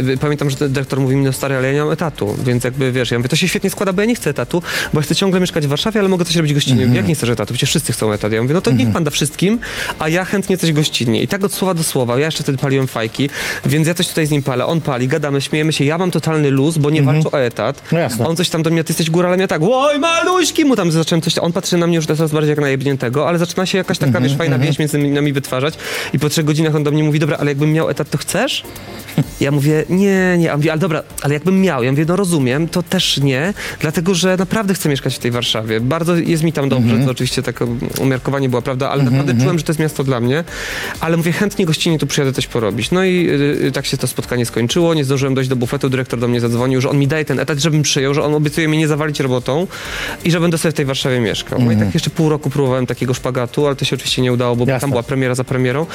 Yy, 0.06 0.16
pamiętam, 0.16 0.50
że 0.50 0.68
dyrektor 0.68 1.00
mówi 1.00 1.16
mi, 1.16 1.24
no 1.24 1.32
stary, 1.32 1.56
ale 1.56 1.66
ja 1.66 1.74
nie 1.74 1.80
mam 1.80 1.90
etatu, 1.90 2.36
więc 2.44 2.64
jakby, 2.64 2.92
wiesz, 2.92 3.10
ja 3.10 3.18
mówię, 3.18 3.28
to 3.28 3.36
się 3.36 3.48
świetnie 3.48 3.70
składa, 3.70 3.92
bo 3.92 4.02
ja 4.02 4.06
nie 4.06 4.14
chcę 4.14 4.30
etatu, 4.30 4.62
bo 4.92 5.00
ja 5.00 5.02
chcę 5.02 5.14
ciągle 5.14 5.40
mieszkać 5.40 5.66
w 5.66 5.68
Warszawie, 5.68 6.00
ale 6.00 6.08
mogę 6.08 6.24
coś 6.24 6.36
robić 6.36 6.54
gościnnie. 6.54 6.82
Mhm. 6.82 6.96
Jak 6.96 7.08
nie 7.08 7.14
chcesz 7.14 7.28
etatu? 7.28 7.54
Przecież 7.54 7.70
wszyscy 7.70 7.92
chcą 7.92 8.12
etat. 8.12 8.32
Ja 8.32 8.42
mówię, 8.42 8.54
no 8.54 8.60
to 8.60 8.70
niech 8.70 8.92
pan 8.92 9.04
da 9.04 9.10
wszystkim, 9.10 9.58
a 9.98 10.08
ja 10.08 10.24
chętnie 10.24 10.58
coś 10.58 10.72
gościnnie. 10.72 11.22
I 11.22 11.28
tak 11.28 11.44
od 11.44 11.54
słowa 11.54 11.74
do 11.74 11.82
słowa, 11.82 12.18
ja 12.18 12.26
jeszcze 12.26 12.42
wtedy 12.42 12.58
paliłem 12.58 12.86
fajki, 12.86 13.30
więc 13.66 13.88
ja 13.88 13.94
coś 13.94 14.08
tutaj 14.08 14.26
z 14.26 14.30
nim 14.30 14.42
palę, 14.42 14.66
on 14.66 14.80
pali, 14.80 15.08
gadamy, 15.08 15.40
śmiejemy 15.40 15.72
się, 15.72 15.84
ja 15.84 15.98
mam 15.98 16.10
totalny 16.10 16.50
luz, 16.50 16.78
bo 16.78 16.87
nie 16.90 17.02
walczę 17.02 17.30
o 17.30 17.40
etat. 17.40 17.82
No 17.92 17.98
jasne. 17.98 18.26
On 18.26 18.36
coś 18.36 18.48
tam 18.48 18.62
do 18.62 18.70
mnie, 18.70 18.84
ty 18.84 18.90
jesteś 18.92 19.10
góralem, 19.10 19.40
ja 19.40 19.46
tak, 19.46 19.62
oj 19.64 19.98
maluśki, 19.98 20.64
mu 20.64 20.76
tam 20.76 20.90
zacząłem 20.90 21.22
coś, 21.22 21.38
on 21.38 21.52
patrzy 21.52 21.76
na 21.76 21.86
mnie 21.86 21.96
już 21.96 22.06
coraz 22.06 22.32
bardziej 22.32 22.50
jak 22.50 22.58
na 22.60 22.68
jebniętego, 22.68 23.28
ale 23.28 23.38
zaczyna 23.38 23.66
się 23.66 23.78
jakaś 23.78 23.98
taka, 23.98 24.08
Mhm, 24.08 24.24
wiesz, 24.24 24.36
fajna 24.36 24.58
więź 24.58 24.78
między 24.78 24.98
nami 24.98 25.32
wytwarzać 25.32 25.74
i 26.12 26.18
po 26.18 26.28
trzech 26.28 26.44
godzinach 26.44 26.74
on 26.74 26.84
do 26.84 26.90
mnie 26.90 27.04
mówi, 27.04 27.18
dobra, 27.18 27.36
ale 27.40 27.50
jakbym 27.50 27.72
miał 27.72 27.90
etat, 27.90 28.10
to 28.10 28.18
chcesz? 28.18 28.62
Ja 29.40 29.50
mówię, 29.50 29.84
nie, 29.88 30.36
nie, 30.38 30.50
a 30.50 30.54
on 30.54 30.58
mówi, 30.58 30.70
ale 30.70 30.80
dobra, 30.80 31.02
ale 31.22 31.34
jakbym 31.34 31.60
miał, 31.60 31.82
ja 31.82 31.90
mówię, 31.90 32.04
no 32.08 32.16
rozumiem, 32.16 32.68
to 32.68 32.82
też 32.82 33.18
nie, 33.18 33.54
dlatego, 33.80 34.14
że 34.14 34.36
naprawdę 34.36 34.74
chcę 34.74 34.88
mieszkać 34.88 35.14
w 35.16 35.18
tej 35.18 35.30
Warszawie, 35.30 35.80
bardzo 35.80 36.16
jest 36.16 36.42
mi 36.42 36.52
tam 36.52 36.68
dobrze, 36.68 36.98
to 37.04 37.10
oczywiście 37.10 37.42
takie 37.42 37.66
umiarkowanie 38.00 38.48
była 38.48 38.62
prawda, 38.62 38.90
ale 38.90 39.02
naprawdę 39.02 39.34
czułem, 39.40 39.58
że 39.58 39.64
to 39.64 39.72
jest 39.72 39.80
miasto 39.80 40.04
dla 40.04 40.20
mnie, 40.20 40.44
ale 41.00 41.16
mówię, 41.16 41.32
chętnie 41.32 41.66
gościnnie 41.66 41.98
tu 41.98 42.06
przyjadę 42.06 42.32
coś 42.32 42.46
porobić. 42.46 42.90
No 42.90 43.04
i 43.04 43.28
y, 43.66 43.72
tak 43.72 43.86
się 43.86 43.96
to 43.96 44.06
spotkanie 44.06 44.46
skończyło, 44.46 44.94
nie 44.94 45.04
zdążyłem 45.04 45.34
dojść 45.34 45.50
do 45.50 45.56
bufetu, 45.56 45.88
dyrektor 45.90 46.20
do 46.20 46.28
mnie 46.28 46.40
zadzwonił, 46.40 46.80
że 46.80 46.90
on 46.90 46.98
mi 46.98 47.06
daje 47.06 47.24
ten 47.24 47.40
etat, 47.40 47.58
żebym 47.58 47.82
przyjął, 47.82 48.14
że 48.14 48.22
on 48.24 48.34
obiecuje 48.34 48.68
mi 48.68 48.78
nie 48.78 48.88
zawalić 48.88 49.20
robotą 49.20 49.66
i 50.24 50.30
że 50.30 50.40
będę 50.40 50.58
sobie 50.58 50.72
w 50.72 50.74
tej 50.76 50.84
Warszawie 50.86 51.20
mieszkał. 51.20 51.58
No 51.62 51.72
i 51.72 51.76
tak 51.76 51.94
jeszcze 51.94 52.10
pół 52.10 52.28
roku 52.28 52.50
próbowałem 52.50 52.86
takiego 52.86 53.14
szpagatu, 53.14 53.66
ale 53.66 53.76
to 53.76 53.84
się 53.84 53.96
oczywiście 53.96 54.22
nie 54.22 54.32
udało, 54.32 54.56
bo 54.56 54.64
Jasne. 54.64 54.80
tam 54.80 54.90
była 54.90 55.02
premiera 55.02 55.34
za 55.34 55.44
premierą. 55.44 55.86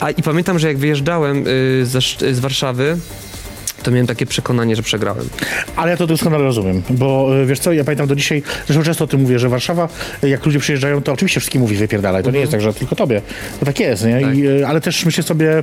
A 0.00 0.10
i 0.10 0.22
pamiętam, 0.22 0.58
że 0.58 0.68
jak 0.68 0.78
wyjeżdżałem 0.78 1.46
y, 1.46 1.80
Sz- 1.94 2.34
z 2.36 2.38
Warszawy, 2.40 2.71
Warszawy 2.72 3.31
to 3.82 3.90
miałem 3.90 4.06
takie 4.06 4.26
przekonanie, 4.26 4.76
że 4.76 4.82
przegrałem. 4.82 5.28
Ale 5.76 5.90
ja 5.90 5.96
to 5.96 6.06
doskonale 6.06 6.44
rozumiem, 6.44 6.82
bo 6.90 7.40
y, 7.42 7.46
wiesz 7.46 7.58
co, 7.58 7.72
ja 7.72 7.84
pamiętam 7.84 8.06
do 8.06 8.16
dzisiaj, 8.16 8.42
zresztą 8.66 8.84
często 8.84 9.04
o 9.04 9.06
tym 9.06 9.20
mówię, 9.20 9.38
że 9.38 9.48
Warszawa, 9.48 9.88
y, 10.24 10.28
jak 10.28 10.46
ludzie 10.46 10.58
przyjeżdżają, 10.58 11.02
to 11.02 11.12
oczywiście 11.12 11.40
wszystkim 11.40 11.62
mówi 11.62 11.76
wypierdalaj, 11.76 12.22
to 12.22 12.30
nie 12.30 12.40
jest 12.40 12.52
tak, 12.52 12.60
że 12.60 12.74
tylko 12.74 12.96
tobie, 12.96 13.22
to 13.60 13.66
tak 13.66 13.80
jest, 13.80 14.04
nie? 14.04 14.20
I, 14.20 14.48
y, 14.48 14.66
ale 14.66 14.80
też 14.80 15.04
myślę 15.04 15.22
sobie, 15.22 15.62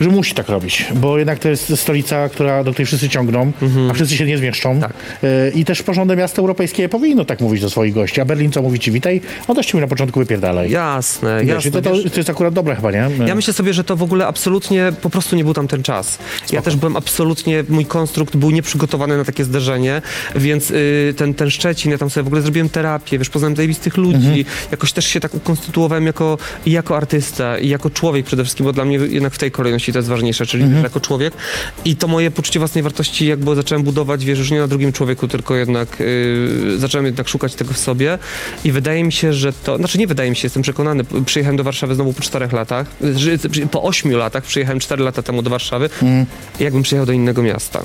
że 0.00 0.08
musi 0.08 0.34
tak 0.34 0.48
robić, 0.48 0.86
bo 0.94 1.18
jednak 1.18 1.38
to 1.38 1.48
jest 1.48 1.78
stolica, 1.78 2.28
która, 2.28 2.64
do 2.64 2.72
której 2.72 2.86
wszyscy 2.86 3.08
ciągną, 3.08 3.52
a 3.90 3.94
wszyscy 3.94 4.16
się 4.16 4.26
nie 4.26 4.38
zmieszczą 4.38 4.80
Tak. 4.80 4.92
I 5.54 5.64
też 5.64 5.82
porządne 5.82 6.16
miasto 6.16 6.40
europejskie 6.42 6.88
powinno 6.88 7.24
tak 7.24 7.40
mówić 7.40 7.60
do 7.60 7.70
swoich 7.70 7.94
gości, 7.94 8.20
a 8.20 8.24
Berlin 8.24 8.52
co 8.52 8.62
mówi 8.62 8.78
ci 8.78 8.90
witaj, 8.92 9.20
no 9.48 9.54
też 9.54 9.66
ci 9.66 9.76
mówi 9.76 9.80
na 9.82 9.88
początku 9.88 10.20
wypierdalaj. 10.20 10.70
Jasne, 10.70 11.44
Wiesz, 11.44 11.64
jasne. 11.64 11.82
to, 11.82 11.90
to, 11.90 12.10
to 12.10 12.16
jest 12.16 12.30
akurat 12.30 12.54
dobre 12.54 12.76
chyba, 12.76 12.90
nie? 12.90 13.10
Ja 13.26 13.34
myślę 13.34 13.52
sobie, 13.52 13.74
że 13.74 13.84
to 13.84 13.96
w 13.96 14.02
ogóle 14.02 14.26
absolutnie 14.26 14.92
po 15.02 15.10
prostu 15.10 15.36
nie 15.36 15.44
był 15.44 15.54
tam 15.54 15.68
ten 15.68 15.82
czas. 15.82 16.18
Ja 16.52 16.62
też 16.62 16.76
byłem 16.76 16.96
absolutnie, 16.96 17.39
mój 17.68 17.86
konstrukt 17.86 18.36
był 18.36 18.50
nieprzygotowany 18.50 19.16
na 19.16 19.24
takie 19.24 19.44
zderzenie, 19.44 20.02
więc 20.36 20.70
y, 20.70 21.14
ten, 21.16 21.34
ten 21.34 21.50
Szczecin, 21.50 21.92
ja 21.92 21.98
tam 21.98 22.10
sobie 22.10 22.24
w 22.24 22.26
ogóle 22.26 22.42
zrobiłem 22.42 22.68
terapię, 22.68 23.18
wiesz, 23.18 23.30
poznałem 23.30 23.56
zajebistych 23.56 23.96
ludzi, 23.96 24.44
jakoś 24.70 24.92
też 24.92 25.06
się 25.06 25.20
tak 25.20 25.34
ukonstytuowałem 25.34 26.06
jako, 26.06 26.38
jako 26.66 26.96
artysta, 26.96 27.58
i 27.58 27.68
jako 27.68 27.90
człowiek 27.90 28.26
przede 28.26 28.44
wszystkim, 28.44 28.66
bo 28.66 28.72
dla 28.72 28.84
mnie 28.84 28.96
jednak 28.96 29.34
w 29.34 29.38
tej 29.38 29.50
kolejności 29.50 29.92
to 29.92 29.98
jest 29.98 30.08
ważniejsze, 30.08 30.46
czyli 30.46 30.64
wiesz, 30.68 30.82
jako 30.82 31.00
człowiek. 31.00 31.34
I 31.84 31.96
to 31.96 32.08
moje 32.08 32.30
poczucie 32.30 32.58
własnej 32.58 32.82
wartości 32.82 33.26
jakby 33.26 33.54
zacząłem 33.54 33.82
budować, 33.84 34.24
wiesz, 34.24 34.38
już 34.38 34.50
nie 34.50 34.58
na 34.58 34.68
drugim 34.68 34.92
człowieku, 34.92 35.28
tylko 35.28 35.56
jednak 35.56 36.00
y, 36.00 36.78
zacząłem 36.78 37.06
jednak 37.06 37.28
szukać 37.28 37.54
tego 37.54 37.74
w 37.74 37.78
sobie. 37.78 38.18
I 38.64 38.72
wydaje 38.72 39.04
mi 39.04 39.12
się, 39.12 39.32
że 39.32 39.52
to, 39.52 39.76
znaczy 39.76 39.98
nie 39.98 40.06
wydaje 40.06 40.30
mi 40.30 40.36
się, 40.36 40.46
jestem 40.46 40.62
przekonany, 40.62 41.04
przyjechałem 41.26 41.56
do 41.56 41.64
Warszawy 41.64 41.94
znowu 41.94 42.12
po 42.12 42.22
czterech 42.22 42.52
latach, 42.52 42.86
po 43.70 43.82
ośmiu 43.82 44.18
latach, 44.18 44.44
przyjechałem 44.44 44.80
cztery 44.80 45.04
lata 45.04 45.22
temu 45.22 45.42
do 45.42 45.50
Warszawy, 45.50 45.90
jakbym 46.60 46.82
przyjechał 46.82 47.06
do 47.06 47.12
innego 47.12 47.29
miasta. 47.38 47.80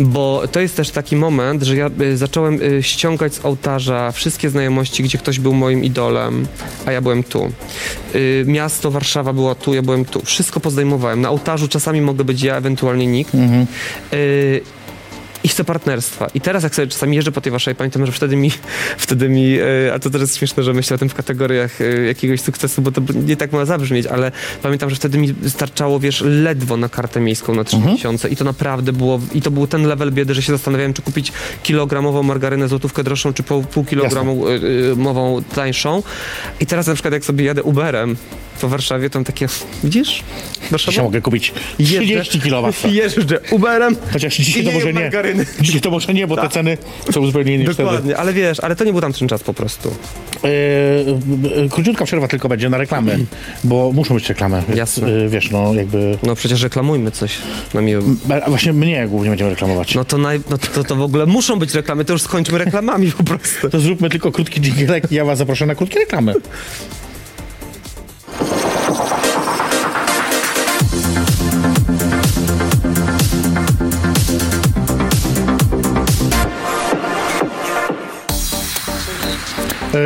Bo 0.00 0.42
to 0.52 0.60
jest 0.60 0.76
też 0.76 0.90
taki 0.90 1.16
moment, 1.16 1.62
że 1.62 1.76
ja 1.76 1.90
y, 2.00 2.16
zacząłem 2.16 2.62
y, 2.62 2.82
ściągać 2.82 3.34
z 3.34 3.44
ołtarza 3.44 4.12
wszystkie 4.12 4.50
znajomości, 4.50 5.02
gdzie 5.02 5.18
ktoś 5.18 5.38
był 5.40 5.54
moim 5.54 5.84
idolem, 5.84 6.46
a 6.86 6.92
ja 6.92 7.00
byłem 7.00 7.22
tu. 7.22 7.52
Y, 8.14 8.44
miasto 8.46 8.90
Warszawa 8.90 9.32
było 9.32 9.54
tu, 9.54 9.74
ja 9.74 9.82
byłem 9.82 10.04
tu. 10.04 10.20
Wszystko 10.24 10.60
pozdejmowałem. 10.60 11.20
Na 11.20 11.30
ołtarzu 11.30 11.68
czasami 11.68 12.00
mogę 12.00 12.24
być 12.24 12.42
ja, 12.42 12.56
ewentualnie 12.56 13.06
nikt. 13.06 13.34
Y, 14.12 14.60
i 15.46 15.48
chcę 15.48 15.64
partnerstwa. 15.64 16.26
I 16.34 16.40
teraz 16.40 16.62
jak 16.62 16.74
sobie 16.74 16.88
czasami 16.88 17.16
jeżdżę 17.16 17.32
po 17.32 17.40
tej 17.40 17.52
waszej, 17.52 17.74
pamiętam, 17.74 18.06
że 18.06 18.12
wtedy 18.12 18.36
mi, 18.36 18.50
wtedy 19.06 19.28
mi 19.28 19.58
e, 19.58 19.94
a 19.94 19.98
to 19.98 20.10
teraz 20.10 20.28
jest 20.28 20.38
śmieszne, 20.38 20.62
że 20.62 20.72
myślę 20.72 20.94
o 20.94 20.98
tym 20.98 21.08
w 21.08 21.14
kategoriach 21.14 21.80
e, 21.80 21.84
jakiegoś 21.84 22.40
sukcesu, 22.40 22.82
bo 22.82 22.92
to 22.92 23.02
nie 23.26 23.36
tak 23.36 23.52
ma 23.52 23.64
zabrzmieć, 23.64 24.06
ale 24.06 24.32
pamiętam, 24.62 24.90
że 24.90 24.96
wtedy 24.96 25.18
mi 25.18 25.34
starczało, 25.48 26.00
wiesz, 26.00 26.20
ledwo 26.26 26.76
na 26.76 26.88
kartę 26.88 27.20
miejską 27.20 27.54
na 27.54 27.64
trzy 27.64 27.78
miesiące 27.78 28.28
i 28.28 28.36
to 28.36 28.44
naprawdę 28.44 28.92
było, 28.92 29.20
i 29.34 29.42
to 29.42 29.50
był 29.50 29.66
ten 29.66 29.86
level 29.86 30.12
biedy, 30.12 30.34
że 30.34 30.42
się 30.42 30.52
zastanawiałem, 30.52 30.94
czy 30.94 31.02
kupić 31.02 31.32
kilogramową 31.62 32.22
margarynę 32.22 32.68
złotówkę 32.68 33.04
droższą, 33.04 33.32
czy 33.32 33.42
pół, 33.42 33.62
pół 33.62 33.84
kilogramową 33.84 35.42
tańszą. 35.54 36.02
I 36.60 36.66
teraz 36.66 36.86
na 36.86 36.94
przykład 36.94 37.14
jak 37.14 37.24
sobie 37.24 37.44
jadę 37.44 37.62
Uberem 37.62 38.16
po 38.56 38.68
Warszawie, 38.68 39.10
to 39.10 39.18
mam 39.18 39.24
takie, 39.24 39.46
widzisz? 39.84 40.22
Dzisiaj 40.76 41.04
mogę 41.04 41.20
kupić 41.22 41.52
30 41.78 42.40
kW. 42.40 42.72
Jeżdżę 42.88 43.40
Uberem. 43.50 43.96
Chociaż 44.12 44.36
dzisiaj 44.36 44.64
to 44.64 44.72
może 44.72 44.92
nie. 44.92 45.10
Dzisiaj 45.60 45.80
to 45.80 45.90
może 45.90 46.14
nie, 46.14 46.26
bo 46.26 46.36
te 46.36 46.48
ceny 46.48 46.78
są 47.12 47.26
zupełnie 47.26 47.54
inne 47.54 47.64
niż 47.64 47.74
wtedy. 47.74 47.88
Dokładnie, 47.88 48.16
ale 48.16 48.32
wiesz, 48.32 48.60
ale 48.60 48.76
to 48.76 48.84
nie 48.84 48.92
był 48.92 49.00
tamten 49.00 49.28
czas 49.28 49.42
po 49.42 49.54
prostu. 49.54 49.94
E, 50.44 51.68
króciutka 51.68 52.04
przerwa 52.04 52.28
tylko 52.28 52.48
będzie 52.48 52.68
na 52.68 52.78
reklamy, 52.78 53.18
bo 53.64 53.92
muszą 53.92 54.14
być 54.14 54.28
reklamy. 54.28 54.62
Jasne. 54.74 55.08
e, 55.08 55.28
wiesz, 55.28 55.50
no 55.50 55.74
jakby... 55.74 56.18
No 56.22 56.34
przecież 56.34 56.62
reklamujmy 56.62 57.10
coś 57.10 57.38
na 57.74 57.80
miłe. 57.80 58.02
A 58.44 58.50
właśnie 58.50 58.72
mnie 58.72 59.08
głównie 59.08 59.30
będziemy 59.30 59.50
reklamować. 59.50 59.94
No 59.94 60.04
to, 60.04 60.18
naj, 60.18 60.40
no 60.50 60.58
to, 60.58 60.84
to 60.84 60.96
w 60.96 61.02
ogóle 61.02 61.26
muszą 61.26 61.58
być 61.58 61.74
reklamy, 61.74 62.04
to 62.04 62.12
już 62.12 62.22
skończmy 62.22 62.58
reklamami 62.58 63.12
po 63.12 63.24
prostu. 63.24 63.70
To 63.70 63.80
zróbmy 63.80 64.10
tylko 64.10 64.32
krótki 64.32 64.60
dżingielek 64.60 65.12
i 65.12 65.14
ja 65.14 65.24
was 65.24 65.38
zaproszę 65.38 65.66
na 65.66 65.74
krótkie 65.74 65.98
reklamy. 65.98 66.34
Thank 68.38 69.10
you. 69.10 69.15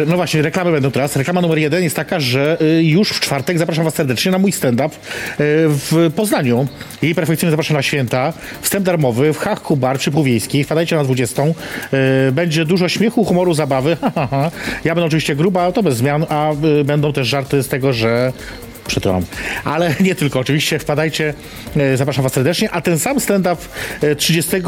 No 0.06 0.16
właśnie, 0.16 0.42
reklamy 0.42 0.72
będą 0.72 0.90
teraz. 0.90 1.16
Reklama 1.16 1.40
numer 1.40 1.58
jeden 1.58 1.82
jest 1.82 1.96
taka, 1.96 2.20
że 2.20 2.58
y, 2.62 2.82
już 2.84 3.10
w 3.10 3.20
czwartek 3.20 3.58
zapraszam 3.58 3.84
Was 3.84 3.94
serdecznie 3.94 4.32
na 4.32 4.38
mój 4.38 4.52
stand-up 4.52 4.94
y, 4.94 4.98
w 5.68 6.12
Poznaniu. 6.16 6.68
Jej 7.02 7.14
perfekcyjnie 7.14 7.50
zapraszam 7.50 7.76
na 7.76 7.82
święta. 7.82 8.32
Wstęp 8.60 8.86
darmowy 8.86 9.32
w 9.32 9.38
Hachku 9.38 9.76
Bar 9.76 9.98
przy 9.98 10.10
Półwiejskiej. 10.10 10.64
Wpadajcie 10.64 10.96
na 10.96 11.04
20. 11.04 11.42
Y, 11.42 12.32
Będzie 12.32 12.64
dużo 12.64 12.88
śmiechu, 12.88 13.24
humoru, 13.24 13.54
zabawy. 13.54 13.96
Ja 14.84 14.94
będę 14.94 15.06
oczywiście 15.06 15.36
gruba, 15.36 15.72
to 15.72 15.82
bez 15.82 15.96
zmian, 15.96 16.26
a 16.28 16.50
będą 16.84 17.12
też 17.12 17.28
żarty 17.28 17.62
z 17.62 17.68
tego, 17.68 17.92
że 17.92 18.32
Ale 19.64 19.94
nie 20.00 20.14
tylko, 20.14 20.40
oczywiście 20.40 20.78
wpadajcie, 20.78 21.34
e, 21.76 21.96
zapraszam 21.96 22.22
Was 22.22 22.32
serdecznie, 22.32 22.70
a 22.70 22.80
ten 22.80 22.98
sam 22.98 23.20
stand-up 23.20 23.62
e, 24.00 24.16
30 24.16 24.56
e, 24.56 24.60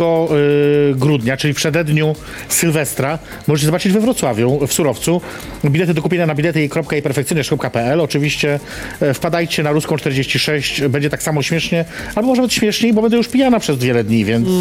grudnia, 0.94 1.36
czyli 1.36 1.54
w 1.54 1.56
przededniu 1.56 2.16
Sylwestra, 2.48 3.18
możecie 3.46 3.66
zobaczyć 3.66 3.92
we 3.92 4.00
Wrocławiu, 4.00 4.66
w 4.66 4.72
Surowcu. 4.72 5.20
Bilety 5.64 5.94
do 5.94 6.02
kupienia 6.02 6.26
na 6.26 6.34
bilety.perfekcyjne.pl 6.34 8.00
Oczywiście 8.00 8.60
e, 9.00 9.14
wpadajcie 9.14 9.62
na 9.62 9.70
Ruską 9.70 9.96
46, 9.96 10.82
będzie 10.82 11.10
tak 11.10 11.22
samo 11.22 11.42
śmiesznie, 11.42 11.84
albo 12.14 12.28
może 12.28 12.42
być 12.42 12.54
śmieszniej, 12.54 12.92
bo 12.92 13.02
będę 13.02 13.16
już 13.16 13.28
pijana 13.28 13.60
przez 13.60 13.78
wiele 13.78 14.04
dni, 14.04 14.24
więc 14.24 14.48
e, 14.48 14.52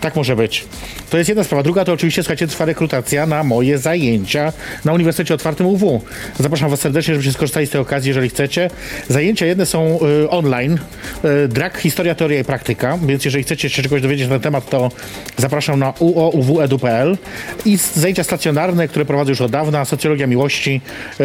tak 0.00 0.16
może 0.16 0.36
być. 0.36 0.64
To 1.10 1.18
jest 1.18 1.28
jedna 1.28 1.44
sprawa. 1.44 1.62
Druga 1.62 1.84
to 1.84 1.92
oczywiście, 1.92 2.22
słuchajcie, 2.22 2.46
trwa 2.46 2.64
rekrutacja 2.64 3.26
na 3.26 3.44
moje 3.44 3.78
zajęcia 3.78 4.52
na 4.84 4.92
Uniwersytecie 4.92 5.34
Otwartym 5.34 5.66
UW. 5.66 6.02
Zapraszam 6.38 6.70
Was 6.70 6.80
serdecznie, 6.80 7.14
żebyście 7.14 7.32
skorzystali 7.32 7.66
z 7.66 7.70
tej 7.70 7.80
okazji, 7.80 8.08
jeżeli 8.08 8.28
chcecie. 8.28 8.63
Zajęcia 9.08 9.46
jedne 9.46 9.66
są 9.66 9.98
y, 10.24 10.30
online. 10.30 10.78
Y, 11.44 11.48
drag, 11.48 11.78
historia, 11.78 12.14
teoria 12.14 12.40
i 12.40 12.44
praktyka, 12.44 12.98
więc 13.06 13.24
jeżeli 13.24 13.44
chcecie 13.44 13.70
się 13.70 13.82
czegoś 13.82 14.02
dowiedzieć 14.02 14.28
na 14.28 14.34
ten 14.34 14.40
temat, 14.40 14.70
to 14.70 14.90
zapraszam 15.36 15.78
na 15.78 15.92
uouw.edu.pl 15.98 17.18
i 17.64 17.78
zajęcia 17.94 18.24
stacjonarne, 18.24 18.88
które 18.88 19.04
prowadzę 19.04 19.30
już 19.30 19.40
od 19.40 19.50
dawna, 19.50 19.84
socjologia 19.84 20.26
miłości, 20.26 20.80
y, 21.20 21.24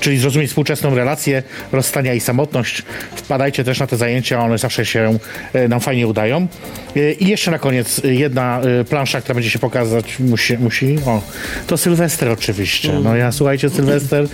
czyli 0.00 0.18
zrozumieć 0.18 0.48
współczesną 0.48 0.94
relację, 0.94 1.42
rozstania 1.72 2.14
i 2.14 2.20
samotność. 2.20 2.82
Wpadajcie 3.14 3.64
też 3.64 3.80
na 3.80 3.86
te 3.86 3.96
zajęcia, 3.96 4.40
one 4.40 4.58
zawsze 4.58 4.86
się 4.86 5.18
y, 5.54 5.68
nam 5.68 5.80
fajnie 5.80 6.06
udają. 6.06 6.46
Y, 6.96 7.16
I 7.20 7.28
jeszcze 7.28 7.50
na 7.50 7.58
koniec 7.58 8.04
y, 8.04 8.14
jedna 8.14 8.60
plansza, 8.88 9.20
która 9.20 9.34
będzie 9.34 9.50
się 9.50 9.58
pokazać, 9.58 10.18
musi, 10.18 10.58
musi 10.58 10.98
o, 11.06 11.22
to 11.66 11.76
Sylwester 11.76 12.28
oczywiście. 12.28 12.92
No 12.92 13.16
ja, 13.16 13.32
słuchajcie, 13.32 13.70
Sylwester, 13.70 14.26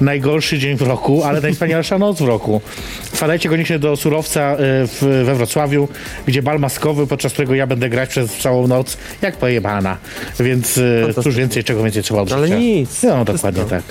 najgorszy 0.00 0.58
dzień 0.58 0.76
w 0.76 0.82
roku, 0.82 1.24
ale 1.24 1.40
najwspanialsza 1.68 1.98
noc 1.98 2.18
w 2.18 2.26
roku. 2.26 2.60
Wpadajcie 3.02 3.48
koniecznie 3.48 3.78
do 3.78 3.96
Surowca 3.96 4.54
y, 4.54 4.56
w, 4.86 5.22
we 5.24 5.34
Wrocławiu, 5.34 5.88
gdzie 6.26 6.42
bal 6.42 6.58
maskowy, 6.58 7.06
podczas 7.06 7.32
którego 7.32 7.54
ja 7.54 7.66
będę 7.66 7.88
grać 7.88 8.08
przez 8.10 8.32
całą 8.36 8.66
noc, 8.66 8.96
jak 9.22 9.36
pojebana. 9.36 9.96
Więc 10.40 10.78
y, 10.78 11.14
cóż 11.22 11.34
więcej, 11.36 11.64
czego 11.64 11.82
więcej 11.82 12.02
trzeba 12.02 12.20
od 12.20 12.32
Ale 12.32 12.46
życia. 12.46 12.58
nic. 12.58 13.02
No, 13.02 13.24
dokładnie 13.24 13.64
tak. 13.64 13.82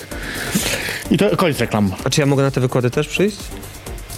I 1.12 1.18
to 1.18 1.38
koniec 1.38 1.60
reklam. 1.60 1.92
A 2.04 2.10
czy 2.10 2.22
ja 2.22 2.28
mogę 2.28 2.44
na 2.44 2.52
te 2.52 2.62
wykłady 2.62 2.90
też 2.90 3.08
przyjść? 3.08 3.38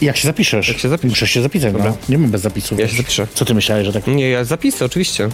Jak 0.01 0.17
się 0.17 0.27
zapiszesz? 0.27 0.67
Jak 0.67 0.77
się. 0.77 0.89
Musisz 1.03 1.31
się 1.31 1.41
zapisać, 1.41 1.73
no. 1.77 1.97
Nie 2.09 2.17
mam 2.17 2.31
bez 2.31 2.41
zapisu. 2.41 2.75
Ja 2.79 2.87
się 2.87 2.97
zapiszę. 2.97 3.27
Co 3.33 3.45
ty 3.45 3.53
myślałeś, 3.53 3.85
że 3.85 3.93
tak? 3.93 4.07
Nie, 4.07 4.29
ja 4.29 4.43
zapisy, 4.43 4.85
oczywiście. 4.85 5.29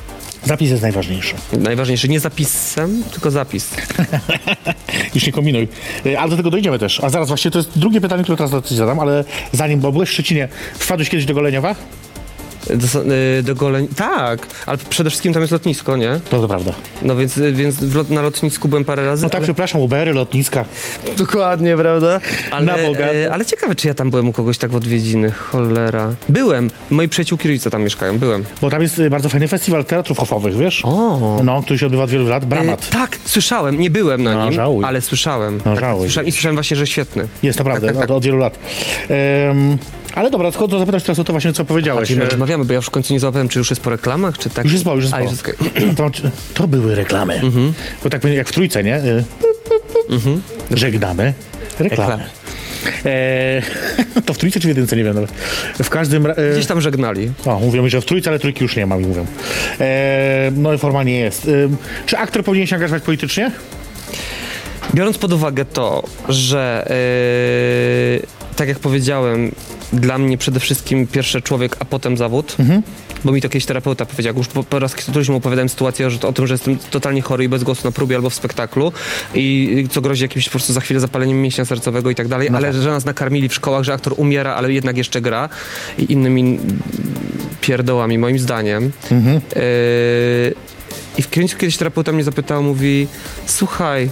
Zapis 0.46 0.70
jest 0.70 0.82
najważniejszy. 0.82 1.36
Najważniejsze, 1.54 2.08
nie 2.08 2.20
zapisem, 2.20 3.04
tylko 3.12 3.32
zapis. 3.32 3.70
Już 5.16 5.26
nie 5.26 5.32
kombinuj. 5.32 5.68
Y, 6.06 6.20
Ale 6.20 6.30
do 6.30 6.38
tego 6.38 6.50
dojdziemy 6.50 6.80
też. 6.80 7.04
A 7.04 7.10
zaraz 7.10 7.28
właśnie 7.28 7.52
to 7.52 7.60
jest 7.60 7.80
drugie 7.80 8.02
pytanie, 8.02 8.24
które 8.24 8.38
teraz 8.38 8.70
zadam, 8.70 9.00
ale 9.00 9.24
zanim, 9.52 9.80
bo 9.80 9.92
byłeś 9.92 10.10
w 10.10 10.14
Szczecinie, 10.14 10.48
wpadłeś 10.80 11.10
kiedyś 11.10 11.26
do 11.26 11.34
Goleniowa? 11.34 11.76
Do, 12.70 13.14
y, 13.40 13.44
do 13.44 13.56
goleń. 13.56 13.88
Tak, 13.96 14.48
ale 14.66 14.78
przede 14.78 15.10
wszystkim 15.10 15.34
tam 15.34 15.42
jest 15.42 15.52
lotnisko, 15.52 15.98
nie? 15.98 16.20
To 16.30 16.42
to 16.42 16.48
prawda. 16.48 16.72
No 17.02 17.16
więc, 17.16 17.38
y, 17.38 17.54
więc 17.54 17.76
w 17.76 17.96
lot, 17.96 18.10
na 18.10 18.22
lotnisku 18.22 18.68
byłem 18.68 18.86
parę 18.86 19.06
razy. 19.06 19.24
No 19.24 19.30
tak, 19.30 19.38
ale... 19.40 19.44
przepraszam, 19.48 19.82
Ubery, 19.82 20.14
lotniska. 20.14 20.66
Dokładnie, 21.18 21.78
prawda? 21.78 22.20
Ale, 22.52 22.66
Na 22.66 22.78
Boga. 22.78 23.06
e, 23.06 23.34
ale 23.34 23.46
ciekawe, 23.46 23.76
czy 23.76 23.88
ja 23.88 23.94
tam 23.94 24.10
byłem 24.10 24.30
u 24.30 24.34
kogoś 24.34 24.58
tak 24.58 24.72
w 24.72 24.76
odwiedziny. 24.76 25.32
Cholera. 25.32 26.14
Byłem. 26.30 26.70
Moi 26.90 27.08
przyjaciółki 27.08 27.48
rodzice 27.48 27.70
tam 27.70 27.84
mieszkają. 27.84 28.18
Byłem. 28.20 28.44
Bo 28.62 28.70
tam 28.70 28.82
jest 28.82 29.00
y, 29.00 29.10
bardzo 29.10 29.30
fajny 29.30 29.48
festiwal 29.48 29.86
teatrów 29.86 30.18
hofowych, 30.18 30.58
wiesz? 30.58 30.82
O. 30.86 31.42
No, 31.44 31.62
który 31.64 31.80
się 31.80 31.86
odbywa 31.86 32.04
od 32.04 32.10
wielu 32.10 32.28
lat. 32.28 32.44
E, 32.44 32.46
Bramat. 32.46 32.90
tak, 32.90 33.18
słyszałem. 33.26 33.80
Nie 33.80 33.90
byłem 33.90 34.24
na 34.24 34.34
No, 34.36 34.44
nim, 34.46 34.54
żałuj. 34.54 34.86
ale 34.86 35.02
słyszałem. 35.02 35.58
No, 35.58 35.64
tak, 35.64 35.80
żałuj. 35.80 36.02
słyszałem. 36.08 36.28
I 36.28 36.32
słyszałem 36.32 36.56
właśnie, 36.56 36.78
że 36.78 36.88
świetny. 36.88 37.28
Jest 37.44 37.60
naprawdę, 37.60 37.88
tak, 37.88 37.96
tak. 38.00 38.04
Od, 38.06 38.12
od 38.18 38.26
wielu 38.26 38.38
lat. 38.38 38.60
Em, 39.10 39.78
ale 40.16 40.32
dobra, 40.32 40.52
tylko 40.52 40.68
to 40.68 40.80
zapytać 40.80 41.04
teraz 41.04 41.20
o 41.20 41.24
to 41.24 41.34
właśnie, 41.34 41.54
co 41.54 41.66
powiedziałeś. 41.66 42.10
My 42.12 42.24
E, 42.26 42.30
rozmawiamy, 42.30 42.66
bo 42.66 42.74
ja 42.74 42.78
już 42.78 42.86
w 42.86 42.90
końcu 42.90 43.14
nie 43.14 43.20
załapałem, 43.20 43.50
czy 43.50 43.60
już 43.60 43.70
jest 43.70 43.82
po 43.82 43.90
reklamach, 43.90 44.38
czy 44.38 44.50
tak. 44.50 44.64
Już 44.64 44.74
jest 44.74 44.86
po, 44.86 44.96
już 44.96 45.04
jest 45.04 45.14
A, 45.14 45.18
po. 45.18 45.24
już 45.24 45.32
jest... 45.32 45.44
To, 45.98 46.10
to 46.54 46.68
były 46.68 46.96
reklamy. 46.96 47.34
Mhm. 47.34 47.74
Bo 48.04 48.10
tak 48.10 48.24
jak 48.24 48.48
w 48.48 48.52
trójce, 48.52 48.84
nie? 48.84 48.98
Y, 48.98 49.24
Żegnamy 50.72 51.34
reklamy. 51.80 51.90
Reklamy. 51.90 52.24
E, 53.06 53.62
to 54.26 54.34
w 54.34 54.38
trójce 54.38 54.60
czy 54.60 54.68
w 54.68 54.70
jedynce, 54.70 54.96
nie 54.96 55.04
wiem 55.04 55.16
nawet. 55.16 55.32
W 55.84 55.90
każdym... 55.90 56.26
ra- 56.26 56.34
E, 56.34 56.54
Gdzieś 56.54 56.66
tam 56.66 56.82
żegnali. 56.82 57.32
o, 57.46 57.60
mówią, 57.60 57.90
że 57.90 58.02
w 58.02 58.06
trójce, 58.06 58.30
ale 58.30 58.40
trójki 58.40 58.64
już 58.64 58.76
nie 58.76 58.86
ma, 58.86 58.98
mi 58.98 59.06
mówią. 59.06 59.26
E, 59.80 60.52
no 60.56 60.74
i 60.74 60.78
formalnie 60.78 61.20
jest. 61.20 61.48
Ym, 61.48 61.78
czy 62.06 62.18
aktor 62.18 62.44
powinien 62.44 62.68
się 62.68 62.76
angażować 62.76 63.04
politycznie? 63.04 63.52
Biorąc 64.94 65.18
pod 65.18 65.34
uwagę 65.34 65.66
to, 65.66 66.04
że 66.30 66.86
yy, 68.20 68.28
tak 68.56 68.68
jak 68.68 68.80
powiedziałem, 68.80 69.52
dla 69.94 70.18
mnie 70.18 70.38
przede 70.38 70.60
wszystkim 70.60 71.08
pierwszy 71.08 71.42
człowiek, 71.42 71.76
a 71.80 71.86
potem 71.86 72.18
zawód, 72.18 72.56
bo 73.26 73.32
mi 73.32 73.42
to 73.42 73.50
kiedyś 73.50 73.66
terapeuta 73.66 74.06
powiedział, 74.06 74.38
już 74.38 74.48
po, 74.48 74.64
po 74.64 74.80
raz 74.80 74.96
któryś 74.96 75.30
mu 75.30 75.38
opowiadałem 75.38 75.70
sytuację 75.70 76.10
że, 76.10 76.28
o 76.28 76.34
tym, 76.34 76.48
że 76.48 76.54
jestem 76.54 76.78
totalnie 76.78 77.22
chory 77.22 77.44
i 77.44 77.50
bez 77.50 77.64
głosu 77.64 77.82
na 77.86 77.92
próbie 77.92 78.16
albo 78.16 78.30
w 78.30 78.34
spektaklu 78.34 78.92
i 79.36 79.88
co 79.92 80.02
grozi 80.02 80.24
jakimś 80.24 80.46
po 80.46 80.52
prostu 80.52 80.74
za 80.74 80.82
chwilę 80.82 81.00
zapaleniem 81.00 81.42
mięśnia 81.42 81.66
sercowego 81.66 82.10
i 82.10 82.16
tak 82.16 82.28
dalej, 82.28 82.50
ale 82.56 82.74
że 82.74 82.90
nas 82.90 83.06
nakarmili 83.06 83.50
w 83.50 83.54
szkołach, 83.54 83.84
że 83.84 83.94
aktor 83.94 84.14
umiera, 84.18 84.56
ale 84.56 84.74
jednak 84.74 84.98
jeszcze 84.98 85.22
gra 85.22 85.50
i 85.98 86.12
innymi 86.14 86.60
pierdołami 87.62 88.18
moim 88.18 88.40
zdaniem. 88.40 88.92
Yy, 89.56 90.54
I 91.18 91.22
w 91.22 91.30
końcu 91.30 91.58
kiedyś 91.58 91.78
terapeuta 91.78 92.12
mnie 92.12 92.24
zapytał, 92.24 92.64
mówi, 92.64 93.08
słuchaj, 93.46 94.10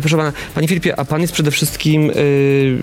proszę 0.00 0.16
pana, 0.16 0.32
panie 0.54 0.68
Filipie, 0.68 1.00
a 1.00 1.04
pan 1.04 1.20
jest 1.20 1.32
przede 1.32 1.50
wszystkim 1.50 2.10
y, 2.10 2.78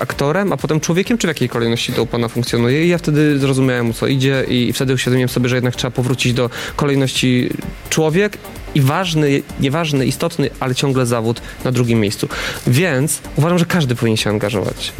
aktorem, 0.00 0.52
a 0.52 0.56
potem 0.56 0.80
człowiekiem, 0.80 1.18
czy 1.18 1.26
w 1.26 1.28
jakiej 1.28 1.48
kolejności 1.48 1.92
to 1.92 2.02
u 2.02 2.06
pana 2.06 2.28
funkcjonuje? 2.28 2.86
I 2.86 2.88
ja 2.88 2.98
wtedy 2.98 3.38
zrozumiałem, 3.38 3.90
o 3.90 3.92
co 3.92 4.06
idzie 4.06 4.44
i 4.48 4.72
wtedy 4.72 4.94
uświadomiłem 4.94 5.28
sobie, 5.28 5.48
że 5.48 5.54
jednak 5.54 5.76
trzeba 5.76 5.90
powrócić 5.90 6.32
do 6.32 6.50
kolejności 6.76 7.50
człowiek 7.90 8.38
i 8.74 8.80
ważny, 8.80 9.42
nieważny, 9.60 10.06
istotny, 10.06 10.50
ale 10.60 10.74
ciągle 10.74 11.06
zawód 11.06 11.42
na 11.64 11.72
drugim 11.72 12.00
miejscu. 12.00 12.28
Więc 12.66 13.20
uważam, 13.36 13.58
że 13.58 13.64
każdy 13.64 13.94
powinien 13.94 14.16
się 14.16 14.30
angażować. 14.30 14.92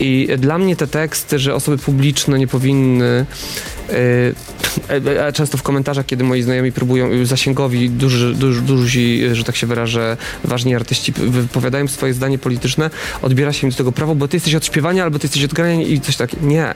I 0.00 0.28
dla 0.38 0.58
mnie 0.58 0.76
te 0.76 0.86
teksty, 0.86 1.38
że 1.38 1.54
osoby 1.54 1.78
publiczne 1.78 2.38
nie 2.38 2.46
powinny. 2.46 3.26
Często 5.34 5.58
w 5.58 5.62
komentarzach, 5.62 6.06
kiedy 6.06 6.24
moi 6.24 6.42
znajomi 6.42 6.72
próbują, 6.72 7.26
zasięgowi, 7.26 7.90
duży, 7.90 8.34
duży, 8.34 8.62
duzi, 8.62 9.22
że 9.32 9.44
tak 9.44 9.56
się 9.56 9.66
wyrażę, 9.66 10.16
ważni 10.44 10.74
artyści 10.74 11.12
wypowiadają 11.12 11.88
swoje 11.88 12.14
zdanie 12.14 12.38
polityczne, 12.38 12.90
odbiera 13.22 13.52
się 13.52 13.66
im 13.66 13.70
do 13.70 13.76
tego 13.76 13.92
prawo, 13.92 14.14
bo 14.14 14.28
ty 14.28 14.36
jesteś 14.36 14.54
od 14.54 14.66
śpiewania 14.66 15.04
albo 15.04 15.18
ty 15.18 15.26
jesteś 15.26 15.44
od 15.44 15.54
grania 15.54 15.82
i 15.82 16.00
coś 16.00 16.16
takiego. 16.16 16.46
Nie. 16.46 16.74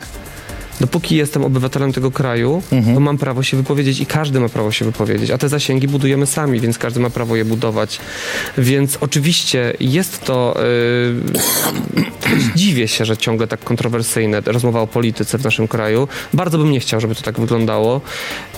Dopóki 0.82 1.16
jestem 1.16 1.44
obywatelem 1.44 1.92
tego 1.92 2.10
kraju, 2.10 2.62
Mhm. 2.72 2.94
to 2.94 3.00
mam 3.00 3.18
prawo 3.18 3.42
się 3.42 3.56
wypowiedzieć 3.56 4.00
i 4.00 4.06
każdy 4.06 4.40
ma 4.40 4.48
prawo 4.48 4.72
się 4.72 4.84
wypowiedzieć, 4.84 5.30
a 5.30 5.38
te 5.38 5.48
zasięgi 5.48 5.88
budujemy 5.88 6.26
sami, 6.26 6.60
więc 6.60 6.78
każdy 6.78 7.00
ma 7.00 7.10
prawo 7.10 7.36
je 7.36 7.44
budować. 7.44 7.98
Więc 8.58 8.98
oczywiście 9.00 9.72
jest 9.80 10.24
to... 10.24 10.56
Yy, 11.94 12.02
dziwię 12.56 12.88
się, 12.88 13.04
że 13.04 13.16
ciągle 13.16 13.46
tak 13.46 13.64
kontrowersyjne 13.64 14.40
rozmowa 14.46 14.80
o 14.80 14.86
polityce 14.86 15.38
w 15.38 15.44
naszym 15.44 15.68
kraju. 15.68 16.08
Bardzo 16.34 16.58
bym 16.58 16.70
nie 16.70 16.80
chciał, 16.80 17.00
żeby 17.00 17.14
to 17.14 17.22
tak 17.22 17.40
wyglądało. 17.40 18.00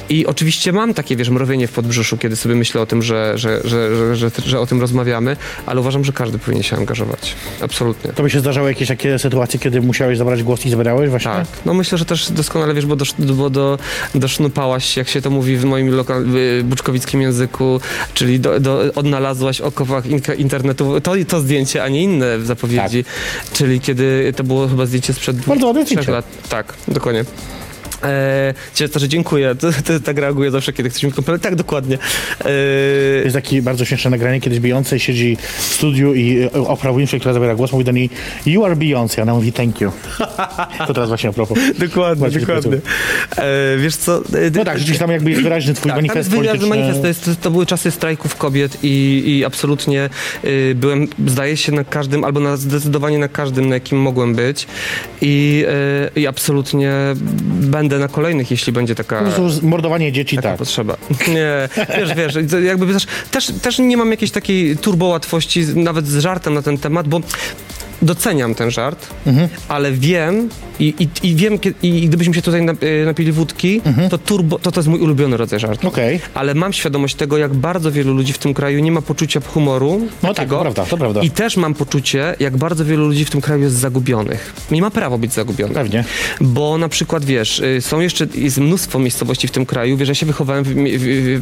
I 0.09 0.27
oczywiście 0.27 0.72
mam 0.72 0.95
takie, 0.95 1.16
wiesz, 1.16 1.29
mrowienie 1.31 1.66
w 1.66 1.72
podbrzuszu, 1.72 2.18
kiedy 2.18 2.37
sobie 2.37 2.55
myślę 2.55 2.81
o 2.81 2.87
tym, 2.87 3.03
że, 3.03 3.33
że, 3.37 3.61
że, 3.64 4.16
że, 4.16 4.31
że, 4.47 4.61
o 4.61 4.66
tym 4.66 4.81
rozmawiamy, 4.81 5.37
ale 5.66 5.81
uważam, 5.81 6.05
że 6.05 6.12
każdy 6.12 6.39
powinien 6.39 6.62
się 6.62 6.77
angażować. 6.77 7.35
Absolutnie. 7.61 8.12
To 8.12 8.22
by 8.22 8.31
się 8.31 8.41
zdarzały 8.41 8.68
jakieś 8.68 8.89
takie 8.89 9.18
sytuacje, 9.18 9.61
kiedy 9.61 9.81
musiałeś 9.81 10.18
zabrać 10.18 10.43
głos 10.43 10.66
i 10.66 10.70
zabierałeś 10.70 11.11
właśnie? 11.11 11.31
Tak. 11.31 11.47
No 11.66 11.75
myślę, 11.75 11.99
że 11.99 12.05
też 12.15 12.31
doskonale 12.31 12.75
wiesz, 12.75 12.87
bo, 12.87 12.97
do, 12.97 13.05
bo 13.19 13.51
do, 13.51 13.79
dosznupałaś, 14.15 14.97
jak 14.97 15.09
się 15.09 15.23
to 15.23 15.31
mówi 15.31 15.57
w 15.57 15.65
moim 15.65 15.95
lokal, 15.95 16.37
y, 16.37 16.65
buczkowickim 16.65 17.23
języku, 17.23 17.81
czyli 18.15 18.41
do, 18.41 18.61
do, 18.61 18.83
odnalazłaś 18.95 19.61
inka- 20.07 20.39
internetu 20.39 21.01
to, 21.01 21.12
to 21.29 21.41
zdjęcie, 21.41 21.85
a 21.85 21.89
nie 21.89 22.03
inne 22.03 22.39
w 22.39 22.47
zapowiedzi. 22.47 23.05
Czyli 23.53 23.81
kiedy 23.81 24.33
to 24.37 24.45
było 24.45 24.69
chyba 24.69 24.87
zdjęcie 24.87 25.12
sprzed 25.12 25.37
dwóch, 25.37 25.49
Bardzo 25.49 25.85
trzech 25.85 26.09
lat. 26.09 26.25
Tak, 26.49 26.75
dokładnie. 26.89 27.25
Eee, 28.05 28.88
to, 28.92 28.98
że 28.98 29.09
dziękuję. 29.09 29.55
To, 29.55 29.68
to, 29.84 30.00
tak 30.00 30.18
reaguję 30.18 30.50
zawsze, 30.50 30.72
kiedy 30.72 30.90
ktoś 30.90 31.02
mi 31.02 31.12
komplementuje. 31.12 31.50
Tak, 31.50 31.59
dokładnie. 31.59 31.98
Eee, 32.44 32.50
Jest 33.24 33.34
takie 33.36 33.62
bardzo 33.62 33.84
śmieszne 33.84 34.11
nagranie, 34.11 34.40
kiedyś 34.40 34.61
Beyoncé 34.61 34.96
siedzi 34.98 35.36
w 35.59 35.62
studiu 35.62 36.14
i 36.14 36.38
e, 36.42 36.52
Oprah 36.52 36.96
Winfrey, 36.96 37.20
która 37.20 37.34
zabiera 37.34 37.55
głos, 37.55 37.72
mówi 37.72 37.84
do 37.84 37.92
niej 37.92 38.11
You 38.46 38.64
are 38.64 38.76
Beyoncé, 38.76 39.18
a 39.18 39.22
ona 39.22 39.34
mówi 39.34 39.52
thank 39.52 39.80
you. 39.80 39.92
To 40.86 40.94
teraz 40.94 41.09
właśnie 41.09 41.30
a 41.30 41.32
propos. 41.32 41.59
dokładnie, 41.88 42.20
Bardzo 42.20 42.40
się 42.40 42.46
dokładnie. 42.46 42.72
Eee, 43.36 43.78
wiesz 43.78 43.96
co? 43.96 44.16
e, 44.18 44.22
No 44.55 44.64
tak, 44.64 44.78
rzeczywiście 44.78 45.00
tam 45.05 45.11
jakby 45.11 45.30
jest 45.30 45.42
wyraźny 45.42 45.74
twój 45.74 45.82
Tak, 45.90 45.96
tam 45.98 46.07
manifest 46.07 46.16
jest 46.16 46.30
wyraźny 46.42 46.68
polityczny. 46.68 46.92
manifest. 46.94 47.24
To, 47.24 47.28
jest, 47.30 47.40
to 47.40 47.50
były 47.50 47.66
czasy 47.66 47.90
strajków 47.90 48.36
kobiet 48.36 48.78
i, 48.82 49.22
i 49.26 49.44
absolutnie 49.44 50.11
y, 50.44 50.72
byłem, 50.76 51.09
zdaje 51.26 51.57
się, 51.57 51.72
na 51.72 51.84
każdym, 51.84 52.24
albo 52.24 52.40
na, 52.40 52.57
zdecydowanie 52.57 53.18
na 53.18 53.28
każdym, 53.28 53.68
na 53.68 53.74
jakim 53.74 53.98
mogłem 53.98 54.34
być. 54.34 54.66
I, 55.20 55.64
y, 56.16 56.20
i 56.20 56.26
absolutnie 56.26 56.92
będę 57.61 57.93
na 57.99 58.09
kolejnych, 58.09 58.51
jeśli 58.51 58.72
będzie 58.72 58.95
taka, 58.95 59.18
Po 59.20 59.30
prostu 59.30 59.66
mordowanie 59.66 60.12
dzieci, 60.12 60.36
taka 60.36 60.49
tak. 60.49 60.59
potrzeba. 60.59 60.97
Nie, 61.34 61.68
wiesz, 61.99 62.14
wiesz, 62.14 62.34
jakby 62.64 62.92
też, 62.92 63.07
też, 63.30 63.53
też 63.62 63.78
nie 63.78 63.97
mam 63.97 64.11
jakiejś 64.11 64.30
takiej 64.30 64.76
turbołatwości, 64.76 65.66
nawet 65.74 66.07
z 66.07 66.18
żartem 66.18 66.55
na 66.55 66.62
ten 66.62 66.78
temat, 66.78 67.09
bo 67.09 67.20
doceniam 68.05 68.55
ten 68.55 68.70
żart, 68.70 69.07
Mhm. 69.26 69.48
ale 69.68 69.92
wiem 69.92 70.48
i, 70.80 70.94
i, 71.22 71.28
i 71.28 71.34
wiem, 71.34 71.59
i 71.82 72.07
gdybyśmy 72.09 72.34
się 72.34 72.42
tutaj 72.42 72.61
y, 72.62 73.05
napili 73.07 73.32
wódki, 73.32 73.80
to, 74.11 74.18
turbo, 74.18 74.59
to 74.59 74.72
to 74.72 74.80
jest 74.80 74.88
mój 74.88 75.00
ulubiony 75.00 75.36
rodzaj 75.36 75.61
żartu. 75.61 75.86
Mhm. 75.86 75.92
Okej. 75.94 76.20
Ale 76.34 76.55
mam 76.55 76.72
świadomość 76.72 77.14
tego, 77.14 77.38
jak 77.38 77.55
bardzo 77.55 77.92
wielu 77.92 78.14
ludzi 78.14 78.32
w 78.32 78.38
tym 78.38 78.55
kraju 78.55 78.80
nie 78.80 78.92
ma 78.92 79.02
poczucia 79.02 79.40
humoru. 79.40 80.00
No 80.22 80.28
tak, 80.28 80.36
takiego. 80.36 80.57
to 80.57 80.62
prawda, 80.62 80.84
to 80.86 80.96
prawda. 80.96 81.20
I 81.22 81.30
też 81.30 81.57
mam 81.57 81.74
poczucie, 81.74 82.34
jak 82.40 82.57
bardzo 82.57 82.84
wielu 82.84 83.07
ludzi 83.07 83.24
w 83.24 83.30
tym 83.30 83.40
kraju 83.40 83.62
jest 83.62 83.76
zagubionych. 83.76 84.55
Nie 84.70 84.80
ma 84.80 84.90
prawa 84.90 85.18
być 85.18 85.32
zagubionych. 85.32 85.74
Pewnie. 85.76 86.05
Bo 86.40 86.78
na 86.78 86.88
przykład, 86.88 87.24
wiesz, 87.24 87.59
y, 87.61 87.80
są 87.80 88.00
jeszcze, 88.00 88.26
jest 88.34 88.59
mnóstwo 88.59 88.98
miejscowości 88.98 89.48
w 89.48 89.50
tym 89.50 89.66
kraju, 89.66 89.96
wiesz, 89.96 90.09
ja 90.09 90.14
się 90.14 90.26
wychowałem 90.26 90.64
w, 90.64 90.74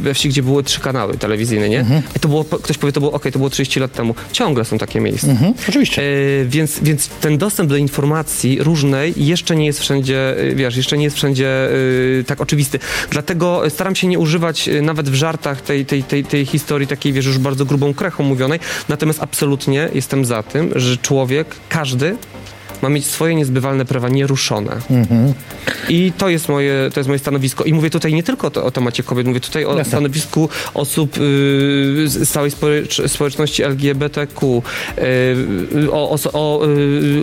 we 0.01 0.13
wsi, 0.13 0.29
gdzie 0.29 0.43
były 0.43 0.63
trzy 0.63 0.79
kanały 0.79 1.17
telewizyjne, 1.17 1.69
nie? 1.69 1.79
Mhm. 1.79 2.01
I 2.15 2.19
to 2.19 2.27
było, 2.27 2.43
ktoś 2.43 2.77
powie, 2.77 2.93
to 2.93 2.99
było, 2.99 3.11
okej, 3.11 3.31
to 3.31 3.39
było 3.39 3.49
30 3.49 3.79
lat 3.79 3.91
temu. 3.93 4.15
Ciągle 4.31 4.65
są 4.65 4.77
takie 4.77 4.99
miejsca. 4.99 5.27
Mhm. 5.27 5.53
Oczywiście. 5.69 6.01
E, 6.41 6.45
więc, 6.53 6.79
więc 6.79 7.07
ten 7.07 7.37
dostęp 7.37 7.69
do 7.69 7.77
informacji 7.77 8.63
różnej 8.63 9.13
jeszcze 9.17 9.55
nie 9.55 9.65
jest 9.65 9.79
wszędzie, 9.79 10.37
e, 10.37 10.55
wiesz, 10.55 10.77
jeszcze 10.77 10.97
nie 10.97 11.03
jest 11.03 11.15
wszędzie 11.15 11.69
e, 12.19 12.23
tak 12.23 12.41
oczywisty. 12.41 12.79
Dlatego 13.09 13.63
staram 13.69 13.95
się 13.95 14.07
nie 14.07 14.19
używać 14.19 14.69
e, 14.69 14.81
nawet 14.81 15.09
w 15.09 15.13
żartach 15.13 15.61
tej, 15.61 15.85
tej, 15.85 16.03
tej, 16.03 16.25
tej 16.25 16.45
historii 16.45 16.87
takiej, 16.87 17.13
wiesz, 17.13 17.25
już 17.25 17.37
bardzo 17.37 17.65
grubą 17.65 17.93
krechą 17.93 18.23
mówionej. 18.23 18.59
Natomiast 18.89 19.23
absolutnie 19.23 19.89
jestem 19.93 20.25
za 20.25 20.43
tym, 20.43 20.71
że 20.75 20.97
człowiek, 20.97 21.47
każdy 21.69 22.17
ma 22.83 22.89
mieć 22.89 23.05
swoje 23.05 23.35
niezbywalne 23.35 23.85
prawa 23.85 24.09
nieruszone. 24.09 24.71
I 25.89 26.11
to 26.17 26.29
jest, 26.29 26.49
moje, 26.49 26.89
to 26.93 26.99
jest 26.99 27.07
moje 27.07 27.19
stanowisko. 27.19 27.63
I 27.63 27.73
mówię 27.73 27.89
tutaj 27.89 28.13
nie 28.13 28.23
tylko 28.23 28.51
to, 28.51 28.65
o 28.65 28.71
temacie 28.71 29.03
kobiet, 29.03 29.27
mówię 29.27 29.39
tutaj 29.39 29.65
o 29.65 29.69
Jasne. 29.69 29.85
stanowisku 29.85 30.49
osób 30.73 31.17
y, 31.17 31.19
z 32.07 32.29
całej 32.29 32.51
społecz- 32.51 33.07
społeczności 33.07 33.63
LGBTQ, 33.63 34.61
y, 35.81 35.91
o, 35.91 36.15
oso- 36.15 36.29
o 36.33 36.67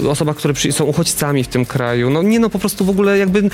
y, 0.05 0.11
osobach, 0.11 0.37
które 0.37 0.55
są 0.73 0.85
uchodźcami 0.85 1.45
w 1.45 1.49
tym 1.49 1.65
kraju. 1.67 2.11
No 2.11 2.23
nie 2.23 2.41
no, 2.41 2.51
po 2.51 2.59
prostu 2.59 2.85
w 2.85 2.91
ogóle 2.91 3.19
jakby 3.19 3.51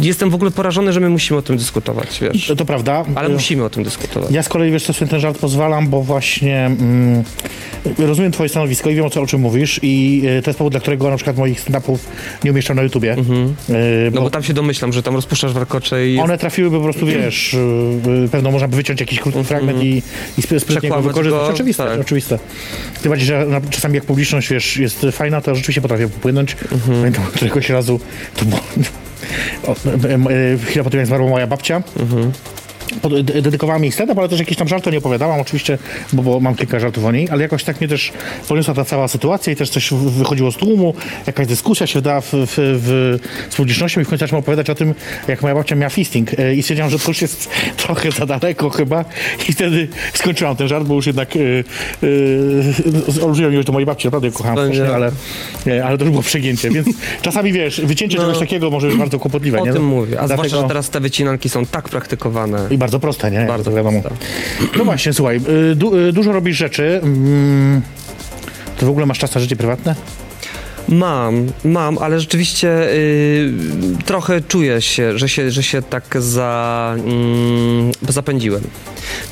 jestem 0.00 0.30
w 0.30 0.34
ogóle 0.34 0.50
porażony, 0.50 0.92
że 0.92 1.00
my 1.00 1.08
musimy 1.08 1.38
o 1.38 1.42
tym 1.42 1.56
dyskutować, 1.56 2.20
wiesz. 2.20 2.46
To, 2.46 2.56
to 2.56 2.64
prawda. 2.64 3.04
Ale 3.14 3.28
musimy 3.28 3.64
o 3.64 3.70
tym 3.70 3.84
dyskutować. 3.84 4.30
Ja 4.30 4.42
z 4.42 4.48
kolei, 4.48 4.70
wiesz 4.72 4.84
co, 4.84 4.92
sobie 4.92 5.10
ten 5.10 5.20
żart 5.20 5.38
pozwalam, 5.38 5.88
bo 5.88 6.02
właśnie 6.02 6.66
mm, 6.66 7.24
rozumiem 7.98 8.32
twoje 8.32 8.48
stanowisko 8.48 8.90
i 8.90 8.94
wiem, 8.94 9.04
o, 9.04 9.10
co, 9.10 9.22
o 9.22 9.26
czym 9.26 9.40
mówisz 9.40 9.80
i 9.82 10.22
to 10.44 10.50
jest 10.50 10.57
dla 10.70 10.80
którego 10.80 11.10
na 11.10 11.16
przykład 11.16 11.36
moich 11.36 11.60
stand-upów 11.60 11.98
nie 12.44 12.50
umieszczam 12.50 12.76
na 12.76 12.82
YouTubie. 12.82 13.12
E, 13.12 13.16
No 14.12 14.20
bo 14.20 14.20
bo 14.20 14.30
tam 14.30 14.42
się 14.42 14.54
domyślam, 14.54 14.92
że 14.92 15.02
tam 15.02 15.14
rozpuszczasz 15.14 15.52
warkocze 15.52 16.08
i 16.08 16.18
one 16.18 16.38
trafiłyby 16.38 16.76
po 16.76 16.82
prostu, 16.82 17.06
wiesz, 17.16 17.54
e, 18.24 18.28
pewno 18.28 18.50
można 18.50 18.68
by 18.68 18.76
wyciąć 18.76 19.00
jakiś 19.00 19.20
krótki 19.20 19.44
fragment 19.44 19.82
i, 19.82 20.02
i 20.38 20.42
spry- 20.42 20.60
sprytnie 20.60 20.88
go 20.88 21.02
wykorzystać. 21.02 21.40
go, 21.40 21.48
Oczywiste, 21.54 21.84
tak. 21.84 22.00
oczywiste. 22.00 22.38
Tym 23.02 23.10
bardziej, 23.10 23.26
że 23.26 23.46
czasami 23.70 23.94
jak 23.94 24.04
publiczność, 24.04 24.48
wiesz, 24.48 24.76
jest 24.76 25.06
fajna, 25.12 25.40
to 25.40 25.54
rzeczywiście 25.54 25.80
potrafię 25.80 26.08
popłynąć. 26.08 26.56
Pamiętam 26.86 27.24
któregoś 27.24 27.68
razu, 27.70 28.00
to 28.36 28.44
było 28.44 28.60
o, 29.66 29.72
e, 29.72 30.14
e, 30.14 30.58
chwilę 30.58 30.84
po 30.84 30.90
tym, 30.90 30.98
jak 31.00 31.06
zmarła 31.06 31.30
moja 31.30 31.46
babcia, 31.46 31.80
pod- 31.80 32.57
de- 33.22 33.42
dedykowałam 33.42 33.82
jej 33.82 33.92
stand 33.92 34.18
ale 34.18 34.28
też 34.28 34.38
jakieś 34.38 34.56
tam 34.56 34.68
żarty 34.68 34.90
nie 34.90 34.98
opowiadałam 34.98 35.40
oczywiście, 35.40 35.78
bo, 36.12 36.22
bo 36.22 36.40
mam 36.40 36.54
kilka 36.54 36.80
żartów 36.80 37.04
o 37.04 37.12
niej, 37.12 37.28
ale 37.30 37.42
jakoś 37.42 37.64
tak 37.64 37.80
mnie 37.80 37.88
też 37.88 38.12
poniosła 38.48 38.74
ta 38.74 38.84
cała 38.84 39.08
sytuacja 39.08 39.52
i 39.52 39.56
też 39.56 39.70
coś 39.70 39.90
wychodziło 39.92 40.52
z 40.52 40.56
tłumu, 40.56 40.94
jakaś 41.26 41.46
dyskusja 41.46 41.86
się 41.86 42.00
wdała 42.00 42.20
w, 42.20 42.26
w, 42.32 42.34
w, 42.56 43.18
z 43.50 43.56
publicznością 43.56 44.00
i 44.00 44.04
w 44.04 44.08
końcu 44.08 44.24
zaczęłam 44.24 44.40
opowiadać 44.40 44.70
o 44.70 44.74
tym, 44.74 44.94
jak 45.28 45.42
moja 45.42 45.54
babcia 45.54 45.76
miała 45.76 45.90
fisting 45.90 46.38
e, 46.38 46.54
i 46.54 46.62
stwierdziłam, 46.62 46.90
że 46.90 46.98
to 46.98 47.10
już 47.10 47.22
jest 47.22 47.50
trochę 47.86 48.10
za 48.10 48.26
daleko 48.26 48.70
chyba 48.70 49.04
i 49.48 49.52
wtedy 49.52 49.88
skończyłam 50.14 50.56
ten 50.56 50.68
żart, 50.68 50.86
bo 50.86 50.94
już 50.94 51.06
jednak 51.06 51.36
e, 51.36 51.40
e, 53.20 53.24
olbrzymią 53.24 53.50
miłość 53.50 53.66
do 53.66 53.72
mojej 53.72 53.86
babci, 53.86 54.06
naprawdę 54.06 54.26
ją 54.26 54.32
kochałam 54.32 54.58
strasznie, 54.58 54.94
ale, 54.94 55.12
ale 55.84 55.98
to 55.98 56.04
już 56.04 56.10
było 56.10 56.22
przegięcie, 56.22 56.70
więc 56.70 56.86
czasami 57.22 57.52
wiesz, 57.52 57.80
wycięcie 57.80 58.16
No. 58.16 58.22
czegoś 58.22 58.38
takiego 58.38 58.70
może 58.70 58.88
być 58.88 58.96
bardzo 58.96 59.18
kłopotliwe, 59.18 59.60
o 59.62 59.66
nie? 59.66 59.72
tym 59.72 59.84
mówię. 59.84 60.12
A 60.20 60.26
Dlatego- 60.26 60.34
zwłaszcza, 60.34 60.56
że 60.62 60.68
teraz 60.68 60.90
te 60.90 61.00
wycinanki 61.00 61.48
są 61.48 61.66
tak 61.66 61.88
praktykowane. 61.88 62.66
i 62.70 62.77
bardzo 62.78 63.00
proste, 63.00 63.30
nie? 63.30 63.40
Bardzo 63.46 63.72
wiadomo. 63.72 64.02
proste. 64.02 64.26
No 64.78 64.84
właśnie, 64.84 65.12
słuchaj, 65.12 65.40
y, 65.72 65.74
du, 65.76 65.96
y, 65.96 66.12
dużo 66.12 66.32
robisz 66.32 66.56
rzeczy. 66.56 67.00
Mm, 67.02 67.82
Ty 68.78 68.86
w 68.86 68.88
ogóle 68.88 69.06
masz 69.06 69.18
czas 69.18 69.34
na 69.34 69.40
życie 69.40 69.56
prywatne? 69.56 69.94
Mam, 70.88 71.46
mam, 71.64 71.98
ale 71.98 72.20
rzeczywiście 72.20 72.92
y, 72.92 73.52
trochę 74.04 74.40
czuję 74.40 74.82
się, 74.82 75.18
że 75.18 75.28
się, 75.28 75.50
że 75.50 75.62
się 75.62 75.82
tak 75.82 76.04
za, 76.18 76.94
mm, 76.98 77.92
zapędziłem. 78.08 78.62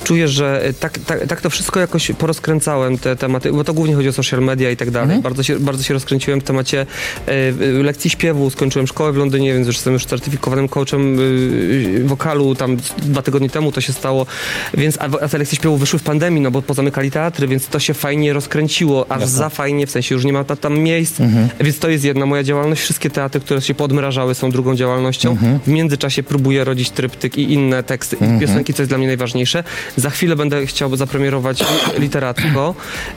Czuję, 0.04 0.28
że 0.28 0.62
tak, 0.80 0.98
tak, 0.98 1.26
tak 1.26 1.40
to 1.40 1.50
wszystko 1.50 1.80
jakoś 1.80 2.10
porozkręcałem, 2.18 2.98
te 2.98 3.16
tematy, 3.16 3.52
bo 3.52 3.64
to 3.64 3.74
głównie 3.74 3.94
chodzi 3.94 4.08
o 4.08 4.12
social 4.12 4.42
media 4.42 4.70
i 4.70 4.76
tak 4.76 4.90
dalej. 4.90 5.08
Bardzo, 5.22 5.42
się, 5.42 5.58
bardzo 5.60 5.82
się 5.82 5.94
rozkręciłem 5.94 6.40
w 6.40 6.44
temacie 6.44 6.86
y, 7.28 7.82
lekcji 7.82 8.10
śpiewu, 8.10 8.50
skończyłem 8.50 8.86
szkołę 8.86 9.12
w 9.12 9.16
Londynie, 9.16 9.54
więc 9.54 9.66
już 9.66 9.76
jestem 9.76 9.92
już 9.92 10.06
certyfikowanym 10.06 10.68
coachem 10.68 11.20
y, 11.20 12.02
wokalu, 12.04 12.54
tam 12.54 12.76
dwa 12.98 13.22
tygodnie 13.22 13.50
temu 13.50 13.72
to 13.72 13.80
się 13.80 13.92
stało, 13.92 14.26
więc 14.74 14.98
a, 15.00 15.04
a 15.04 15.28
te 15.28 15.38
lekcje 15.38 15.56
śpiewu 15.56 15.76
wyszły 15.76 15.98
w 15.98 16.02
pandemii, 16.02 16.40
no 16.40 16.50
bo 16.50 16.62
pozamykali 16.62 17.10
teatry, 17.10 17.48
więc 17.48 17.66
to 17.68 17.78
się 17.78 17.94
fajnie 17.94 18.32
rozkręciło, 18.32 19.06
aż 19.12 19.24
za 19.26 19.48
fajnie, 19.48 19.86
w 19.86 19.90
sensie 19.90 20.14
już 20.14 20.24
nie 20.24 20.32
ma 20.32 20.44
ta- 20.44 20.56
tam 20.56 20.78
miejsc, 20.78 21.18
więc 21.60 21.78
to 21.78 21.88
jest 21.88 22.04
jedna 22.04 22.26
moja 22.26 22.42
działalność. 22.42 22.82
Wszystkie 22.82 23.10
teatry, 23.10 23.40
które 23.40 23.60
się 23.62 23.74
podmrażały 23.74 24.34
są 24.34 24.50
drugą 24.50 24.76
działalnością. 24.76 25.36
W 25.66 25.68
międzyczasie 25.68 26.22
próbuję 26.22 26.64
rodzić 26.64 26.90
tryptyk 26.90 27.38
i 27.38 27.52
inne 27.52 27.82
teksty. 27.82 28.16
I 28.36 28.40
piosenki, 28.40 28.74
co 28.74 28.82
jest 28.82 28.90
dla 28.90 28.98
mnie 28.98 29.06
najważniejsze. 29.06 29.64
Za 29.96 30.10
chwilę 30.10 30.36
będę 30.36 30.66
chciał 30.66 30.96
zapremierować 30.96 31.64
literacko. 31.98 32.74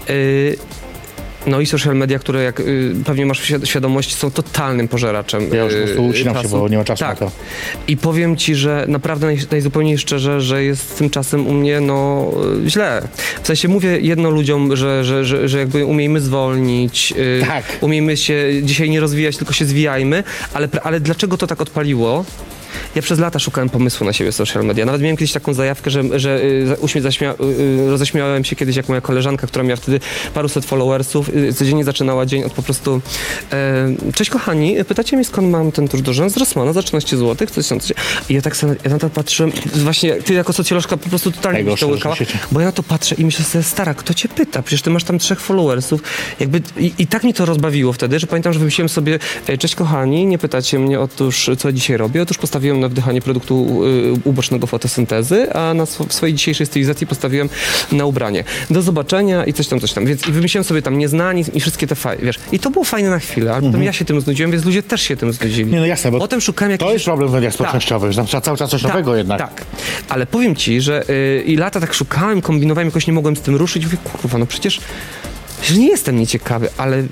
Y, 0.09 0.57
no 1.47 1.59
i 1.61 1.65
social 1.65 1.95
media, 1.95 2.19
które 2.19 2.43
jak 2.43 2.59
y, 2.59 2.93
pewnie 3.05 3.25
masz 3.25 3.39
świad- 3.41 3.65
świadomość, 3.65 4.15
są 4.15 4.31
totalnym 4.31 4.87
pożeraczem. 4.87 5.49
Ja 5.53 5.63
już 5.63 5.73
po 5.73 5.79
prostu 5.79 6.01
y, 6.05 6.09
ucinam 6.09 6.35
się, 6.35 6.41
czasu. 6.41 6.59
bo 6.59 6.67
nie 6.69 6.77
ma 6.77 6.83
czasu 6.83 6.99
tak. 6.99 7.21
na 7.21 7.27
to. 7.27 7.31
I 7.87 7.97
powiem 7.97 8.37
ci, 8.37 8.55
że 8.55 8.85
naprawdę 8.87 9.25
naj, 9.27 9.37
najzupełniej 9.51 9.97
szczerze, 9.97 10.41
że 10.41 10.63
jest 10.63 10.97
tymczasem 10.97 11.47
u 11.47 11.53
mnie 11.53 11.81
no 11.81 12.31
y, 12.65 12.69
źle. 12.69 13.07
W 13.43 13.47
sensie 13.47 13.67
mówię 13.67 13.99
jedno 13.99 14.29
ludziom, 14.29 14.75
że, 14.75 15.03
że, 15.03 15.25
że, 15.25 15.47
że 15.49 15.59
jakby 15.59 15.85
umiejmy 15.85 16.21
zwolnić, 16.21 17.13
y, 17.17 17.45
Tak. 17.47 17.63
umiejmy 17.81 18.17
się 18.17 18.45
dzisiaj 18.63 18.89
nie 18.89 18.99
rozwijać, 18.99 19.37
tylko 19.37 19.53
się 19.53 19.65
zwijajmy, 19.65 20.23
ale, 20.53 20.67
ale 20.83 20.99
dlaczego 20.99 21.37
to 21.37 21.47
tak 21.47 21.61
odpaliło? 21.61 22.25
Ja 22.95 23.01
przez 23.01 23.19
lata 23.19 23.39
szukałem 23.39 23.69
pomysłu 23.69 24.05
na 24.05 24.13
siebie 24.13 24.31
w 24.31 24.35
social 24.35 24.65
media. 24.65 24.85
Nawet 24.85 25.01
miałem 25.01 25.17
kiedyś 25.17 25.31
taką 25.31 25.53
zajawkę, 25.53 25.91
że, 25.91 26.19
że 26.19 26.43
y, 26.43 26.77
uśmiech 26.79 27.03
zaśmia, 27.03 27.33
y, 27.33 27.43
y, 27.43 27.89
roześmiałem 27.89 28.45
się 28.45 28.55
kiedyś, 28.55 28.75
jak 28.75 28.89
moja 28.89 29.01
koleżanka, 29.01 29.47
która 29.47 29.63
miała 29.63 29.75
wtedy 29.75 29.99
paruset 30.33 30.65
followersów, 30.65 31.31
codziennie 31.55 31.83
zaczynała 31.83 32.25
dzień 32.25 32.43
od 32.43 32.53
po 32.53 32.63
prostu 32.63 33.01
e, 33.51 33.89
Cześć 34.15 34.31
kochani, 34.31 34.85
pytacie 34.87 35.15
mnie 35.15 35.25
skąd 35.25 35.49
mam 35.49 35.71
ten 35.71 35.87
tusz 35.87 36.01
do 36.01 36.13
rzęs? 36.13 36.33
Z 36.33 36.37
Rossmana 36.37 36.73
za 36.73 36.83
13 36.83 37.17
zł, 37.17 37.47
coś 37.47 37.67
tam. 37.67 37.79
I 38.29 38.33
ja 38.33 38.41
tak 38.41 38.57
sobie 38.57 38.75
ja 38.83 38.89
na 38.89 38.99
to 38.99 39.09
patrzyłem, 39.09 39.51
właśnie 39.75 40.15
ty 40.15 40.33
jako 40.33 40.53
socjolożka 40.53 40.97
po 40.97 41.09
prostu 41.09 41.31
totalnie 41.31 41.59
mi 41.59 41.65
Najgorsze 41.65 41.85
to 41.85 41.91
łykała, 41.91 42.15
bo 42.51 42.59
ja 42.59 42.65
na 42.65 42.71
to 42.71 42.83
patrzę 42.83 43.15
i 43.15 43.25
myślę 43.25 43.45
sobie, 43.45 43.63
stara, 43.63 43.93
kto 43.93 44.13
cię 44.13 44.29
pyta? 44.29 44.61
Przecież 44.61 44.81
ty 44.81 44.89
masz 44.89 45.03
tam 45.03 45.19
trzech 45.19 45.39
followersów. 45.39 46.01
Jakby, 46.39 46.61
i, 46.77 46.93
I 46.97 47.07
tak 47.07 47.23
mnie 47.23 47.33
to 47.33 47.45
rozbawiło 47.45 47.93
wtedy, 47.93 48.19
że 48.19 48.27
pamiętam, 48.27 48.53
że 48.53 48.59
wymyśliłem 48.59 48.89
sobie, 48.89 49.19
e, 49.47 49.57
cześć 49.57 49.75
kochani, 49.75 50.25
nie 50.25 50.37
pytacie 50.37 50.79
mnie 50.79 50.99
otóż, 50.99 51.49
co 51.57 51.71
dzisiaj 51.71 51.97
robię. 51.97 52.21
Otóż 52.21 52.37
postawiłem 52.37 52.58
na 52.79 52.89
wdychanie 52.89 53.21
produktu 53.21 53.83
y, 53.85 54.13
ubocznego 54.23 54.67
fotosyntezy, 54.67 55.53
a 55.53 55.73
na 55.73 55.83
sw- 55.83 56.13
swojej 56.13 56.35
dzisiejszej 56.35 56.65
stylizacji 56.65 57.07
postawiłem 57.07 57.49
na 57.91 58.05
ubranie. 58.05 58.43
Do 58.69 58.81
zobaczenia 58.81 59.45
i 59.45 59.53
coś 59.53 59.67
tam, 59.67 59.79
coś 59.79 59.93
tam. 59.93 60.05
Więc 60.05 60.27
i 60.27 60.31
wymyśliłem 60.31 60.63
sobie 60.63 60.81
tam 60.81 60.97
nieznani 60.97 61.45
i 61.53 61.59
wszystkie 61.59 61.87
te 61.87 61.95
fajne, 61.95 62.23
wiesz. 62.25 62.39
I 62.51 62.59
to 62.59 62.69
było 62.71 62.85
fajne 62.85 63.09
na 63.09 63.19
chwilę, 63.19 63.53
ale 63.53 63.61
potem 63.61 63.83
ja 63.83 63.93
się 63.93 64.05
tym 64.05 64.21
znudziłem, 64.21 64.51
więc 64.51 64.65
ludzie 64.65 64.83
też 64.83 65.01
się 65.01 65.15
tym 65.17 65.33
znudzili. 65.33 65.61
Mhm. 65.61 65.71
Nie, 65.73 65.79
no 65.79 65.85
jasne, 65.85 66.11
bo 66.11 66.19
Potem 66.19 66.41
szukałem 66.41 66.77
to 66.77 66.93
jest 66.93 67.05
problem 67.05 67.29
w 67.29 67.33
mediach 67.33 67.53
społecznościowych, 67.53 68.11
że 68.11 68.25
trzeba 68.25 68.41
cały 68.41 68.57
czas 68.57 68.69
coś 68.69 68.83
nowego 68.83 69.15
jednak. 69.15 69.39
Tak, 69.39 69.65
ale 70.09 70.25
powiem 70.25 70.55
ci, 70.55 70.81
że 70.81 71.03
y, 71.09 71.43
i 71.45 71.55
lata 71.57 71.79
tak 71.79 71.93
szukałem, 71.93 72.41
kombinowałem, 72.41 72.87
jakoś 72.87 73.07
nie 73.07 73.13
mogłem 73.13 73.35
z 73.35 73.41
tym 73.41 73.55
ruszyć. 73.55 73.85
Mówię, 73.85 73.97
kurwa, 74.03 74.37
no 74.37 74.45
przecież, 74.45 74.79
przecież 75.61 75.77
nie 75.77 75.87
jestem 75.87 76.19
nieciekawy, 76.19 76.69
ale 76.77 77.03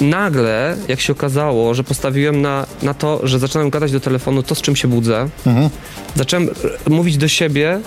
nagle, 0.00 0.76
jak 0.88 1.00
się 1.00 1.12
okazało, 1.12 1.74
że 1.74 1.84
postawiłem 1.84 2.42
na, 2.42 2.66
na 2.82 2.94
to, 2.94 3.20
że 3.26 3.38
zacząłem 3.38 3.70
gadać 3.70 3.92
do 3.92 4.00
telefonu 4.00 4.42
to, 4.42 4.54
z 4.54 4.62
czym 4.62 4.76
się 4.76 4.88
budzę, 4.88 5.28
Mhm. 5.46 5.70
zacząłem 6.14 6.48
mówić 6.90 7.16
do 7.16 7.28
siebie 7.28 7.80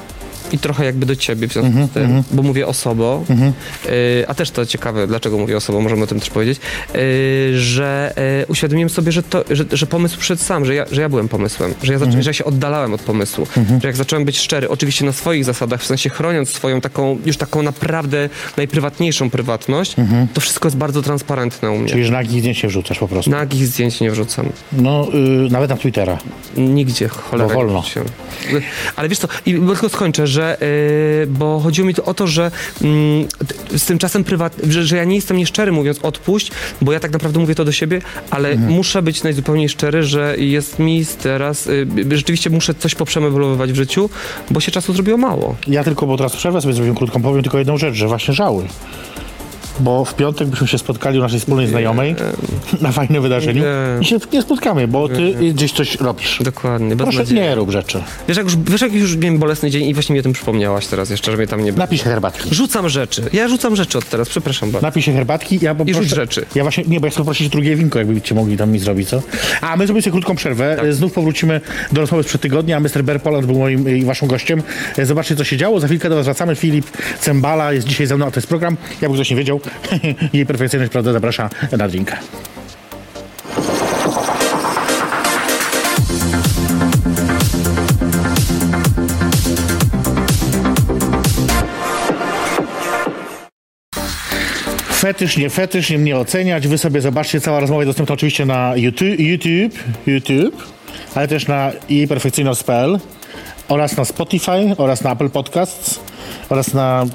i 0.51 0.57
trochę 0.59 0.85
jakby 0.85 1.05
do 1.05 1.15
ciebie 1.15 1.47
w 1.47 1.53
związku 1.53 1.67
Mhm, 1.69 1.87
z 1.87 1.91
tym, 1.91 2.23
bo 2.31 2.43
mówię 2.43 2.67
osobą, 2.67 3.25
y, 3.85 4.25
a 4.27 4.33
też 4.33 4.51
to 4.51 4.65
ciekawe, 4.65 5.07
dlaczego 5.07 5.37
mówię 5.37 5.57
osobą, 5.57 5.81
możemy 5.81 6.03
o 6.03 6.07
tym 6.07 6.19
też 6.19 6.29
powiedzieć, 6.29 6.59
y, 6.95 7.59
że 7.59 8.13
y, 8.41 8.45
uświadomiłem 8.47 8.89
sobie, 8.89 9.11
że, 9.11 9.23
to, 9.23 9.43
że, 9.51 9.65
że 9.71 9.85
pomysł 9.87 10.17
przyszedł 10.17 10.41
sam, 10.41 10.65
że 10.65 10.75
ja, 10.75 10.85
że 10.91 11.01
ja 11.01 11.09
byłem 11.09 11.27
pomysłem, 11.29 11.73
że 11.83 11.93
ja, 11.93 11.99
zaczą, 11.99 12.09
Mhm. 12.09 12.23
że 12.23 12.29
ja 12.29 12.33
się 12.33 12.45
oddalałem 12.45 12.93
od 12.93 13.01
pomysłu, 13.01 13.47
że 13.81 13.87
jak 13.87 13.95
zacząłem 13.95 14.25
być 14.25 14.39
szczery, 14.39 14.69
oczywiście 14.69 15.05
na 15.05 15.11
swoich 15.11 15.45
zasadach, 15.45 15.81
w 15.81 15.85
sensie 15.85 16.09
chroniąc 16.09 16.49
swoją 16.49 16.81
taką, 16.81 17.19
już 17.25 17.37
taką 17.37 17.63
naprawdę 17.63 18.29
najprywatniejszą 18.57 19.29
prywatność, 19.29 19.95
to 20.33 20.41
wszystko 20.41 20.67
jest 20.67 20.77
bardzo 20.77 21.01
transparentne 21.01 21.69
u 21.69 21.73
mnie. 21.73 21.81
Mhm. 21.81 21.91
Czyli, 21.97 22.05
że 22.05 22.11
nagich 22.11 22.39
zdjęć 22.39 22.57
się 22.57 22.67
wrzucasz 22.67 22.99
po 22.99 23.07
prostu. 23.07 23.31
Nagich 23.31 23.67
zdjęć 23.67 23.99
nie 24.01 24.11
wrzucam. 24.11 24.49
No, 24.71 25.07
y, 25.47 25.51
nawet 25.51 25.69
na 25.69 25.77
Twittera. 25.77 26.17
Nigdzie, 26.57 27.07
cholera. 27.07 27.49
Bo 27.49 27.55
wolno. 27.55 27.83
Się. 27.83 28.01
Ale 28.95 29.09
wiesz 29.09 29.19
co, 29.19 29.27
i 29.45 29.53
tylko 29.53 29.89
skończę, 29.89 30.27
że, 30.27 30.38
yy, 30.61 31.27
bo 31.27 31.59
chodziło 31.59 31.87
mi 31.87 31.93
to 31.93 32.03
o 32.05 32.13
to, 32.13 32.27
że 32.27 32.51
mm, 32.81 33.27
z 33.77 33.85
tym 33.85 33.97
czasem 33.97 34.23
prywat, 34.23 34.55
że, 34.69 34.83
że 34.83 34.97
ja 34.97 35.03
nie 35.03 35.15
jestem 35.15 35.37
nieszczery 35.37 35.71
mówiąc 35.71 35.99
odpuść, 35.99 36.51
bo 36.81 36.93
ja 36.93 36.99
tak 36.99 37.11
naprawdę 37.11 37.39
mówię 37.39 37.55
to 37.55 37.65
do 37.65 37.71
siebie, 37.71 38.01
ale 38.29 38.49
Mhm. 38.49 38.71
muszę 38.73 39.01
być 39.01 39.23
najzupełniej 39.23 39.69
szczery, 39.69 40.03
że 40.03 40.35
jest 40.37 40.79
mi 40.79 41.05
teraz, 41.23 41.65
yy, 41.65 42.17
rzeczywiście 42.17 42.49
muszę 42.49 42.73
coś 42.73 42.95
poprzemeblowywać 42.95 43.71
w 43.71 43.75
życiu, 43.75 44.09
bo 44.51 44.59
się 44.59 44.71
czasu 44.71 44.93
zrobiło 44.93 45.17
mało. 45.17 45.55
Ja 45.67 45.83
tylko, 45.83 46.05
bo 46.07 46.17
teraz 46.17 46.35
przerwę 46.35 46.61
sobie 46.61 46.73
zrobiłem 46.73 46.95
krótką, 46.97 47.21
powiem 47.21 47.41
tylko 47.43 47.57
jedną 47.57 47.77
rzecz, 47.77 47.95
że 47.95 48.07
właśnie 48.07 48.33
żały. 48.33 48.63
Bo 49.79 50.05
w 50.05 50.15
piątek 50.15 50.47
byśmy 50.47 50.67
się 50.67 50.77
spotkali 50.77 51.19
u 51.19 51.21
naszej 51.21 51.39
wspólnej 51.39 51.67
znajomej 51.67 52.15
na 52.81 52.91
fajnym 52.91 53.21
wydarzeniu 53.23 53.63
Nie. 53.63 54.01
i 54.01 54.05
się 54.05 54.17
nie 54.33 54.41
spotkamy, 54.41 54.87
bo 54.87 55.09
ty 55.09 55.33
gdzieś 55.53 55.71
coś 55.71 55.95
robisz. 55.95 56.39
Dokładnie, 56.43 56.95
bez 56.95 57.15
Proszę, 57.15 57.33
nie 57.33 57.55
rób 57.55 57.71
rzeczy. 57.71 58.03
Wiesz 58.27 58.37
jak, 58.37 58.45
już, 58.45 58.57
wiesz, 58.57 58.81
jak 58.81 58.93
już 58.93 59.15
miałem 59.17 59.39
bolesny 59.39 59.69
dzień 59.71 59.83
i 59.89 59.93
właśnie 59.93 60.13
mi 60.13 60.19
o 60.19 60.23
tym 60.23 60.33
przypomniałaś 60.33 60.87
teraz 60.87 61.09
jeszcze, 61.09 61.31
że 61.31 61.37
mnie 61.37 61.47
tam 61.47 61.63
nie 61.63 61.71
było. 61.73 61.79
Napij 61.83 61.97
się 61.97 62.03
herbatki. 62.03 62.55
Rzucam 62.55 62.89
rzeczy. 62.89 63.23
Ja 63.33 63.47
rzucam 63.47 63.75
rzeczy 63.75 63.97
od 63.97 64.09
teraz, 64.09 64.29
przepraszam 64.29 64.71
bardzo. 64.71 64.87
Napij 64.87 65.01
się 65.03 65.13
herbatki. 65.13 65.59
Ja 65.61 65.75
poproszę, 65.75 65.99
rzuć 66.03 66.09
rzeczy. 66.09 66.45
Ja 66.55 66.63
właśnie, 66.63 66.83
nie, 66.87 66.99
bo 66.99 67.07
ja 67.07 67.11
chcę 67.11 67.17
poprosić 67.17 67.49
drugie 67.49 67.75
winko, 67.75 67.99
jakbyście 67.99 68.35
mogli 68.35 68.57
tam 68.57 68.71
mi 68.71 68.79
zrobić, 68.79 69.09
co? 69.09 69.21
A 69.61 69.75
my 69.77 69.87
zrobimy 69.87 70.01
sobie 70.01 70.11
krótką 70.11 70.35
przerwę. 70.35 70.75
Tak. 70.75 70.85
E, 70.85 70.93
Znów 70.93 71.13
powrócimy 71.13 71.61
do 71.91 72.01
rozmowy 72.01 72.23
sprzed 72.23 72.41
tygodnia. 72.41 72.77
a 72.77 72.79
Mr. 72.79 73.03
Bear 73.03 73.21
Poland 73.21 73.45
był 73.45 73.57
moim 73.59 73.87
e, 73.87 73.97
i 73.97 74.05
waszym 74.05 74.27
gościem. 74.27 74.63
E, 74.97 75.05
Zobaczcie, 75.05 75.35
co 75.35 75.43
się 75.43 75.57
działo. 75.57 75.79
Za 75.79 75.87
chwilkę 75.87 76.09
do 76.09 76.15
was 76.15 76.25
wracamy. 76.25 76.55
Filip 76.55 76.85
Cembala 77.19 77.73
jest 77.73 77.87
dzisiaj 77.87 78.07
ze 78.07 78.15
mną, 78.15 78.25
a 78.25 78.31
to 78.31 78.37
jest 78.37 78.47
program. 78.47 78.77
Jakby 79.01 79.17
ktoś 79.17 79.29
nie 79.29 79.35
wiedział, 79.37 79.61
jej 80.33 80.45
perfekcyjność, 80.45 80.91
prawda, 80.91 81.13
zaprasza 81.13 81.49
na 81.77 81.87
drinka. 81.87 82.17
Fetysz, 94.91 95.37
nie 95.37 95.49
fetysz, 95.49 95.89
nie 95.89 95.97
mnie 95.97 96.17
oceniać. 96.17 96.67
Wy 96.67 96.77
sobie 96.77 97.01
zobaczcie, 97.01 97.41
cała 97.41 97.59
rozmowa 97.59 97.81
jest 97.81 97.89
dostępna 97.89 98.13
oczywiście 98.13 98.45
na 98.45 98.73
YouTube, 98.75 99.19
YouTube, 99.19 99.79
YouTube 100.07 100.79
ale 101.15 101.27
też 101.27 101.47
na 101.47 101.71
jejperfekcyjność.pl 101.89 102.99
oraz 103.67 103.97
na 103.97 104.05
Spotify, 104.05 104.75
oraz 104.77 105.03
na 105.03 105.11
Apple 105.11 105.29
Podcasts, 105.29 105.99
oraz 106.49 106.73
na, 106.73 107.05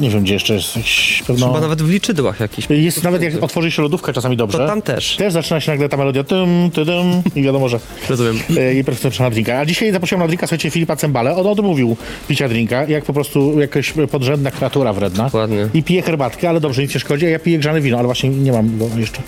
nie 0.00 0.10
wiem 0.10 0.22
gdzie 0.22 0.34
jeszcze 0.34 0.54
jest, 0.54 0.74
pewno... 1.26 1.46
Chyba 1.46 1.60
nawet 1.60 1.82
w 1.82 1.90
liczydłach 1.90 2.40
jakiś. 2.40 2.66
Jest 2.70 3.02
nawet 3.04 3.22
jak 3.22 3.42
otworzy 3.42 3.70
się 3.70 3.82
lodówkę 3.82 4.12
czasami 4.12 4.36
dobrze. 4.36 4.58
To 4.58 4.66
tam 4.66 4.82
też. 4.82 5.16
Też 5.16 5.32
zaczyna 5.32 5.60
się 5.60 5.70
nagle 5.72 5.88
ta 5.88 5.96
melodia 5.96 6.24
tym, 6.24 6.70
tym 6.74 7.22
i 7.36 7.42
wiadomo, 7.42 7.68
że 7.68 7.80
Rozumiem. 8.08 8.38
e, 8.56 8.74
i 8.74 8.84
perfekcyjna 8.84 9.26
na 9.26 9.30
drinka. 9.30 9.58
A 9.58 9.66
dzisiaj 9.66 9.92
zaprosiłem 9.92 10.20
na 10.20 10.26
drinka, 10.26 10.46
słuchajcie, 10.46 10.70
Filipa 10.70 10.96
Cembale. 10.96 11.36
On 11.36 11.46
odmówił 11.46 11.96
picia 12.28 12.48
drinka, 12.48 12.84
jak 12.84 13.04
po 13.04 13.12
prostu 13.12 13.60
jakaś 13.60 13.92
podrzędna 14.10 14.50
kreatura 14.50 14.92
wredna. 14.92 15.24
Dokładnie. 15.24 15.68
I 15.74 15.82
pije 15.82 16.02
herbatkę, 16.02 16.48
ale 16.48 16.60
dobrze, 16.60 16.82
nic 16.82 16.94
nie 16.94 17.00
szkodzi. 17.00 17.26
A 17.26 17.28
ja 17.28 17.38
piję 17.38 17.58
grzane 17.58 17.80
wino, 17.80 17.98
ale 17.98 18.06
właśnie 18.06 18.30
nie 18.30 18.52
mam 18.52 18.78
go 18.78 18.88
jeszcze. 18.96 19.22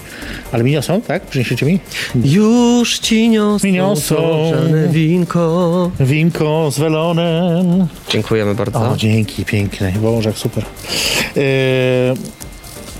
Ale 0.52 0.64
mi 0.64 0.82
są, 0.82 1.00
tak? 1.00 1.26
Przyniesiecie 1.26 1.66
mi? 1.66 1.78
Już 2.24 2.98
ci 2.98 3.28
niosą, 3.28 3.66
Mi 3.66 3.72
niosą. 3.72 4.50
żadne 4.54 4.88
winko. 4.88 5.90
Winko 6.00 6.70
z 6.70 6.78
welonem. 6.78 7.86
Dziękujemy 8.10 8.54
bardzo. 8.54 8.78
O, 8.90 8.96
dzięki, 8.96 9.44
piękne. 9.44 9.92
Boże, 10.02 10.28
jak 10.28 10.38
super. 10.54 10.64
E, 11.36 11.42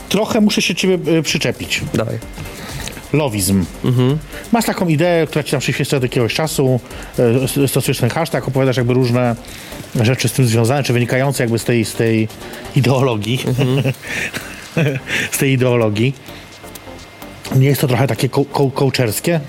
trochę 0.08 0.40
muszę 0.40 0.62
się 0.62 0.74
ciebie 0.74 1.18
e, 1.18 1.22
przyczepić. 1.22 1.80
Dawaj. 1.94 2.18
Lowizm. 3.12 3.64
Masz 4.52 4.64
taką 4.64 4.88
ideę, 4.88 5.26
która 5.26 5.42
ci 5.42 5.50
tam 5.50 5.60
przyświeca 5.60 5.96
od 5.96 6.02
jakiegoś 6.02 6.34
czasu, 6.34 6.80
e, 7.64 7.68
stosujesz 7.68 7.98
ten 7.98 8.10
hashtag, 8.10 8.48
opowiadasz 8.48 8.76
jakby 8.76 8.94
różne 8.94 9.36
rzeczy 10.00 10.28
z 10.28 10.32
tym 10.32 10.46
związane, 10.46 10.82
czy 10.82 10.92
wynikające 10.92 11.42
jakby 11.42 11.58
z 11.58 11.64
tej, 11.64 11.84
z 11.84 11.92
tej 11.92 12.28
ideologii. 12.76 13.38
z 15.32 15.38
tej 15.38 15.52
ideologii. 15.52 16.14
Nie 17.56 17.66
jest 17.66 17.80
to 17.80 17.88
trochę 17.88 18.06
takie 18.06 18.28
ko- 18.28 18.44
ko- 18.44 18.70
coacherskie? 18.70 19.40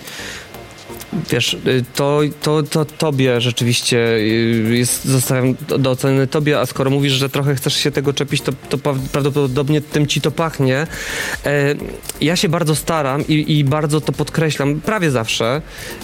Wiesz, 1.31 1.53
y, 1.53 1.83
to, 1.95 2.21
to, 2.41 2.63
to 2.63 2.85
tobie 2.85 3.41
rzeczywiście 3.41 3.97
y, 4.15 4.77
jest, 4.77 5.05
zostawiam 5.05 5.55
do, 5.79 5.91
oceny 5.91 6.27
tobie, 6.27 6.59
a 6.59 6.65
skoro 6.65 6.91
mówisz, 6.91 7.13
że 7.13 7.29
trochę 7.29 7.55
chcesz 7.55 7.75
się 7.75 7.91
tego 7.91 8.13
czepić, 8.13 8.41
to, 8.41 8.51
to 8.69 8.77
prawdopodobnie 9.11 9.81
tym 9.81 10.07
ci 10.07 10.21
to 10.21 10.31
pachnie. 10.31 10.87
E, 11.45 11.75
ja 12.21 12.35
się 12.35 12.49
bardzo 12.49 12.75
staram 12.75 13.27
i, 13.27 13.57
i 13.57 13.63
bardzo 13.63 14.01
to 14.01 14.11
podkreślam, 14.11 14.81
prawie 14.81 15.11
zawsze, 15.11 15.61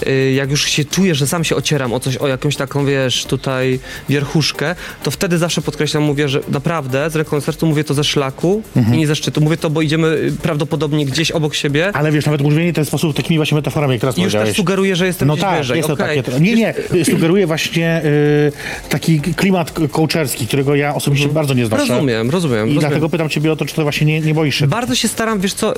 y, 0.07 0.31
jak 0.31 0.51
już 0.51 0.65
się 0.69 0.85
czuję, 0.85 1.15
że 1.15 1.27
sam 1.27 1.43
się 1.43 1.55
ocieram 1.55 1.93
o 1.93 1.99
coś, 1.99 2.17
o 2.17 2.27
jakąś 2.27 2.55
taką, 2.55 2.85
wiesz, 2.85 3.25
tutaj 3.25 3.79
wierchuszkę, 4.09 4.75
to 5.03 5.11
wtedy 5.11 5.37
zawsze 5.37 5.61
podkreślam, 5.61 6.03
mówię, 6.03 6.29
że 6.29 6.39
naprawdę 6.49 7.09
z 7.09 7.43
sercu 7.43 7.67
mówię 7.67 7.83
to 7.83 7.93
ze 7.93 8.03
szlaku 8.03 8.63
i 8.93 8.97
nie 8.97 9.07
ze 9.07 9.15
szczytu. 9.15 9.41
Mówię 9.41 9.57
to, 9.57 9.69
bo 9.69 9.81
idziemy 9.81 10.31
prawdopodobnie 10.41 11.05
gdzieś 11.05 11.31
obok 11.31 11.55
siebie 11.55 11.91
Ale 11.93 12.11
wiesz, 12.11 12.25
nawet 12.25 12.41
mówienie 12.41 12.71
w 12.71 12.75
ten 12.75 12.85
sposób 12.85 13.15
takimi 13.15 13.37
właśnie 13.37 13.55
metaforami, 13.55 13.93
jak 13.93 14.01
teraz 14.01 14.17
już 14.17 14.23
powiedziałeś. 14.23 14.49
też 14.49 14.57
sugeruję, 14.57 14.95
że 14.95 15.00
jestem 15.07 15.27
No 15.27 15.37
tak, 15.37 15.57
wyżej. 15.57 15.77
jest 15.77 15.87
to 15.87 15.93
Okej. 15.93 16.23
takie. 16.23 16.39
Nie, 16.39 16.55
nie, 16.55 16.73
sugeruje 17.05 17.47
właśnie 17.47 18.01
y, 18.05 18.89
taki 18.89 19.21
klimat 19.21 19.71
k- 19.71 19.81
coacherski, 19.91 20.47
którego 20.47 20.75
ja 20.75 20.95
osobiście 20.95 21.27
bardzo 21.27 21.53
nie 21.53 21.65
znoszę. 21.65 21.85
Rozumiem, 21.87 22.29
rozumiem. 22.29 22.57
I 22.57 22.59
rozumiem. 22.61 22.79
dlatego 22.79 23.09
pytam 23.09 23.29
ciebie 23.29 23.51
o 23.51 23.55
to, 23.55 23.65
czy 23.65 23.75
to 23.75 23.81
właśnie 23.83 24.07
nie, 24.07 24.19
nie 24.21 24.33
boisz 24.33 24.55
się. 24.55 24.67
Bardzo 24.67 24.95
się 24.95 25.07
staram, 25.07 25.39
wiesz 25.39 25.53
co, 25.53 25.73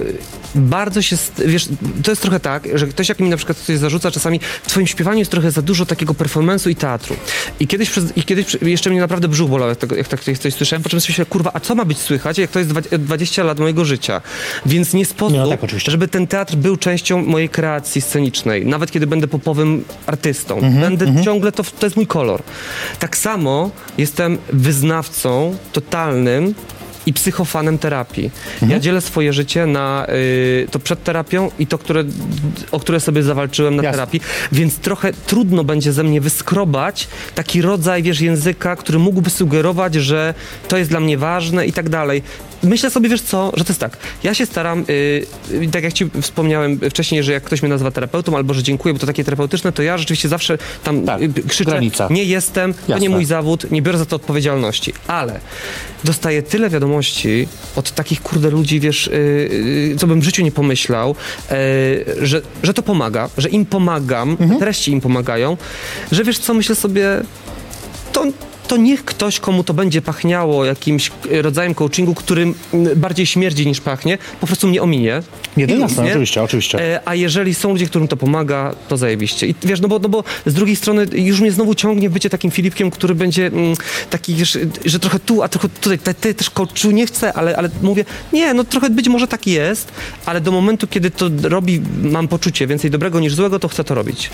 bardzo 0.55 1.01
się, 1.01 1.15
wiesz, 1.45 1.67
to 2.03 2.11
jest 2.11 2.21
trochę 2.21 2.39
tak, 2.39 2.67
że 2.73 2.87
ktoś 2.87 3.09
jak 3.09 3.19
mi 3.19 3.29
na 3.29 3.37
przykład 3.37 3.57
coś 3.57 3.77
zarzuca, 3.77 4.11
czasami 4.11 4.39
w 4.63 4.67
twoim 4.69 4.87
śpiewaniu 4.87 5.19
jest 5.19 5.31
trochę 5.31 5.51
za 5.51 5.61
dużo 5.61 5.85
takiego 5.85 6.13
performance'u 6.13 6.69
i 6.69 6.75
teatru. 6.75 7.15
I 7.59 7.67
kiedyś, 7.67 7.89
przez, 7.89 8.17
i 8.17 8.23
kiedyś 8.23 8.57
jeszcze 8.61 8.89
mnie 8.89 8.99
naprawdę 8.99 9.27
brzuch 9.27 9.49
bolał, 9.49 9.69
jak, 9.69 9.77
tego, 9.77 9.95
jak 9.95 10.07
tak 10.07 10.19
coś 10.23 10.53
słyszałem, 10.53 10.83
po 10.83 10.89
czym 10.89 10.99
myślę, 11.09 11.25
kurwa, 11.25 11.51
a 11.53 11.59
co 11.59 11.75
ma 11.75 11.85
być 11.85 11.97
słychać, 11.97 12.37
jak 12.37 12.51
to 12.51 12.59
jest 12.59 12.71
dwa- 12.71 12.97
20 12.97 13.43
lat 13.43 13.59
mojego 13.59 13.85
życia? 13.85 14.21
Więc 14.65 14.93
nie 14.93 15.05
sposób, 15.05 15.37
No 15.37 15.47
tak, 15.47 15.59
żeby 15.87 16.07
ten 16.07 16.27
teatr 16.27 16.55
był 16.55 16.77
częścią 16.77 17.25
mojej 17.25 17.49
kreacji 17.49 18.01
scenicznej, 18.01 18.65
nawet 18.65 18.91
kiedy 18.91 19.02
będę 19.07 19.27
popowym 19.27 19.83
artystą. 20.05 20.55
Mhm, 20.55 20.81
będę 20.81 21.23
ciągle, 21.23 21.51
to, 21.51 21.63
to 21.63 21.85
jest 21.85 21.95
mój 21.95 22.07
kolor. 22.07 22.41
Tak 22.99 23.17
samo 23.17 23.69
jestem 23.97 24.37
wyznawcą 24.53 25.55
totalnym 25.71 26.55
i 27.05 27.13
psychofanem 27.13 27.77
terapii. 27.77 28.31
Mhm. 28.53 28.71
Ja 28.71 28.79
dzielę 28.79 29.01
swoje 29.01 29.33
życie 29.33 29.65
na 29.65 30.07
y, 30.09 30.67
to 30.71 30.79
przed 30.79 31.03
terapią 31.03 31.51
i 31.59 31.67
to, 31.67 31.77
które, 31.77 32.03
o 32.71 32.79
które 32.79 32.99
sobie 32.99 33.23
zawalczyłem 33.23 33.75
na 33.75 33.83
Jasne. 33.83 33.97
terapii, 33.97 34.21
więc 34.51 34.77
trochę 34.77 35.13
trudno 35.27 35.63
będzie 35.63 35.93
ze 35.93 36.03
mnie 36.03 36.21
wyskrobać 36.21 37.07
taki 37.35 37.61
rodzaj, 37.61 38.03
wiesz, 38.03 38.21
języka, 38.21 38.75
który 38.75 38.99
mógłby 38.99 39.29
sugerować, 39.29 39.95
że 39.95 40.33
to 40.67 40.77
jest 40.77 40.89
dla 40.89 40.99
mnie 40.99 41.17
ważne 41.17 41.65
i 41.67 41.73
tak 41.73 41.89
dalej. 41.89 42.23
Myślę 42.63 42.89
sobie, 42.89 43.09
wiesz 43.09 43.21
co, 43.21 43.51
że 43.57 43.63
to 43.63 43.69
jest 43.69 43.79
tak, 43.79 43.97
ja 44.23 44.33
się 44.33 44.45
staram, 44.45 44.85
y, 44.89 45.25
y, 45.51 45.69
tak 45.71 45.83
jak 45.83 45.93
ci 45.93 46.09
wspomniałem 46.21 46.79
wcześniej, 46.89 47.23
że 47.23 47.31
jak 47.31 47.43
ktoś 47.43 47.61
mnie 47.61 47.69
nazywa 47.69 47.91
terapeutą 47.91 48.35
albo 48.35 48.53
że 48.53 48.63
dziękuję, 48.63 48.93
bo 48.93 48.99
to 48.99 49.07
takie 49.07 49.23
terapeutyczne, 49.23 49.71
to 49.71 49.83
ja 49.83 49.97
rzeczywiście 49.97 50.29
zawsze 50.29 50.57
tam 50.83 51.05
Tak, 51.05 51.21
y, 51.21 51.29
krzyczę, 51.47 51.71
granica. 51.71 52.07
nie 52.11 52.23
jestem, 52.23 52.73
to 52.73 52.79
Jasne. 52.87 52.99
nie 52.99 53.09
mój 53.09 53.25
zawód, 53.25 53.71
nie 53.71 53.81
biorę 53.81 53.97
za 53.97 54.05
to 54.05 54.15
odpowiedzialności, 54.15 54.93
ale 55.07 55.39
dostaję 56.03 56.41
tyle 56.43 56.69
wiadomości 56.69 56.92
od 57.75 57.91
takich 57.91 58.21
kurde 58.21 58.49
ludzi, 58.49 58.79
wiesz, 58.79 59.09
yy, 59.13 59.95
co 59.97 60.07
bym 60.07 60.21
w 60.21 60.23
życiu 60.23 60.43
nie 60.43 60.51
pomyślał, 60.51 61.15
yy, 61.51 62.25
że, 62.27 62.41
że 62.63 62.73
to 62.73 62.83
pomaga, 62.83 63.29
że 63.37 63.49
im 63.49 63.65
pomagam, 63.65 64.37
Mhm. 64.39 64.59
treści 64.59 64.91
im 64.91 65.01
pomagają, 65.01 65.57
że 66.11 66.23
wiesz 66.23 66.39
co, 66.39 66.53
myślę 66.53 66.75
sobie, 66.75 67.05
to, 68.13 68.25
to 68.73 68.77
niech 68.77 69.05
ktoś, 69.05 69.39
komu 69.39 69.63
to 69.63 69.73
będzie 69.73 70.01
pachniało 70.01 70.65
jakimś 70.65 71.11
e, 71.31 71.41
rodzajem 71.41 71.75
coachingu, 71.75 72.15
którym 72.15 72.53
bardziej 72.95 73.25
śmierdzi 73.25 73.67
niż 73.67 73.81
pachnie, 73.81 74.17
po 74.41 74.47
prostu 74.47 74.67
mnie 74.67 74.81
ominie. 74.81 75.21
Nie, 75.57 75.65
I 75.65 75.79
jasne, 75.79 76.03
nie? 76.03 76.09
oczywiście, 76.09 76.43
oczywiście. 76.43 76.95
E, 76.95 77.01
A 77.05 77.15
jeżeli 77.15 77.53
są 77.53 77.71
ludzie, 77.71 77.85
którym 77.85 78.07
to 78.07 78.17
pomaga, 78.17 78.75
to 78.87 78.97
zajebiście. 78.97 79.47
I 79.47 79.55
wiesz, 79.63 79.81
no 79.81 79.87
bo, 79.87 79.99
no 79.99 80.09
bo 80.09 80.23
z 80.45 80.53
drugiej 80.53 80.75
strony 80.75 81.07
już 81.13 81.41
mnie 81.41 81.51
znowu 81.51 81.75
ciągnie 81.75 82.09
bycie 82.09 82.29
takim 82.29 82.51
Filipkiem, 82.51 82.91
który 82.91 83.15
będzie 83.15 83.47
mm, 83.47 83.75
taki, 84.09 84.35
wiesz, 84.35 84.57
że 84.85 84.99
trochę 84.99 85.19
tu, 85.19 85.43
a 85.43 85.47
trochę 85.47 85.69
tutaj, 85.69 85.99
te, 85.99 86.13
te, 86.13 86.33
też 86.33 86.49
coachu 86.49 86.91
nie 86.91 87.05
chcę, 87.05 87.33
ale, 87.33 87.57
ale 87.57 87.69
mówię, 87.81 88.05
nie, 88.33 88.53
no 88.53 88.63
trochę 88.63 88.89
być 88.89 89.07
może 89.07 89.27
tak 89.27 89.47
jest, 89.47 89.91
ale 90.25 90.41
do 90.41 90.51
momentu, 90.51 90.87
kiedy 90.87 91.11
to 91.11 91.29
robi, 91.43 91.81
mam 92.03 92.27
poczucie 92.27 92.67
więcej 92.67 92.91
dobrego 92.91 93.19
niż 93.19 93.35
złego, 93.35 93.59
to 93.59 93.67
chcę 93.67 93.83
to 93.83 93.95
robić. 93.95 94.29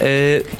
E, 0.00 0.04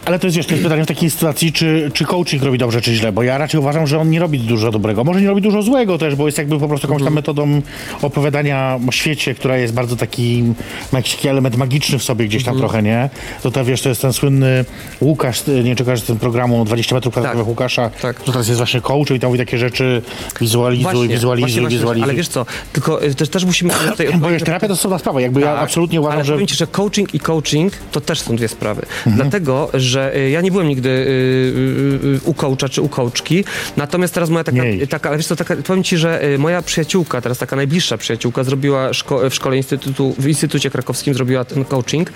Ale 0.05 0.19
to 0.19 0.27
jest, 0.27 0.37
wiesz, 0.37 0.47
to 0.47 0.53
jest 0.53 0.63
pytanie 0.65 0.85
w 0.85 0.87
takiej 0.87 1.11
sytuacji, 1.11 1.53
czy, 1.53 1.91
czy 1.95 2.05
coaching 2.05 2.43
robi 2.43 2.59
dobrze, 2.59 2.81
czy 2.81 2.95
źle, 2.95 3.06
bo 3.13 3.23
ja 3.23 3.39
raczej 3.39 3.61
uważam, 3.61 3.87
że 3.87 3.99
on 3.99 4.11
nie 4.11 4.21
robi 4.21 4.39
dużo 4.39 4.71
dobrego. 4.71 5.05
Może 5.05 5.21
nie 5.21 5.27
robi 5.27 5.43
dużo 5.43 5.63
złego 5.63 5.99
też, 5.99 6.15
bo 6.15 6.27
jest 6.27 6.39
jakby 6.39 6.59
po 6.59 6.69
prostu 6.69 6.87
jakąś 6.89 7.05
tam 7.05 7.15
metodą 7.15 7.63
opowiadania 8.03 8.79
o 8.89 8.93
świecie, 8.93 9.35
która 9.35 9.57
jest 9.57 9.75
bardzo 9.75 9.97
taki, 9.97 10.45
ma 10.93 10.99
jakiś 10.99 11.15
taki 11.15 11.29
element 11.29 11.57
magiczny 11.57 11.99
w 11.99 12.03
sobie 12.03 12.25
gdzieś 12.27 12.45
tam 12.45 12.59
trochę, 12.59 12.83
nie? 12.83 13.11
To 13.43 13.51
ta, 13.51 13.65
wiesz, 13.65 13.83
to 13.83 13.89
jest 13.89 14.03
ten 14.03 14.13
słynny 14.13 14.65
Łukasz, 15.01 15.41
ty 15.41 15.65
nie 15.65 15.77
czekasz 15.77 16.01
z 16.01 16.05
tym 16.05 16.19
programu 16.19 16.65
20 16.65 16.95
metrów 16.95 17.13
kwadratowych 17.13 17.45
Tak. 17.45 17.49
Łukasza, 17.49 17.91
Tak. 18.03 18.21
to 18.21 18.33
teraz 18.33 18.49
jest 18.49 18.59
właśnie 18.59 18.81
coach 18.81 19.11
i 19.11 19.21
tam 19.21 19.29
mówi 19.31 19.39
takie 19.39 19.59
rzeczy, 19.59 20.03
wizualizuj, 20.41 21.09
wizualizuj, 21.09 21.69
wizualizuj. 21.69 22.03
Ale 22.03 22.15
wiesz 22.15 22.29
co, 22.29 22.47
tylko 22.73 23.03
e, 23.03 23.15
też, 23.15 23.29
też 23.29 23.45
musimy 23.45 23.73
tutaj 23.91 24.07
Bo 24.19 24.29
wiesz, 24.29 24.43
terapia 24.43 24.67
to 24.67 24.73
jest 24.73 24.81
osobna 24.81 24.99
sprawa, 24.99 25.21
jakby 25.21 25.41
ja 25.41 25.47
Tak, 25.47 25.63
absolutnie 25.63 26.01
uważam, 26.01 26.19
ale 26.19 26.25
że... 26.25 26.47
ci, 26.47 26.55
że 26.55 26.67
coaching 26.67 27.15
i 27.15 27.21
coaching 27.21 27.73
to 27.93 28.01
też 28.01 28.21
są 28.21 28.37
dwie 28.37 28.49
sprawy. 28.49 28.83
Mhm. 29.07 29.17
Dlatego, 29.17 29.71
że 29.75 30.17
y, 30.17 30.31
ja 30.31 30.41
nie 30.41 30.51
byłem 30.51 30.69
nigdy 30.69 30.89
y, 30.89 30.93
y, 30.93 32.17
y, 32.17 32.21
u 32.25 32.35
coacha 32.35 32.69
czy 32.69 32.83
u 32.83 32.86
coachki, 32.89 33.45
natomiast 33.77 34.15
teraz 34.15 34.31
moja 34.31 34.45
taka, 34.45 34.63
taka 34.91 35.09
ale 35.09 35.19
wiesz 35.19 35.27
co, 35.27 35.37
taka, 35.37 35.57
powiem 35.57 35.85
ci, 35.85 35.97
że 35.99 36.25
y, 36.25 36.39
moja 36.39 36.63
przyjaciółka, 36.63 37.21
teraz 37.21 37.39
taka 37.39 37.57
najbliższa 37.57 37.99
przyjaciółka, 37.99 38.45
zrobiła 38.45 38.91
szko- 38.91 39.31
w 39.31 39.35
szkole 39.35 39.57
instytutu, 39.57 40.15
w 40.19 40.29
Instytucie 40.29 40.71
Krakowskim 40.71 41.15
zrobiła 41.15 41.45
ten 41.45 41.65
coaching 41.65 42.13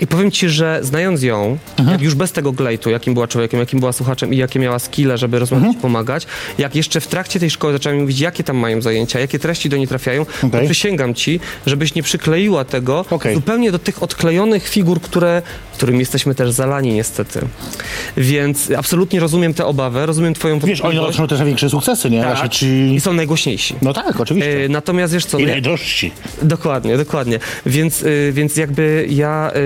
i 0.00 0.06
powiem 0.06 0.30
ci, 0.30 0.48
że 0.48 0.78
znając 0.82 1.22
ją, 1.22 1.58
Mhm. 1.78 1.88
jak 1.90 2.00
już 2.02 2.14
bez 2.14 2.32
tego 2.32 2.52
glejtu, 2.52 2.90
jakim 2.90 3.14
była 3.14 3.28
człowiekiem, 3.28 3.60
jakim 3.60 3.80
była 3.80 3.92
słuchaczem 3.92 4.34
i 4.34 4.36
jakie 4.36 4.58
miała 4.58 4.78
skille, 4.78 5.18
żeby 5.18 5.38
rozmawiać 5.38 5.64
Mhm. 5.66 5.78
i 5.78 5.82
pomagać, 5.82 6.26
jak 6.58 6.74
jeszcze 6.76 7.00
w 7.00 7.06
trakcie 7.06 7.40
tej 7.40 7.50
szkoły 7.50 7.72
zaczęła 7.72 7.94
mi 7.94 8.00
mówić, 8.00 8.20
jakie 8.20 8.44
tam 8.44 8.56
mają 8.56 8.82
zajęcia, 8.82 9.20
jakie 9.20 9.38
treści 9.38 9.68
do 9.68 9.76
niej 9.76 9.88
trafiają, 9.88 10.24
to 10.40 10.46
Okej. 10.46 10.66
przysięgam 10.66 11.14
ci, 11.14 11.40
żebyś 11.66 11.94
nie 11.94 12.02
przykleiła 12.02 12.64
tego 12.64 13.04
Okej. 13.10 13.34
zupełnie 13.34 13.72
do 13.72 13.78
tych 13.78 14.02
odklejonych 14.02 14.68
figur, 14.68 15.00
które, 15.00 15.42
którym 15.74 16.00
jesteśmy 16.00 16.34
też 16.34 16.50
zalani 16.50 16.92
niestety. 16.94 17.40
Więc 18.16 18.70
absolutnie 18.78 19.20
rozumiem 19.20 19.54
tę 19.54 19.66
obawę, 19.66 20.06
rozumiem 20.10 20.34
twoją 20.34 20.58
Wiesz, 20.58 20.80
oni 20.80 20.98
osiągną 20.98 21.26
też 21.26 21.38
największe 21.38 21.70
sukcesy, 21.70 22.10
nie? 22.10 22.20
Tak. 22.20 22.28
Właśnie 22.28 22.48
ci... 22.48 22.94
I 22.94 23.00
są 23.00 23.12
najgłośniejsi. 23.12 23.74
No 23.82 23.92
tak, 23.92 24.20
oczywiście. 24.20 24.64
E, 24.64 24.68
natomiast 24.68 25.14
wiesz 25.14 25.26
co, 25.26 25.38
I 25.38 25.42
no 25.42 25.48
ja- 25.48 25.54
najdrożsi. 25.54 26.10
Dokładnie, 26.42 26.96
dokładnie. 26.96 27.38
Więc, 27.66 28.02
y, 28.02 28.32
więc 28.34 28.56
jakby 28.56 29.06
ja 29.10 29.52
y, 29.56 29.58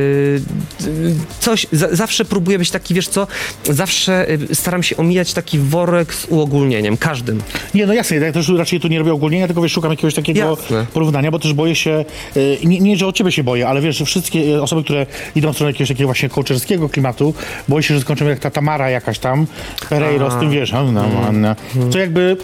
y, 0.86 1.14
coś, 1.40 1.66
za, 1.72 1.97
zawsze 1.97 2.24
próbuję 2.24 2.59
być 2.59 2.70
taki, 2.70 2.95
wiesz 2.95 3.09
co, 3.09 3.26
zawsze 3.64 4.30
y, 4.51 4.55
staram 4.55 4.82
się 4.82 4.97
omijać 4.97 5.32
taki 5.32 5.59
worek 5.59 6.14
z 6.14 6.26
uogólnieniem, 6.28 6.97
każdym. 6.97 7.42
Nie, 7.74 7.86
no 7.86 7.95
jasne, 7.95 8.16
ja 8.16 8.32
też 8.32 8.49
raczej 8.49 8.80
tu 8.80 8.88
nie 8.88 8.99
robię 8.99 9.12
ogólnienia, 9.12 9.47
tylko 9.47 9.62
wiesz, 9.62 9.72
szukam 9.72 9.90
jakiegoś 9.90 10.14
takiego 10.14 10.40
Jasne. 10.40 10.86
porównania, 10.92 11.30
bo 11.30 11.38
też 11.38 11.53
boję 11.53 11.74
się, 11.74 12.05
y, 12.36 12.59
nie, 12.64 12.80
nie, 12.80 12.97
że 12.97 13.07
o 13.07 13.12
ciebie 13.12 13.32
się 13.32 13.45
boję, 13.45 13.68
ale 13.68 13.80
wiesz, 13.80 13.97
że 13.97 14.05
wszystkie 14.05 14.62
osoby, 14.62 14.84
które 14.84 15.07
idą 15.34 15.53
w 15.53 15.55
stronę 15.55 15.70
jakiegoś 15.70 15.88
takiego 15.88 16.09
właśnie 16.09 16.28
coacherskiego 16.28 16.88
klimatu, 16.88 17.34
boję 17.68 17.82
się, 17.82 17.95
że 17.95 18.01
skończą 18.01 18.28
jak 18.28 18.38
ta 18.38 18.51
Tamara 18.51 18.90
jakaś 18.90 19.18
tam, 19.18 19.47
Pereiro 19.88 20.30
z 20.37 20.41
tym, 20.41 20.51
wiesz, 20.51 20.74
Anna, 20.74 21.05
Anna. 21.28 21.57
To 21.93 21.99
jakby, 21.99 22.37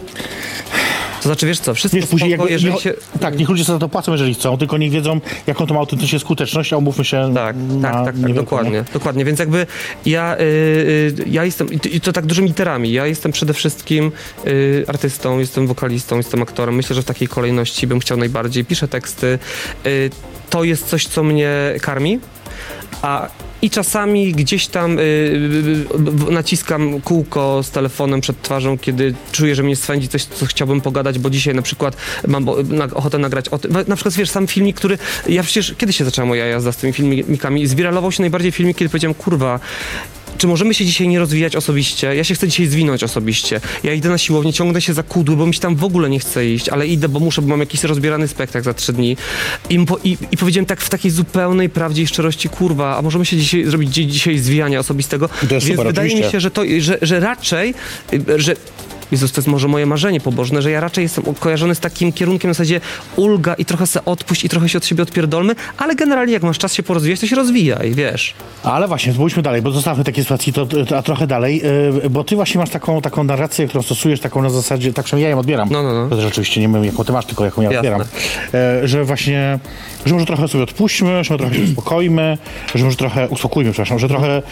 To 1.22 1.28
znaczy, 1.28 1.46
wiesz 1.46 1.60
co, 1.60 1.74
wszystko 1.74 1.96
wiesz, 2.00 2.06
później 2.06 2.32
spoko, 2.34 2.48
jakby, 2.48 2.70
nie, 2.70 2.80
się... 2.80 2.94
tak, 3.20 3.38
niech 3.38 3.48
ludzie 3.48 3.64
sobie 3.64 3.74
za 3.76 3.80
to 3.80 3.88
płacą, 3.88 4.12
jeżeli 4.12 4.34
chcą, 4.34 4.58
tylko 4.58 4.78
niech 4.78 4.90
wiedzą, 4.92 5.20
jaką 5.46 5.66
to 5.66 5.74
ma 5.74 5.80
autentycznie 5.80 6.18
skuteczność, 6.18 6.72
a 6.72 6.76
umówmy 6.76 7.04
się 7.04 7.32
Tak, 7.34 7.56
na 7.56 7.90
tak, 7.92 8.04
tak, 8.04 8.22
tak 8.22 8.34
dokładnie, 8.34 8.70
nie? 8.70 8.84
dokładnie. 8.92 9.24
Więc 9.24 9.38
jakby 9.38 9.66
ja, 10.06 10.36
y, 10.36 10.40
y, 10.42 11.14
ja 11.26 11.44
jestem, 11.44 11.72
i 11.72 11.80
to- 11.80 11.88
i 11.88 12.00
to 12.00 12.12
tak 12.12 12.26
dużymi 12.26 12.48
literami, 12.48 12.92
ja 12.92 13.06
jestem 13.06 13.32
przede 13.32 13.54
wszystkim 13.54 14.12
y, 14.46 14.84
artystą, 14.88 15.38
jestem 15.38 15.66
wokalistą, 15.66 16.16
jestem 16.16 16.42
aktorem. 16.42 16.74
Myślę, 16.74 16.96
że 16.96 17.02
w 17.02 17.04
takiej 17.04 17.28
kolejności 17.28 17.86
bym 17.86 18.00
chciał 18.00 18.16
najbardziej. 18.18 18.64
Piszę 18.64 18.88
teksty. 18.88 19.38
Y, 19.86 20.10
to 20.50 20.64
jest 20.64 20.86
coś, 20.88 21.06
co 21.06 21.22
mnie 21.22 21.50
karmi, 21.82 22.18
a 23.02 23.28
i 23.62 23.70
czasami 23.70 24.32
gdzieś 24.32 24.66
tam 24.66 24.98
y, 24.98 25.02
y, 25.02 25.04
y, 26.28 26.32
naciskam 26.32 27.00
kółko 27.00 27.62
z 27.62 27.70
telefonem 27.70 28.20
przed 28.20 28.42
twarzą, 28.42 28.78
kiedy 28.78 29.14
czuję, 29.32 29.54
że 29.54 29.62
mnie 29.62 29.76
swędzi 29.76 30.08
coś, 30.08 30.24
co 30.24 30.46
chciałbym 30.46 30.80
pogadać, 30.80 31.18
bo 31.18 31.30
dzisiaj 31.30 31.54
na 31.54 31.62
przykład 31.62 31.96
mam 32.28 32.48
ochotę 32.94 33.18
nagrać 33.18 33.48
o 33.48 33.58
tym. 33.58 33.72
Na 33.72 33.96
przykład, 33.96 34.14
wiesz, 34.14 34.30
sam 34.30 34.46
filmik, 34.46 34.76
który... 34.76 34.98
Ja 35.28 35.42
przecież... 35.42 35.74
Kiedy 35.78 35.92
się 35.92 36.04
zaczęła 36.04 36.26
moja 36.26 36.46
jazda 36.46 36.72
z 36.72 36.76
tymi 36.76 36.92
filmikami? 36.92 37.66
Zwiralował 37.66 38.12
się 38.12 38.22
najbardziej 38.22 38.52
filmik, 38.52 38.76
kiedy 38.76 38.88
powiedziałem, 38.88 39.14
kurwa, 39.14 39.60
czy 40.38 40.46
możemy 40.46 40.74
się 40.74 40.84
dzisiaj 40.86 41.08
nie 41.08 41.18
rozwijać 41.18 41.56
osobiście? 41.56 42.14
Ja 42.14 42.24
się 42.24 42.34
chcę 42.34 42.48
dzisiaj 42.48 42.66
zwinąć 42.66 43.04
osobiście. 43.04 43.60
Ja 43.84 43.92
idę 43.92 44.08
na 44.08 44.18
siłownię, 44.18 44.52
ciągnę 44.52 44.80
się 44.80 44.94
za 44.94 45.02
kudły, 45.02 45.36
bo 45.36 45.46
mi 45.46 45.54
się 45.54 45.60
tam 45.60 45.76
w 45.76 45.84
ogóle 45.84 46.10
nie 46.10 46.18
chce 46.18 46.46
iść, 46.46 46.68
ale 46.68 46.86
idę, 46.86 47.08
bo 47.08 47.20
muszę, 47.20 47.42
bo 47.42 47.48
mam 47.48 47.60
jakiś 47.60 47.84
rozbierany 47.84 48.28
spektakl 48.28 48.64
za 48.64 48.74
trzy 48.74 48.92
dni. 48.92 49.16
I, 49.70 49.78
po, 49.86 49.98
i, 50.04 50.16
i 50.32 50.36
powiedziałem 50.36 50.66
tak 50.66 50.80
w 50.80 50.88
takiej 50.88 51.10
zupełnej 51.10 51.68
prawdzie 51.68 52.02
i 52.02 52.06
szczerości, 52.06 52.48
kurwa, 52.48 52.96
a 52.98 53.02
możemy 53.02 53.26
się 53.26 53.36
dzisiaj 53.36 53.64
zrobić 53.64 53.90
dzi- 53.90 54.06
dzisiaj 54.06 54.38
zwijania 54.38 54.78
osobistego? 54.78 55.28
To 55.28 55.34
jest 55.54 55.66
Więc 55.66 55.78
super, 55.78 55.86
wydaje 55.86 56.08
mi 56.08 56.14
oczywiście. 56.14 56.32
się, 56.32 56.40
że 56.40 56.50
to, 56.50 56.62
że, 56.78 56.98
że 57.02 57.20
raczej, 57.20 57.74
y, 58.12 58.24
że 58.36 58.54
Jezus, 59.12 59.32
to 59.32 59.40
jest 59.40 59.48
może 59.48 59.68
moje 59.68 59.86
marzenie 59.86 60.20
pobożne, 60.20 60.62
że 60.62 60.70
ja 60.70 60.80
raczej 60.80 61.02
jestem 61.02 61.24
kojarzony 61.40 61.74
z 61.74 61.80
takim 61.80 62.12
kierunkiem 62.12 62.50
w 62.50 62.54
zasadzie 62.54 62.80
ulga 63.16 63.54
i 63.54 63.64
trochę 63.64 63.86
se 63.86 64.04
odpuść 64.04 64.44
i 64.44 64.48
trochę 64.48 64.68
się 64.68 64.78
od 64.78 64.86
siebie 64.86 65.02
odpierdolmy, 65.02 65.54
ale 65.78 65.94
generalnie 65.94 66.32
jak 66.32 66.42
masz 66.42 66.58
czas 66.58 66.74
się 66.74 66.82
porozwijać, 66.82 67.20
to 67.20 67.26
się 67.26 67.36
rozwijaj, 67.36 67.94
wiesz. 67.94 68.34
Ale 68.62 68.88
właśnie, 68.88 69.12
pójdźmy 69.12 69.42
dalej, 69.42 69.62
bo 69.62 69.70
zostawmy 69.70 70.04
takie 70.04 70.22
sytuacje, 70.22 70.52
to, 70.52 70.66
to, 70.66 70.98
a 70.98 71.02
trochę 71.02 71.26
dalej, 71.26 71.62
yy, 72.02 72.10
bo 72.10 72.24
ty 72.24 72.36
właśnie 72.36 72.58
masz 72.58 72.70
taką, 72.70 73.00
taką 73.02 73.24
narrację, 73.24 73.68
którą 73.68 73.82
stosujesz, 73.82 74.20
taką 74.20 74.42
na 74.42 74.50
zasadzie, 74.50 74.92
tak 74.92 75.12
ja 75.12 75.28
ją 75.28 75.38
odbieram. 75.38 75.68
No, 75.72 75.82
no, 75.82 75.92
no. 75.92 76.08
To 76.08 76.16
też 76.16 76.24
oczywiście 76.24 76.60
nie 76.60 76.68
wiem, 76.68 76.84
jaką 76.84 77.04
ty 77.04 77.12
masz, 77.12 77.26
tylko 77.26 77.44
jaką 77.44 77.62
ja 77.62 77.70
odbieram. 77.78 78.00
E, 78.54 78.88
że 78.88 79.04
właśnie, 79.04 79.58
że 80.06 80.14
może 80.14 80.26
trochę 80.26 80.48
sobie 80.48 80.64
odpuśćmy, 80.64 81.08
że 81.24 81.34
może 81.34 81.38
trochę 81.38 81.54
się 81.54 81.62
uspokojmy, 81.62 82.38
że 82.74 82.84
może 82.84 82.96
trochę, 82.96 83.28
uspokójmy, 83.28 83.70
przepraszam, 83.72 83.98
że 83.98 84.08
trochę, 84.08 84.42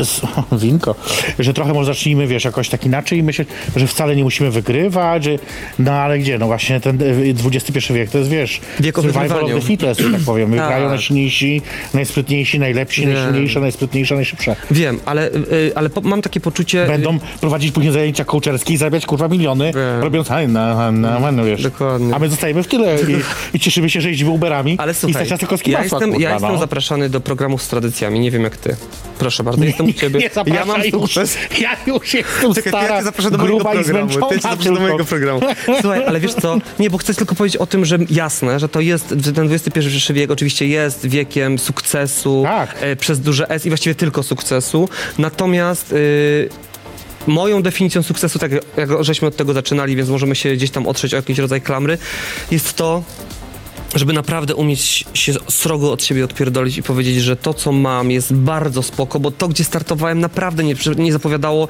s- 0.00 0.20
winko, 0.62 0.94
że 1.38 1.54
trochę 1.54 1.72
może 1.72 1.86
zacznijmy, 1.86 2.26
wiesz, 2.26 2.44
jakoś 2.44 2.68
tak 2.68 2.86
inaczej 2.86 3.22
myśleć, 3.22 3.48
że 3.76 3.86
wcale 3.86 4.05
nie 4.14 4.24
musimy 4.24 4.50
wygrywać, 4.50 5.28
no 5.78 5.92
ale 5.92 6.18
gdzie, 6.18 6.38
no 6.38 6.46
właśnie 6.46 6.80
ten 6.80 6.98
XXI 7.44 7.92
wiek, 7.92 8.10
to 8.10 8.18
jest, 8.18 8.30
wiesz, 8.30 8.60
Wiek 8.80 8.96
survival 8.96 9.44
of 9.44 9.50
the 9.50 9.60
fittest, 9.60 10.00
tak 10.12 10.20
powiem. 10.26 10.50
Wygrają 10.50 10.82
Tak. 10.82 10.90
najsilniejsi, 10.90 11.62
najsprytniejsi, 11.94 12.58
najlepsi, 12.58 13.06
Nie. 13.06 13.12
najsilniejsze, 13.14 13.60
najsprytniejsze, 13.60 14.14
najszybsze. 14.14 14.56
Wiem, 14.70 15.00
ale, 15.04 15.30
y, 15.30 15.72
ale 15.74 15.90
po, 15.90 16.00
mam 16.00 16.22
takie 16.22 16.40
poczucie... 16.40 16.86
Będą 16.86 17.18
prowadzić 17.40 17.72
później 17.72 17.92
zajęcia 17.92 18.24
coacherskie 18.24 18.74
i 18.74 18.76
zarabiać 18.76 19.06
kurwa 19.06 19.28
miliony, 19.28 19.64
Wiem. 19.72 20.00
robiąc 20.02 20.28
na, 20.28 20.92
na, 20.92 21.32
na, 21.32 21.44
wiesz. 21.44 21.62
Dokładnie. 21.62 22.14
A 22.14 22.18
my 22.18 22.28
zostajemy 22.28 22.62
w 22.62 22.66
tyle 22.66 22.96
i, 23.00 23.16
i 23.56 23.60
cieszymy 23.60 23.90
się, 23.90 24.00
że 24.00 24.08
jeździmy 24.08 24.30
Uberami 24.30 24.76
Ale 24.78 24.92
i 24.92 24.94
słuchaj, 24.94 25.14
stać 25.14 25.30
nas 25.30 25.40
tylko 25.40 25.58
z 25.58 25.66
ja 25.66 25.78
masła, 25.78 25.98
jestem, 25.98 26.10
ja 26.10 26.16
kurwa, 26.16 26.32
jestem 26.32 26.52
no. 26.52 26.58
zapraszany 26.58 27.08
do 27.10 27.20
programów 27.20 27.62
z 27.62 27.68
tradycjami, 27.68 28.20
nie 28.20 28.30
wiem 28.30 28.42
jak 28.42 28.56
ty. 28.56 28.76
Proszę 29.18 29.44
bardzo, 29.44 29.64
jestem 29.64 29.86
u 29.86 29.92
ciebie. 30.00 30.20
Nie 30.20 30.28
zapraszaj 30.28 30.54
ja 30.60 30.64
mam 30.64 30.82
już. 30.82 30.90
sukces. 30.90 31.36
Ja 31.60 31.76
już 31.86 32.14
jestem 32.14 32.54
Czekaj, 32.54 32.70
stara, 32.70 33.02
ja 33.02 33.30
gruba 33.38 33.74
i. 33.74 33.84
zmęczona 33.98 34.40
zaproszę 34.40 34.72
do 34.72 34.80
mojego 34.80 35.04
programu. 35.04 35.40
Słuchaj, 35.80 36.04
ale 36.04 36.20
wiesz 36.20 36.34
co, 36.34 36.58
nie, 36.78 36.90
bo 36.90 36.98
chcę 36.98 37.14
tylko 37.14 37.34
powiedzieć 37.34 37.56
o 37.56 37.66
tym, 37.66 37.84
że 37.84 37.98
jasne, 38.10 38.60
że 38.60 38.68
to 38.68 38.80
jest, 38.80 39.14
że 39.24 39.32
ten 39.32 39.52
XXI 39.52 40.12
wiek 40.12 40.30
oczywiście 40.30 40.68
jest 40.68 41.06
wiekiem 41.06 41.58
sukcesu, 41.58 42.42
Tak. 42.44 42.76
e, 42.80 42.96
przez 42.96 43.20
duże 43.20 43.50
S 43.50 43.66
i 43.66 43.68
właściwie 43.70 43.94
tylko 43.94 44.22
sukcesu, 44.22 44.88
natomiast... 45.18 45.92
y, 45.92 46.48
moją 47.26 47.62
definicją 47.62 48.02
sukcesu, 48.02 48.38
tak 48.38 48.52
jak 48.52 49.04
żeśmy 49.04 49.28
od 49.28 49.36
tego 49.36 49.52
zaczynali, 49.52 49.96
więc 49.96 50.08
możemy 50.08 50.34
się 50.34 50.52
gdzieś 50.52 50.70
tam 50.70 50.86
otrzeć 50.86 51.14
o 51.14 51.16
jakiś 51.16 51.38
rodzaj 51.38 51.60
klamry, 51.60 51.98
jest 52.50 52.74
to, 52.74 53.02
żeby 53.98 54.12
naprawdę 54.12 54.54
umieć 54.54 55.04
się 55.14 55.32
srogo 55.48 55.92
od 55.92 56.04
siebie 56.04 56.24
odpierdolić 56.24 56.78
i 56.78 56.82
powiedzieć, 56.82 57.22
że 57.22 57.36
to, 57.36 57.54
co 57.54 57.72
mam, 57.72 58.10
jest 58.10 58.34
bardzo 58.34 58.82
spoko, 58.82 59.20
bo 59.20 59.30
to, 59.30 59.48
gdzie 59.48 59.64
startowałem, 59.64 60.20
naprawdę 60.20 60.64
nie, 60.64 60.74
nie 60.96 61.12
zapowiadało 61.12 61.68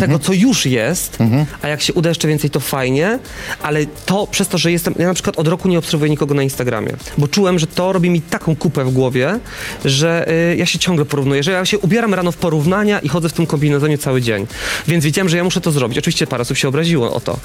tego, 0.00 0.18
co 0.18 0.32
już 0.32 0.66
jest, 0.66 1.18
a 1.62 1.68
jak 1.68 1.82
się 1.82 1.92
uda 1.92 2.08
jeszcze 2.08 2.28
więcej, 2.28 2.50
to 2.50 2.60
fajnie, 2.60 3.18
ale 3.62 3.86
to 4.06 4.26
przez 4.26 4.48
to, 4.48 4.58
że 4.58 4.72
jestem, 4.72 4.94
ja 4.98 5.06
na 5.06 5.14
przykład 5.14 5.38
od 5.38 5.48
roku 5.48 5.68
nie 5.68 5.78
obserwuję 5.78 6.10
nikogo 6.10 6.34
na 6.34 6.42
Instagramie, 6.42 6.92
bo 7.18 7.28
czułem, 7.28 7.58
że 7.58 7.66
to 7.66 7.92
robi 7.92 8.10
mi 8.10 8.20
taką 8.20 8.56
kupę 8.56 8.84
w 8.84 8.92
głowie, 8.92 9.38
że 9.84 10.32
y, 10.52 10.56
ja 10.56 10.66
się 10.66 10.78
ciągle 10.78 11.04
porównuję, 11.04 11.42
że 11.42 11.52
ja 11.52 11.64
się 11.64 11.78
ubieram 11.78 12.14
rano 12.14 12.32
w 12.32 12.36
porównania 12.36 13.00
i 13.00 13.08
chodzę 13.08 13.28
w 13.28 13.32
tym 13.32 13.46
kombinezonie 13.46 13.98
cały 13.98 14.22
dzień, 14.22 14.46
więc 14.88 15.04
wiedziałem, 15.04 15.28
że 15.28 15.36
ja 15.36 15.44
muszę 15.44 15.60
to 15.60 15.72
zrobić. 15.72 15.98
Oczywiście 15.98 16.26
parę 16.26 16.42
osób 16.42 16.56
się 16.56 16.68
obraziło 16.68 17.14
o 17.14 17.20
to, 17.20 17.38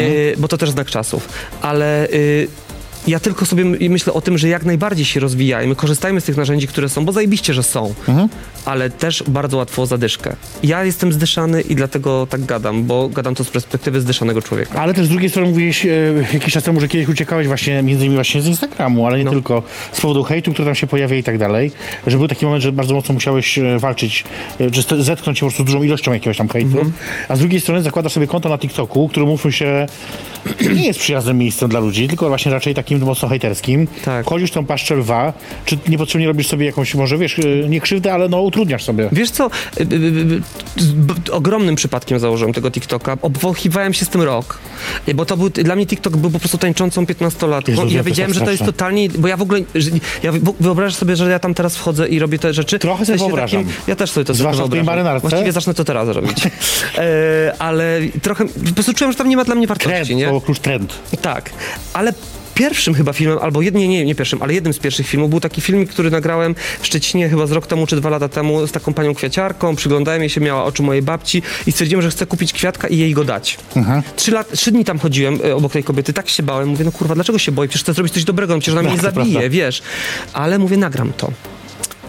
y, 0.00 0.34
bo 0.38 0.48
to 0.48 0.58
też 0.58 0.70
znak 0.70 0.90
czasów, 0.90 1.28
ale... 1.62 2.08
Y, 2.08 2.48
ja 3.06 3.20
tylko 3.20 3.46
sobie 3.46 3.64
my- 3.64 3.78
myślę 3.88 4.12
o 4.12 4.20
tym, 4.20 4.38
że 4.38 4.48
jak 4.48 4.64
najbardziej 4.64 5.04
się 5.04 5.20
rozwijajmy, 5.20 5.76
korzystajmy 5.76 6.20
z 6.20 6.24
tych 6.24 6.36
narzędzi, 6.36 6.66
które 6.66 6.88
są, 6.88 7.04
bo 7.04 7.12
zajebiście, 7.12 7.54
że 7.54 7.62
są, 7.62 7.94
ale 8.64 8.90
też 8.90 9.24
bardzo 9.28 9.56
łatwo 9.56 9.82
o 9.82 9.86
zadyszkę. 9.86 10.36
Ja 10.62 10.84
jestem 10.84 11.12
zdyszany 11.12 11.60
i 11.60 11.74
dlatego 11.74 12.26
tak 12.30 12.44
gadam, 12.44 12.84
bo 12.84 13.08
gadam 13.08 13.34
to 13.34 13.44
z 13.44 13.50
perspektywy 13.50 14.00
zdyszanego 14.00 14.42
człowieka. 14.42 14.80
Ale 14.80 14.94
też 14.94 15.06
z 15.06 15.08
drugiej 15.08 15.30
strony 15.30 15.48
mówiłeś 15.48 15.86
e, 15.86 15.88
jakiś 16.32 16.52
czas 16.54 16.64
temu, 16.64 16.80
że 16.80 16.88
kiedyś 16.88 17.08
uciekałeś 17.08 17.46
właśnie 17.46 17.82
między 17.82 18.04
innymi 18.04 18.14
właśnie 18.14 18.42
z 18.42 18.46
Instagramu, 18.46 19.06
ale 19.06 19.18
nie 19.18 19.24
No. 19.24 19.30
tylko 19.30 19.62
z 19.92 20.00
powodu 20.00 20.22
hejtu, 20.22 20.52
który 20.52 20.66
tam 20.66 20.74
się 20.74 20.86
pojawia 20.86 21.16
i 21.16 21.22
tak 21.22 21.38
dalej, 21.38 21.70
że 22.06 22.18
był 22.18 22.28
taki 22.28 22.44
moment, 22.46 22.62
że 22.62 22.72
bardzo 22.72 22.94
mocno 22.94 23.14
musiałeś 23.14 23.58
e, 23.58 23.78
walczyć, 23.78 24.24
e, 24.60 24.70
czy 24.70 25.02
zetknąć 25.02 25.38
się 25.38 25.46
po 25.46 25.50
prostu 25.50 25.62
z 25.62 25.66
dużą 25.66 25.82
ilością 25.82 26.12
jakiegoś 26.12 26.36
tam 26.36 26.48
hejtu, 26.48 26.68
Mhm. 26.70 26.92
a 27.28 27.36
z 27.36 27.38
drugiej 27.38 27.60
strony 27.60 27.82
zakładasz 27.82 28.12
sobie 28.12 28.26
konto 28.26 28.48
na 28.48 28.58
TikToku, 28.58 29.08
które 29.08 29.26
mówmy 29.26 29.52
się 29.52 29.86
nie 30.76 30.86
jest 30.86 31.00
przyjaznym 31.00 31.38
miejscem 31.38 31.68
dla 31.68 31.80
ludzi, 31.80 32.08
tylko 32.08 32.28
właśnie 32.28 32.52
raczej 32.52 32.74
takim 33.00 33.08
mocno 33.08 33.28
hejterskim. 33.28 33.86
Tak. 34.04 34.26
Chodzisz 34.26 34.50
tą 34.50 34.64
paszczę 34.66 34.94
lwa, 34.94 35.32
czy 35.64 35.78
niepotrzebnie 35.88 36.26
robisz 36.26 36.48
sobie 36.48 36.66
jakąś, 36.66 36.94
może 36.94 37.18
wiesz, 37.18 37.38
e, 37.38 37.68
nie 37.68 37.80
krzywdę, 37.80 38.12
ale 38.12 38.28
no 38.28 38.42
utrudniasz 38.42 38.84
sobie. 38.84 39.08
Wiesz 39.12 39.30
co, 39.30 39.46
y, 39.46 39.82
y, 39.82 39.84
y, 39.84 41.28
y, 41.28 41.32
ogromnym 41.32 41.74
przypadkiem 41.76 42.18
założyłem 42.18 42.52
tego 42.54 42.70
TikToka. 42.70 43.16
Obwąchiwałem 43.22 43.94
się 43.94 44.04
z 44.04 44.08
tym 44.08 44.22
rok, 44.22 44.58
Y, 45.08 45.14
bo 45.14 45.24
to 45.26 45.36
był, 45.36 45.50
dla 45.50 45.76
mnie 45.76 45.86
TikTok 45.86 46.16
był 46.16 46.30
po 46.30 46.38
prostu 46.38 46.58
tańczącą 46.58 47.04
15-latką 47.04 47.68
Jezu, 47.70 47.86
i 47.86 47.92
ja 47.92 48.02
wiedziałem, 48.02 48.34
że 48.34 48.40
to 48.40 48.50
jest 48.50 48.64
totalnie, 48.64 49.08
bo 49.08 49.28
ja 49.28 49.36
w 49.36 49.42
ogóle, 49.42 49.60
ja 50.22 50.32
wy- 50.32 50.40
wyobrażasz 50.60 50.94
sobie, 50.94 51.16
że 51.16 51.30
ja 51.30 51.38
tam 51.38 51.54
teraz 51.54 51.76
wchodzę 51.76 52.08
i 52.08 52.18
robię 52.18 52.38
te 52.38 52.54
rzeczy. 52.54 52.78
Trochę 52.78 53.04
sobie 53.06 53.16
W 53.16 53.20
sensie 53.20 53.28
wyobrażam. 53.30 53.64
ja 53.86 53.96
też 53.96 54.10
sobie 54.10 54.24
to 54.24 54.34
Zwłaszcza 54.34 54.62
tej 54.62 54.70
wyobrażam. 54.70 54.86
marynarce. 54.86 55.28
Właściwie 55.28 55.52
zacznę 55.52 55.74
to 55.74 55.84
teraz 55.84 56.08
robić. 56.08 56.38
e, 56.98 57.54
ale 57.58 58.00
trochę, 58.22 58.44
po 58.44 58.74
prostu 58.74 58.94
czułem, 58.94 59.12
że 59.12 59.18
tam 59.18 59.28
nie 59.28 59.36
ma 59.36 59.44
dla 59.44 59.54
mnie 59.54 59.66
wartości, 59.66 59.90
Trend, 60.04 60.10
nie? 60.10 60.26
to 60.26 60.40
klucz 60.40 60.58
trend. 60.58 60.94
Tak, 61.22 61.50
ale 61.92 62.12
pierwszym 62.54 62.94
chyba 62.94 63.12
filmem, 63.12 63.38
albo 63.42 63.62
jednie, 63.62 63.88
nie, 63.88 64.04
nie 64.04 64.14
pierwszym, 64.14 64.42
ale 64.42 64.54
jednym 64.54 64.72
z 64.72 64.78
pierwszych 64.78 65.06
filmów 65.06 65.30
był 65.30 65.40
taki 65.40 65.60
filmik, 65.60 65.90
który 65.90 66.10
nagrałem 66.10 66.54
w 66.80 66.86
Szczecinie 66.86 67.28
chyba 67.28 67.46
z 67.46 67.52
rok 67.52 67.66
temu 67.66 67.86
czy 67.86 67.96
dwa 67.96 68.10
lata 68.10 68.28
temu 68.28 68.66
z 68.66 68.72
taką 68.72 68.94
panią 68.94 69.14
kwiaciarką, 69.14 69.76
przyglądałem 69.76 70.20
jej 70.20 70.30
się, 70.30 70.40
miała 70.40 70.64
oczy 70.64 70.82
mojej 70.82 71.02
babci 71.02 71.42
i 71.66 71.72
stwierdziłem, 71.72 72.02
że 72.02 72.10
chcę 72.10 72.26
kupić 72.26 72.52
kwiatka 72.52 72.88
i 72.88 72.98
jej 72.98 73.14
go 73.14 73.24
dać. 73.24 73.58
Trzy, 74.16 74.30
lat, 74.30 74.52
trzy 74.52 74.72
dni 74.72 74.84
tam 74.84 74.98
chodziłem 74.98 75.38
e, 75.44 75.54
obok 75.56 75.72
tej 75.72 75.84
kobiety, 75.84 76.12
tak 76.12 76.28
się 76.28 76.42
bałem, 76.42 76.68
mówię, 76.68 76.84
no 76.84 76.92
kurwa, 76.92 77.14
dlaczego 77.14 77.38
się 77.38 77.52
boję, 77.52 77.68
przecież 77.68 77.82
chcę 77.84 77.94
zrobić 77.94 78.12
coś 78.14 78.24
dobrego, 78.24 78.54
no 78.54 78.60
przecież 78.60 78.72
ona 78.78 78.82
mnie 78.82 78.90
nie 78.96 79.02
Tak, 79.02 79.14
zabije, 79.14 79.32
prawda. 79.32 79.48
wiesz. 79.50 79.82
Ale 80.32 80.58
mówię, 80.58 80.76
nagram 80.76 81.12
to. 81.16 81.32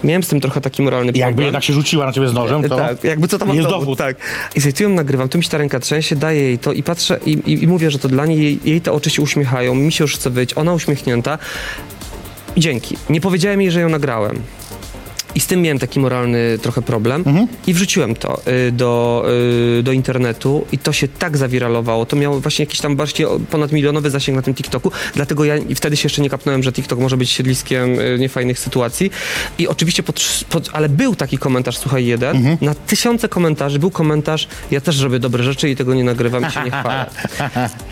Miałem 0.04 0.24
z 0.24 0.28
tym 0.28 0.42
trochę 0.42 0.62
taki 0.62 0.82
moralny 0.82 1.12
problem. 1.14 1.30
Jakby 1.30 1.44
jednak 1.44 1.64
się 1.64 1.74
rzuciła 1.74 2.06
na 2.06 2.12
ciebie 2.12 2.28
z 2.28 2.34
nożem, 2.34 2.64
to 2.64 2.76
Tak, 2.76 3.04
jakby 3.04 3.28
co 3.28 3.40
tam 3.40 3.48
jest 3.48 3.58
jest 3.58 3.70
dowód. 3.70 3.98
Tak. 3.98 4.18
I 4.56 4.62
sobie 4.62 4.74
tu 4.74 4.84
ją 4.84 4.90
nagrywam, 4.90 5.30
tu 5.30 5.38
mi 5.38 5.44
się 5.44 5.50
ta 5.50 5.58
ręka 5.58 5.80
trzęsie, 5.80 6.16
daję 6.16 6.42
jej 6.42 6.60
to 6.60 6.74
i 6.74 6.84
patrzę 6.84 7.20
i, 7.26 7.32
i, 7.32 7.64
i 7.64 7.68
mówię, 7.68 7.92
że 7.92 8.00
to 8.00 8.10
dla 8.10 8.26
niej, 8.26 8.40
jej, 8.44 8.60
jej 8.66 8.82
te 8.82 8.92
oczy 8.92 9.10
się 9.10 9.22
uśmiechają, 9.22 9.76
mi 9.76 9.92
się 9.92 10.04
już 10.04 10.16
chce 10.16 10.30
być, 10.30 10.58
ona 10.58 10.74
uśmiechnięta. 10.74 11.38
I 12.56 12.62
dzięki. 12.62 12.98
Nie 13.10 13.22
powiedziałem 13.22 13.62
jej, 13.62 13.72
że 13.72 13.82
ją 13.82 13.90
nagrałem. 13.90 14.40
I 15.36 15.40
z 15.40 15.48
tym 15.48 15.62
miałem 15.62 15.80
taki 15.80 16.00
moralny 16.00 16.58
trochę 16.62 16.82
problem. 16.82 17.24
I 17.68 17.74
wrzuciłem 17.74 18.16
to 18.16 18.42
y, 18.48 18.72
do, 18.72 19.26
y, 19.80 19.84
do 19.84 19.92
internetu 19.92 20.66
i 20.72 20.78
to 20.78 20.94
się 20.94 21.08
tak 21.08 21.38
zawiralowało. 21.38 22.06
To 22.06 22.16
miało 22.16 22.40
właśnie 22.40 22.66
jakiś 22.66 22.80
tam 22.82 22.96
bardziej 22.96 23.26
o- 23.26 23.40
ponadmilionowy 23.52 24.10
zasięg 24.10 24.36
na 24.36 24.42
tym 24.42 24.54
TikToku. 24.54 24.92
Dlatego 25.16 25.46
ja 25.46 25.56
wtedy 25.76 25.98
się 25.98 26.06
jeszcze 26.06 26.22
nie 26.22 26.30
kapnąłem, 26.30 26.64
że 26.64 26.72
TikTok 26.72 27.00
może 27.00 27.18
być 27.18 27.30
siedliskiem 27.32 28.00
y, 28.00 28.18
niefajnych 28.20 28.60
sytuacji. 28.60 29.12
I 29.58 29.68
oczywiście, 29.68 30.04
pod, 30.04 30.46
pod, 30.50 30.70
ale 30.74 30.90
był 30.90 31.16
taki 31.16 31.38
komentarz, 31.38 31.78
słuchaj, 31.78 32.06
jeden. 32.06 32.58
Na 32.62 32.76
tysiące 32.76 33.30
komentarzy 33.30 33.80
był 33.80 33.92
komentarz, 33.92 34.48
ja 34.72 34.82
też 34.82 35.00
robię 35.02 35.20
dobre 35.20 35.44
rzeczy 35.44 35.70
i 35.70 35.76
tego 35.76 35.94
nie 35.94 36.04
nagrywam 36.04 36.48
i 36.50 36.52
się 36.52 36.64
nie 36.64 36.72
chwalę. 36.80 37.06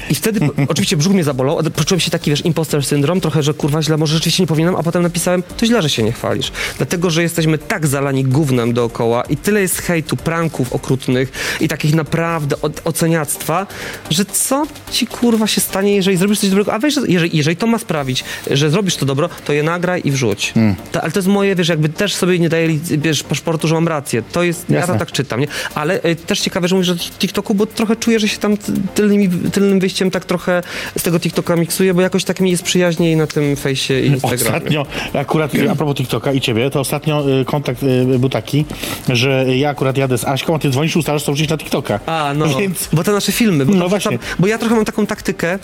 I 0.10 0.16
wtedy 0.16 0.40
oczywiście 0.68 0.98
brzuch 0.98 1.14
mnie 1.14 1.24
zabolał, 1.24 1.60
poczułem 1.76 2.00
się 2.00 2.12
taki, 2.12 2.30
wiesz, 2.30 2.46
imposter 2.46 2.86
syndrom, 2.86 3.22
trochę, 3.22 3.44
że 3.44 3.54
kurwa 3.54 3.82
źle, 3.82 3.98
może 3.98 4.14
rzeczywiście 4.16 4.44
nie 4.44 4.48
powinienem, 4.48 4.76
a 4.76 4.84
potem 4.84 5.04
napisałem, 5.04 5.44
to 5.58 5.66
źle, 5.66 5.82
że 5.82 5.90
się 5.90 6.04
nie 6.04 6.12
chwalisz. 6.12 6.52
Dlatego, 6.78 7.10
że 7.10 7.24
jesteśmy 7.32 7.58
tak 7.58 7.88
zalani 7.88 8.24
gównem 8.24 8.74
dookoła 8.74 9.24
i 9.30 9.38
tyle 9.38 9.62
jest 9.62 9.82
hejtu, 9.82 10.18
pranków 10.18 10.74
okrutnych 10.74 11.32
i 11.62 11.68
takich 11.68 11.96
naprawdę 11.96 12.56
od, 12.62 12.82
oceniactwa, 12.88 13.68
że 14.10 14.26
co 14.26 14.64
ci 14.92 15.08
kurwa 15.08 15.48
się 15.48 15.62
stanie, 15.62 15.96
jeżeli 15.96 16.18
zrobisz 16.18 16.40
coś 16.40 16.50
dobrego, 16.50 16.74
a 16.74 16.80
weź, 16.80 16.94
że- 16.94 17.02
jeżeli, 17.08 17.38
jeżeli 17.38 17.58
to 17.58 17.68
ma 17.68 17.78
sprawić, 17.78 18.24
że 18.52 18.70
zrobisz 18.70 18.96
to 18.96 19.06
dobro, 19.06 19.30
to 19.46 19.54
je 19.54 19.64
nagraj 19.64 20.02
i 20.06 20.12
wrzuć. 20.12 20.54
To, 20.92 21.02
ale 21.02 21.12
to 21.12 21.20
jest 21.20 21.28
moje, 21.30 21.56
wiesz, 21.56 21.70
jakby 21.70 21.90
też 21.90 22.16
sobie 22.16 22.40
nie 22.40 22.50
daję, 22.50 22.80
wiesz, 22.98 23.24
paszportu, 23.24 23.68
że 23.68 23.76
mam 23.76 23.88
rację. 23.88 24.24
To 24.32 24.44
jest, 24.44 24.70
ja 24.70 24.76
Jasne. 24.80 24.94
to 24.94 25.00
tak 25.00 25.12
czytam, 25.12 25.40
nie? 25.40 25.48
Ale 25.76 26.04
y, 26.06 26.16
też 26.16 26.40
ciekawe, 26.40 26.68
że 26.68 26.76
mówisz 26.76 26.90
o 26.90 26.96
TikToku, 26.96 27.54
bo 27.56 27.66
trochę 27.66 27.96
czuję, 27.96 28.20
że 28.20 28.28
się 28.28 28.38
tam 28.38 28.58
ty- 28.58 28.72
tylnymi, 28.96 29.30
tylnym 29.30 29.80
wyjściem 29.80 30.12
tak 30.12 30.26
trochę 30.26 30.64
z 30.98 31.04
tego 31.04 31.20
TikToka 31.20 31.56
miksuję, 31.56 31.94
bo 31.94 32.02
jakoś 32.02 32.24
tak 32.24 32.40
mi 32.40 32.52
jest 32.52 32.64
przyjaźniej 32.64 33.16
na 33.16 33.28
tym 33.28 33.56
fejsie 33.56 34.00
i 34.02 34.08
Instagramie. 34.14 34.58
Ostatnio, 34.58 34.86
akurat 35.14 35.56
y, 35.56 35.72
a 35.72 35.76
propos 35.76 35.96
TikToka 35.96 36.34
i 36.34 36.42
ciebie, 36.42 36.70
to 36.70 36.80
ostatnio 36.80 37.21
kontakt 37.46 37.84
y, 37.84 38.20
był 38.20 38.30
taki, 38.30 38.66
że 39.10 39.46
ja 39.58 39.70
akurat 39.70 39.98
jadę 39.98 40.18
z 40.18 40.26
Aśką, 40.26 40.56
a 40.56 40.60
ty 40.60 40.70
dzwonisz, 40.70 40.96
ustalasz 40.96 41.24
co 41.24 41.32
wrzucić 41.34 41.50
na 41.52 41.58
TikToka. 41.58 42.00
A, 42.06 42.34
no, 42.36 42.46
Więc, 42.60 42.90
bo 42.94 43.04
te 43.04 43.12
nasze 43.12 43.32
filmy. 43.32 43.66
Bo, 43.66 43.74
No 43.74 43.80
tam 43.80 43.90
właśnie. 43.90 44.18
wrzucam- 44.18 44.36
bo 44.40 44.48
ja 44.48 44.58
trochę 44.58 44.76
mam 44.76 44.86
taką 44.86 45.06
taktykę, 45.06 45.60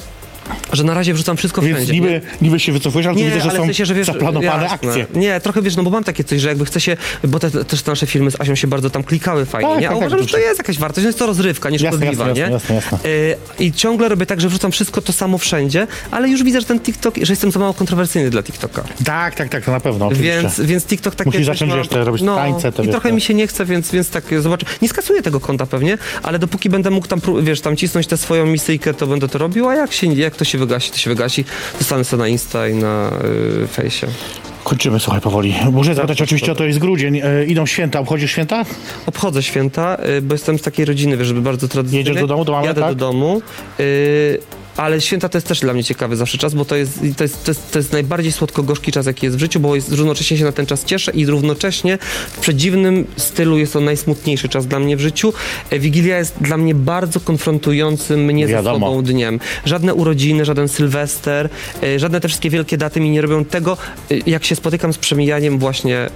że 0.73 0.83
na 0.83 0.93
razie 0.93 1.13
wrzucam 1.13 1.37
wszystko 1.37 1.61
więc 1.61 1.75
wszędzie. 1.77 1.93
niby, 1.93 2.09
nie? 2.09 2.21
niby 2.41 2.59
się 2.59 2.71
wycofujesz, 2.71 3.07
ale 3.07 3.15
tu 3.15 3.23
widzę, 3.23 3.39
że 3.39 3.49
ale 3.49 3.57
są 3.57 3.63
w 3.63 3.65
sensie, 3.65 3.85
że 3.85 3.93
wiesz, 3.93 4.07
zaplanowane 4.07 4.63
jasne. 4.63 4.89
akcje. 4.89 5.05
Nie, 5.15 5.39
trochę 5.39 5.61
wiesz, 5.61 5.75
no 5.75 5.83
bo 5.83 5.89
mam 5.89 6.03
takie 6.03 6.23
coś, 6.23 6.41
że 6.41 6.49
jakby 6.49 6.65
chce 6.65 6.81
się, 6.81 6.97
bo 7.23 7.39
te, 7.39 7.51
też 7.65 7.81
te 7.81 7.91
nasze 7.91 8.07
filmy 8.07 8.31
z 8.31 8.41
Asią 8.41 8.55
się 8.55 8.67
bardzo 8.67 8.89
tam 8.89 9.03
klikały 9.03 9.45
fajnie, 9.45 9.69
Tak, 9.69 9.81
nie? 9.81 9.87
A 9.87 9.91
tak, 9.91 9.99
tak, 9.99 10.07
uważam, 10.07 10.27
że 10.27 10.33
to 10.33 10.37
jest 10.37 10.57
jakaś 10.57 10.77
wartość, 10.79 11.03
no 11.03 11.09
jest 11.09 11.19
to 11.19 11.25
rozrywka, 11.27 11.69
nieszkodliwa, 11.69 12.27
jasne, 12.27 12.33
nie? 12.33 12.51
jasne, 12.53 12.75
jasne. 12.75 12.97
Y, 13.05 13.35
I 13.59 13.71
ciągle 13.71 14.09
robię 14.09 14.25
tak, 14.25 14.41
że 14.41 14.49
wrzucam 14.49 14.71
wszystko 14.71 15.01
to 15.01 15.13
samo 15.13 15.37
wszędzie, 15.37 15.87
ale 16.11 16.29
już 16.29 16.43
widzę, 16.43 16.61
że 16.61 16.67
ten 16.67 16.79
TikTok, 16.79 17.15
że 17.21 17.33
jestem 17.33 17.51
za 17.51 17.59
mało 17.59 17.73
kontrowersyjny 17.73 18.29
dla 18.29 18.43
TikToka. 18.43 18.83
Tak, 19.05 19.35
tak, 19.35 19.49
tak, 19.49 19.65
to 19.65 19.71
na 19.71 19.79
pewno, 19.79 20.07
oczywiście. 20.07 20.41
Więc, 20.41 20.61
więc 20.61 20.85
TikTok 20.85 21.15
takie 21.15 21.29
Musisz 21.29 21.45
zacząć 21.45 21.71
ma- 21.71 21.77
jeszcze 21.77 22.03
robić 22.03 22.21
no, 22.21 22.35
tańce, 22.35 22.71
to 22.71 22.83
I 22.83 22.85
wiesz, 22.85 22.93
trochę 22.93 23.11
mi 23.11 23.21
się 23.21 23.33
nie 23.33 23.47
chce, 23.47 23.65
więc, 23.65 23.91
więc 23.91 24.09
tak 24.09 24.23
zobaczę. 24.39 24.65
Nie 24.81 24.89
skasuję 24.89 25.21
tego 25.21 25.39
konta 25.39 25.65
pewnie, 25.65 25.97
ale 26.23 26.39
dopóki 26.39 26.69
będę 26.69 26.89
mógł 26.89 27.07
tam, 27.07 27.21
wiesz, 27.41 27.61
tam 27.61 27.75
cisnąć 27.75 28.07
tę 28.07 28.17
swoją 28.17 28.45
misyjkę, 28.45 28.93
to 28.93 29.07
będę 29.07 29.27
to 29.27 29.37
robił, 29.37 29.69
a 29.69 29.75
jak, 29.75 29.93
się, 29.93 30.07
jak 30.07 30.35
to 30.37 30.45
się 30.45 30.57
wygasi, 30.57 30.91
to 30.91 30.97
się 30.97 31.09
wygasi. 31.09 31.45
Zostanę 31.79 32.03
sobie 32.03 32.21
na 32.21 32.27
Insta 32.27 32.67
i 32.67 32.75
na 32.75 33.11
y, 33.63 33.67
fejsie. 33.67 34.07
Kończymy, 34.63 34.99
słuchaj, 34.99 35.21
powoli. 35.21 35.55
Muszę 35.71 35.95
zapytać 35.95 36.21
oczywiście, 36.21 36.51
o 36.51 36.55
to 36.55 36.63
jest 36.63 36.79
grudzień. 36.79 37.21
E, 37.23 37.45
idą 37.45 37.65
święta, 37.65 37.99
obchodzisz 37.99 38.31
święta? 38.31 38.65
Obchodzę 39.05 39.43
święta, 39.43 39.97
y, 40.17 40.21
bo 40.21 40.35
jestem 40.35 40.59
z 40.59 40.61
takiej 40.61 40.85
rodziny, 40.85 41.17
wiesz, 41.17 41.27
żeby 41.27 41.41
bardzo 41.41 41.67
tradycyjnej. 41.67 42.05
Jedziesz 42.05 42.21
do 42.21 42.27
domu, 42.27 42.45
do 42.45 42.51
mamy, 42.51 42.67
Jadę 42.67 42.81
tak? 42.81 42.95
do 42.95 43.05
domu. 43.05 43.41
y, 43.79 44.39
ale 44.77 45.01
święta 45.01 45.29
to 45.29 45.37
jest 45.37 45.47
też 45.47 45.59
dla 45.59 45.73
mnie 45.73 45.83
ciekawy 45.83 46.15
zawsze 46.15 46.37
czas, 46.37 46.53
bo 46.53 46.65
to 46.65 46.75
jest, 46.75 46.99
to 47.17 47.23
jest, 47.23 47.43
to 47.43 47.51
jest, 47.51 47.71
to 47.71 47.79
jest 47.79 47.93
najbardziej 47.93 48.31
słodko-gorzki 48.31 48.91
czas, 48.91 49.05
jaki 49.05 49.25
jest 49.25 49.37
w 49.37 49.39
życiu, 49.39 49.59
bo 49.59 49.75
jest, 49.75 49.91
równocześnie 49.91 50.37
się 50.37 50.43
na 50.43 50.51
ten 50.51 50.65
czas 50.65 50.85
cieszę 50.85 51.11
i 51.11 51.25
równocześnie 51.25 51.97
w 52.31 52.39
przedziwnym 52.39 53.07
stylu 53.17 53.57
jest 53.57 53.73
to 53.73 53.79
najsmutniejszy 53.79 54.49
czas 54.49 54.67
dla 54.67 54.79
mnie 54.79 54.97
w 54.97 54.99
życiu. 54.99 55.33
E, 55.69 55.79
Wigilia 55.79 56.17
jest 56.17 56.35
dla 56.41 56.57
mnie 56.57 56.75
bardzo 56.75 57.19
konfrontującym 57.19 58.25
mnie 58.25 58.47
Wiadomo. 58.47 58.75
ze 58.75 58.85
sobą 58.85 59.03
dniem. 59.03 59.39
Żadne 59.65 59.93
urodziny, 59.93 60.45
żaden 60.45 60.67
Sylwester, 60.67 61.49
e, 61.83 61.99
żadne 61.99 62.19
te 62.19 62.27
wszystkie 62.27 62.49
wielkie 62.49 62.77
daty 62.77 62.99
mi 62.99 63.09
nie 63.09 63.21
robią 63.21 63.45
tego, 63.45 63.77
e, 64.11 64.15
jak 64.25 64.45
się 64.45 64.55
spotykam 64.55 64.93
z 64.93 64.97
przemijaniem 64.97 65.59
właśnie 65.59 66.09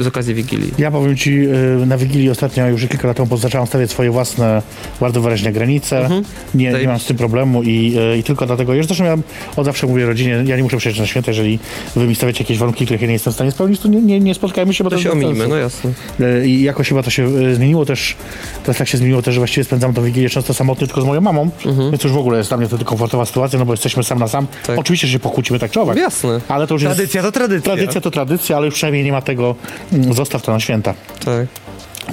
z 0.00 0.06
okazji 0.06 0.34
Wigilii. 0.34 0.74
Ja 0.78 0.90
powiem 0.90 1.16
ci, 1.16 1.48
na 1.86 1.98
Wigilii 1.98 2.30
ostatnio 2.30 2.68
już 2.68 2.86
kilka 2.86 3.08
lat 3.08 3.16
temu 3.16 3.36
zacząłem 3.36 3.66
stawiać 3.66 3.90
swoje 3.90 4.10
własne, 4.10 4.62
bardzo 5.00 5.20
wyraźne 5.20 5.52
granice. 5.52 6.08
Nie, 6.54 6.72
nie 6.72 6.86
mam 6.86 6.98
z 6.98 7.04
tym 7.04 7.16
problemu 7.16 7.62
i, 7.62 7.79
y, 7.88 8.18
i 8.18 8.22
tylko 8.22 8.46
dlatego, 8.46 8.74
ja 8.74 8.82
zresztą 8.82 9.04
ja 9.04 9.16
od 9.56 9.64
zawsze 9.64 9.86
mówię 9.86 10.06
rodzinie, 10.06 10.42
ja 10.46 10.56
nie 10.56 10.62
muszę 10.62 10.76
przyjść 10.76 11.00
na 11.00 11.06
święta, 11.06 11.30
jeżeli 11.30 11.58
wy 11.96 12.06
mi 12.06 12.14
stawiacie 12.14 12.44
jakieś 12.44 12.58
warunki, 12.58 12.84
których 12.84 13.00
ja 13.00 13.06
nie 13.06 13.12
jestem 13.12 13.32
w 13.32 13.36
stanie 13.36 13.50
spełnić, 13.50 13.80
to 13.80 13.88
nie, 13.88 14.00
nie, 14.00 14.20
nie 14.20 14.34
spotkajmy 14.34 14.74
się, 14.74 14.84
bo 14.84 14.90
to, 14.90 14.96
To 14.96 15.02
się 15.02 15.08
jest 15.08 15.20
sensu. 15.20 15.48
no 15.48 15.56
jasne. 15.56 15.90
Y, 16.20 16.48
I 16.48 16.62
jakoś 16.62 16.88
chyba 16.88 17.02
to 17.02 17.10
się 17.10 17.26
y, 17.36 17.54
zmieniło 17.54 17.84
też, 17.86 18.16
teraz 18.62 18.78
tak 18.78 18.88
się 18.88 18.98
zmieniło 18.98 19.22
też, 19.22 19.34
że 19.34 19.40
właściwie 19.40 19.64
spędzam 19.64 19.94
tą 19.94 20.02
Wigilię 20.02 20.30
często 20.30 20.54
samotnie 20.54 20.86
tylko 20.86 21.00
z 21.02 21.04
moją 21.04 21.20
mamą, 21.20 21.50
więc 21.90 22.04
już 22.04 22.12
w 22.12 22.16
ogóle 22.18 22.38
jest 22.38 22.50
dla 22.50 22.56
mnie 22.56 22.68
to 22.68 22.78
komfortowa 22.84 23.26
sytuacja, 23.26 23.58
no 23.58 23.64
bo 23.66 23.72
jesteśmy 23.72 24.04
sam 24.04 24.18
na 24.18 24.28
sam. 24.28 24.44
Mhm. 24.44 24.66
Tak. 24.66 24.78
Oczywiście, 24.78 25.06
że 25.06 25.12
się 25.12 25.18
pokłócimy 25.18 25.58
tak 25.58 25.70
czy 25.70 25.80
owak. 25.80 25.96
Jasne. 25.96 26.40
Ale 26.48 26.66
to 26.66 26.74
już 26.74 26.82
jest... 26.82 26.96
Tradycja 26.96 27.22
to 27.22 27.32
tradycja. 27.32 27.74
Tradycja 27.74 28.00
to 28.00 28.10
tradycja, 28.10 28.56
ale 28.56 28.66
już 28.66 28.74
przynajmniej 28.74 29.04
nie 29.04 29.12
ma 29.12 29.22
tego, 29.22 29.54
mm, 29.92 30.14
zostaw 30.14 30.42
to 30.42 30.52
na 30.52 30.60
święta. 30.60 30.94
Tak. 31.24 31.46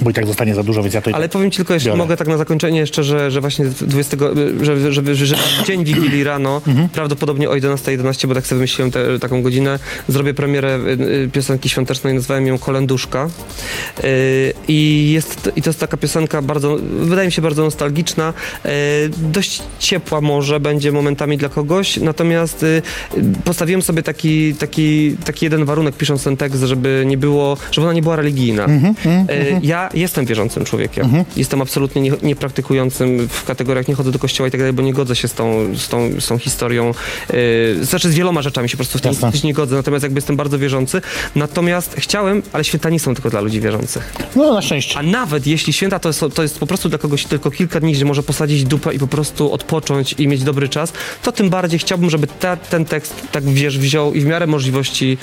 Bo 0.02 0.10
i 0.10 0.14
tak 0.14 0.26
zostanie 0.26 0.54
za 0.54 0.62
dużo, 0.62 0.82
więc 0.82 0.94
ja 0.94 1.00
to 1.02 1.10
Ale 1.14 1.28
powiem 1.28 1.50
ci 1.50 1.56
tylko 1.56 1.74
jeszcze, 1.74 1.88
biorę. 1.88 1.98
mogę 1.98 2.16
tak 2.16 2.28
na 2.28 2.36
zakończenie 2.36 2.78
jeszcze, 2.78 3.04
że, 3.04 3.30
że 3.30 3.40
właśnie 3.40 3.64
20, 3.66 4.16
że, 4.62 4.92
że, 4.92 5.14
że, 5.14 5.26
że 5.26 5.36
dzień 5.66 5.84
Wigilii 5.84 6.24
rano, 6.24 6.62
Mhm. 6.66 6.88
prawdopodobnie 6.88 7.50
o 7.50 7.52
11.11, 7.52 7.90
11, 7.90 8.28
bo 8.28 8.34
tak 8.34 8.46
sobie 8.46 8.56
wymyśliłem 8.56 8.90
te, 8.90 9.18
taką 9.18 9.42
godzinę, 9.42 9.78
zrobię 10.08 10.34
premierę 10.34 10.78
y, 10.78 11.02
y, 11.24 11.30
piosenki 11.32 11.68
świątecznej, 11.68 12.14
nazwałem 12.14 12.46
ją 12.46 12.58
Kolenduszka. 12.58 13.28
Y, 14.04 14.52
I 14.68 15.10
jest, 15.12 15.42
to- 15.42 15.50
i 15.56 15.62
to 15.62 15.70
jest 15.70 15.80
taka 15.80 15.96
piosenka 15.96 16.42
bardzo, 16.42 16.76
wydaje 17.00 17.26
mi 17.28 17.32
się 17.32 17.42
bardzo 17.42 17.62
nostalgiczna, 17.64 18.32
dość 19.18 19.62
ciepła 19.78 20.20
może 20.20 20.60
będzie 20.60 20.92
momentami 20.92 21.36
dla 21.38 21.48
kogoś, 21.48 21.96
natomiast 21.96 22.64
postawiłem 23.44 23.82
sobie 23.82 24.02
taki, 24.02 24.54
taki, 24.54 25.16
taki 25.24 25.46
jeden 25.46 25.64
warunek 25.64 25.96
pisząc 25.96 26.24
ten 26.24 26.36
tekst, 26.36 26.62
żeby 26.62 27.02
nie 27.06 27.16
było, 27.18 27.56
żeby 27.70 27.86
ona 27.86 27.94
nie 27.94 28.02
była 28.02 28.16
religijna. 28.16 28.64
Mhm, 28.64 28.94
Y, 29.30 29.60
Ja 29.94 30.00
jestem 30.00 30.26
wierzącym 30.26 30.64
człowiekiem. 30.64 31.24
Jestem 31.36 31.62
absolutnie 31.62 32.02
nie, 32.02 32.12
niepraktykującym 32.22 33.28
w 33.28 33.44
kategoriach, 33.44 33.88
nie 33.88 33.94
chodzę 33.94 34.12
do 34.12 34.18
kościoła 34.18 34.48
i 34.48 34.50
tak 34.50 34.60
dalej, 34.60 34.72
bo 34.72 34.82
nie 34.82 34.92
godzę 34.92 35.16
się 35.16 35.28
z 35.28 35.34
tą, 35.34 35.76
z 35.76 35.88
tą, 35.88 36.20
z 36.20 36.26
tą 36.26 36.38
historią. 36.38 36.94
Yy, 37.32 37.84
znaczy 37.84 38.10
z 38.10 38.14
wieloma 38.14 38.42
rzeczami 38.42 38.68
się 38.68 38.76
po 38.76 38.84
prostu 38.84 38.98
w 38.98 39.02
tym 39.02 39.40
nie 39.44 39.54
godzę, 39.54 39.76
natomiast 39.76 40.02
jakby 40.02 40.18
jestem 40.18 40.36
bardzo 40.36 40.58
wierzący. 40.58 41.00
Natomiast 41.34 41.94
chciałem, 41.98 42.42
ale 42.52 42.64
święta 42.64 42.90
nie 42.90 43.00
są 43.00 43.14
tylko 43.14 43.30
dla 43.30 43.40
ludzi 43.40 43.60
wierzących. 43.60 44.12
No 44.36 44.54
na 44.54 44.62
szczęście. 44.62 44.98
A 44.98 45.02
nawet 45.02 45.46
jeśli 45.46 45.72
święta 45.72 45.98
to 45.98 46.08
jest, 46.08 46.24
to 46.34 46.42
jest 46.42 46.58
po 46.58 46.66
prostu 46.66 46.88
dla 46.88 46.98
kogoś 46.98 47.24
tylko 47.24 47.50
kilka 47.50 47.80
dni, 47.80 47.92
gdzie 47.92 48.04
może 48.04 48.22
posadzić 48.22 48.64
dupę 48.64 48.94
i 48.94 48.98
po 48.98 49.06
prostu 49.06 49.52
odpocząć 49.52 50.14
i 50.18 50.28
mieć 50.28 50.42
dobry 50.44 50.68
czas, 50.68 50.92
to 51.22 51.32
tym 51.32 51.50
bardziej 51.50 51.78
chciałbym, 51.78 52.10
żeby 52.10 52.26
ten 52.70 52.84
tekst 52.84 53.14
tak 53.32 53.44
wiesz, 53.44 53.78
wziął 53.78 54.14
i 54.14 54.20
w 54.20 54.26
miarę 54.26 54.46
możliwości 54.46 55.18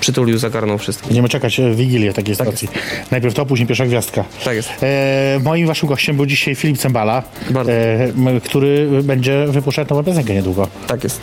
przytulił, 0.00 0.38
zagarnął 0.38 0.78
wszystkich. 0.78 1.06
Będziemy 1.08 1.28
czekać 1.28 1.60
e, 1.60 1.74
Wigilię 1.74 2.12
takiej 2.12 2.36
sytuacji. 2.36 2.68
Najpierw 3.10 3.34
to, 3.34 3.46
później 3.46 3.66
pierwsza 3.66 3.86
gwiazdka. 3.86 4.24
Tak 4.44 4.56
jest. 4.56 4.70
E, 4.82 5.40
moim 5.44 5.66
waszym 5.66 5.88
gościem 5.88 6.16
był 6.16 6.26
dzisiaj 6.26 6.54
Filip 6.54 6.78
Cembala, 6.78 7.22
e, 7.68 8.40
który 8.40 8.88
będzie 9.02 9.46
wypuszczać 9.48 9.88
nową 9.88 10.04
piosenkę 10.04 10.34
niedługo. 10.34 10.68
Tak 10.86 11.04
jest. 11.04 11.20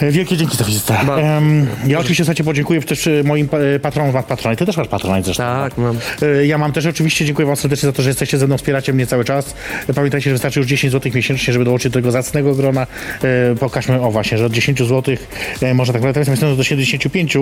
E, 0.00 0.10
Wielkie 0.10 0.36
dzięki 0.36 0.56
za 0.56 0.64
wizytę. 0.64 0.92
Bardzo. 1.06 1.20
Em, 1.26 1.66
ja 1.86 1.98
oczywiście 1.98 2.24
słuchajcie, 2.24 2.44
podziękuję 2.44 2.82
też 2.82 3.06
e, 3.06 3.22
moim 3.24 3.48
pa- 3.48 3.56
patronom, 3.82 4.14
masz 4.14 4.24
patronat. 4.24 4.58
Ty 4.58 4.66
też 4.66 4.76
masz 4.76 4.88
patronat 4.88 5.24
zresztą. 5.24 5.42
Tak, 5.42 5.78
mam. 5.78 5.98
E, 6.22 6.46
Ja 6.46 6.58
mam 6.58 6.72
też 6.72 6.86
oczywiście, 6.86 7.24
dziękuję 7.24 7.46
wam 7.46 7.56
serdecznie 7.56 7.86
za 7.86 7.92
to, 7.92 8.02
że 8.02 8.10
jesteście 8.10 8.38
ze 8.38 8.46
mną, 8.46 8.56
wspieracie 8.58 8.92
mnie 8.92 9.06
cały 9.06 9.24
czas. 9.24 9.54
Pamiętajcie, 9.94 10.24
że 10.30 10.34
wystarczy 10.34 10.60
już 10.60 10.68
10 10.68 10.92
zł 10.92 11.12
miesięcznie, 11.14 11.52
żeby 11.52 11.64
dołączyć 11.64 11.92
do 11.92 11.98
tego 11.98 12.10
zacnego 12.10 12.54
grona. 12.54 12.86
Pokażmy, 13.60 14.00
o 14.00 14.10
właśnie, 14.10 14.38
że 14.38 14.46
od 14.46 14.52
10 14.52 14.78
zł 14.78 15.14
e, 15.62 15.74
można 15.74 15.92
tak 15.92 16.02
naprawdę, 16.02 16.14
teraz 16.24 16.28
jestem 16.28 16.56
do 16.56 16.64
75, 16.64 17.36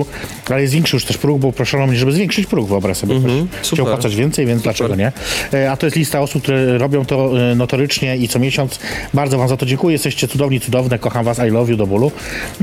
ale 0.50 0.60
jest 0.62 0.74
większy 0.74 0.96
już 0.96 1.04
też 1.04 1.18
próg, 1.18 1.40
bo 1.40 1.52
proszono 1.52 1.86
mnie, 1.86 1.96
żeby 1.96 2.12
zwiększyć 2.12 2.46
próg, 2.46 2.68
wyobraź 2.68 2.96
sobie. 2.96 3.14
Ktoś 3.20 3.32
Chciał 3.50 3.64
super. 3.64 3.84
płacać 3.84 4.16
więcej, 4.16 4.46
więc 4.46 4.62
dlaczego 4.62 4.96
nie? 4.96 5.12
E, 5.54 5.70
A 5.70 5.76
to 5.76 5.86
jest 5.86 5.96
lista 5.96 6.20
osób, 6.20 6.42
które 6.42 6.78
robią 6.78 7.04
to 7.04 7.50
e, 7.50 7.54
notorycznie 7.54 8.16
i 8.16 8.28
co 8.28 8.38
miesiąc. 8.38 8.78
Bardzo 9.14 9.38
wam 9.38 9.48
za 9.48 9.56
to 9.56 9.66
dziękuję, 9.66 9.92
jesteście 9.92 10.28
cudowni, 10.28 10.60
cudowne, 10.60 10.98
kocham 10.98 11.24
was, 11.24 11.38
I 11.48 11.50
love 11.50 11.70
you 11.70 11.76
do 11.76 11.86
bólu. 11.86 12.12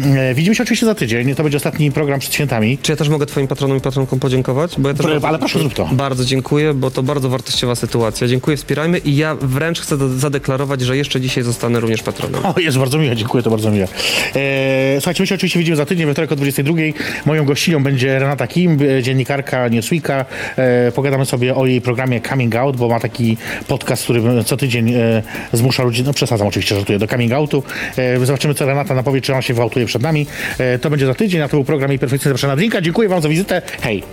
E, 0.05 0.33
Widzimy 0.33 0.55
się 0.55 0.63
oczywiście 0.63 0.85
za 0.85 0.95
tydzień, 0.95 1.35
to 1.35 1.43
będzie 1.43 1.57
ostatni 1.57 1.91
program 1.91 2.19
przed 2.19 2.33
świętami. 2.33 2.77
Czy 2.81 2.91
ja 2.91 2.95
też 2.95 3.09
mogę 3.09 3.25
twoim 3.25 3.47
patronom 3.47 3.77
i 3.77 3.81
patronkom 3.81 4.19
podziękować? 4.19 4.71
Bo 4.77 4.87
ja 4.89 4.95
też 4.95 5.05
ale 5.23 5.39
proszę, 5.39 5.59
zrób 5.59 5.73
to. 5.73 5.89
Bardzo 5.91 6.25
dziękuję, 6.25 6.73
bo 6.73 6.91
to 6.91 7.03
bardzo 7.03 7.29
wartościowa 7.29 7.75
sytuacja. 7.75 8.27
Dziękuję, 8.27 8.57
wspierajmy 8.57 8.97
i 8.97 9.15
ja 9.15 9.35
wręcz 9.41 9.81
chcę 9.81 9.97
zadeklarować, 10.19 10.81
że 10.81 10.97
jeszcze 10.97 11.21
dzisiaj 11.21 11.43
zostanę 11.43 11.79
również 11.79 12.03
patronem. 12.03 12.45
O, 12.45 12.59
jest 12.59 12.77
bardzo 12.77 12.97
miłe, 12.97 13.15
dziękuję, 13.15 13.43
to 13.43 13.49
bardzo 13.49 13.71
miłe. 13.71 13.87
E, 14.35 14.95
słuchajcie, 15.01 15.23
my 15.23 15.27
się 15.27 15.35
oczywiście 15.35 15.59
widzimy 15.59 15.77
za 15.77 15.85
tydzień, 15.85 16.11
wtorek 16.11 16.31
o 16.31 16.35
22. 16.35 16.73
Moją 17.25 17.45
gościnią 17.47 17.83
będzie 17.83 18.19
Renata 18.19 18.47
Kim, 18.47 18.77
e, 18.81 19.03
dziennikarka 19.03 19.67
Newsweeka. 19.67 20.25
E, 20.57 20.91
pogadamy 20.91 21.25
sobie 21.25 21.55
o 21.55 21.65
jej 21.65 21.81
programie 21.81 22.21
Coming 22.21 22.55
Out, 22.55 22.77
bo 22.77 22.87
ma 22.87 22.99
taki 22.99 23.37
podcast, 23.67 24.03
który 24.03 24.43
co 24.43 24.57
tydzień 24.57 24.93
e, 24.93 25.23
zmusza 25.53 25.83
ludzi, 25.83 26.03
no 26.03 26.13
przesadzam 26.13 26.47
oczywiście, 26.47 26.75
żartuję, 26.75 26.99
do 26.99 27.07
coming 27.07 27.33
outu. 27.33 27.63
Zobaczymy, 28.23 28.53
co 28.53 28.65
Renata 28.65 28.95
napowie, 28.95 29.21
czy 29.21 29.33
ona 29.33 29.41
się 29.41 29.53
gwałtuje 29.53 29.85
przed 29.85 30.01
nami. 30.01 30.25
To 30.81 30.89
będzie 30.89 31.05
za 31.05 31.13
tydzień, 31.13 31.41
a 31.41 31.47
to 31.47 31.57
był 31.57 31.63
program 31.63 31.89
jej 31.89 31.99
perfekcyjny 31.99 32.29
zapraszana 32.29 32.55
drinka. 32.55 32.81
Dziękuję 32.81 33.09
wam 33.09 33.21
za 33.21 33.29
wizytę. 33.29 33.61
Hej! 33.81 34.03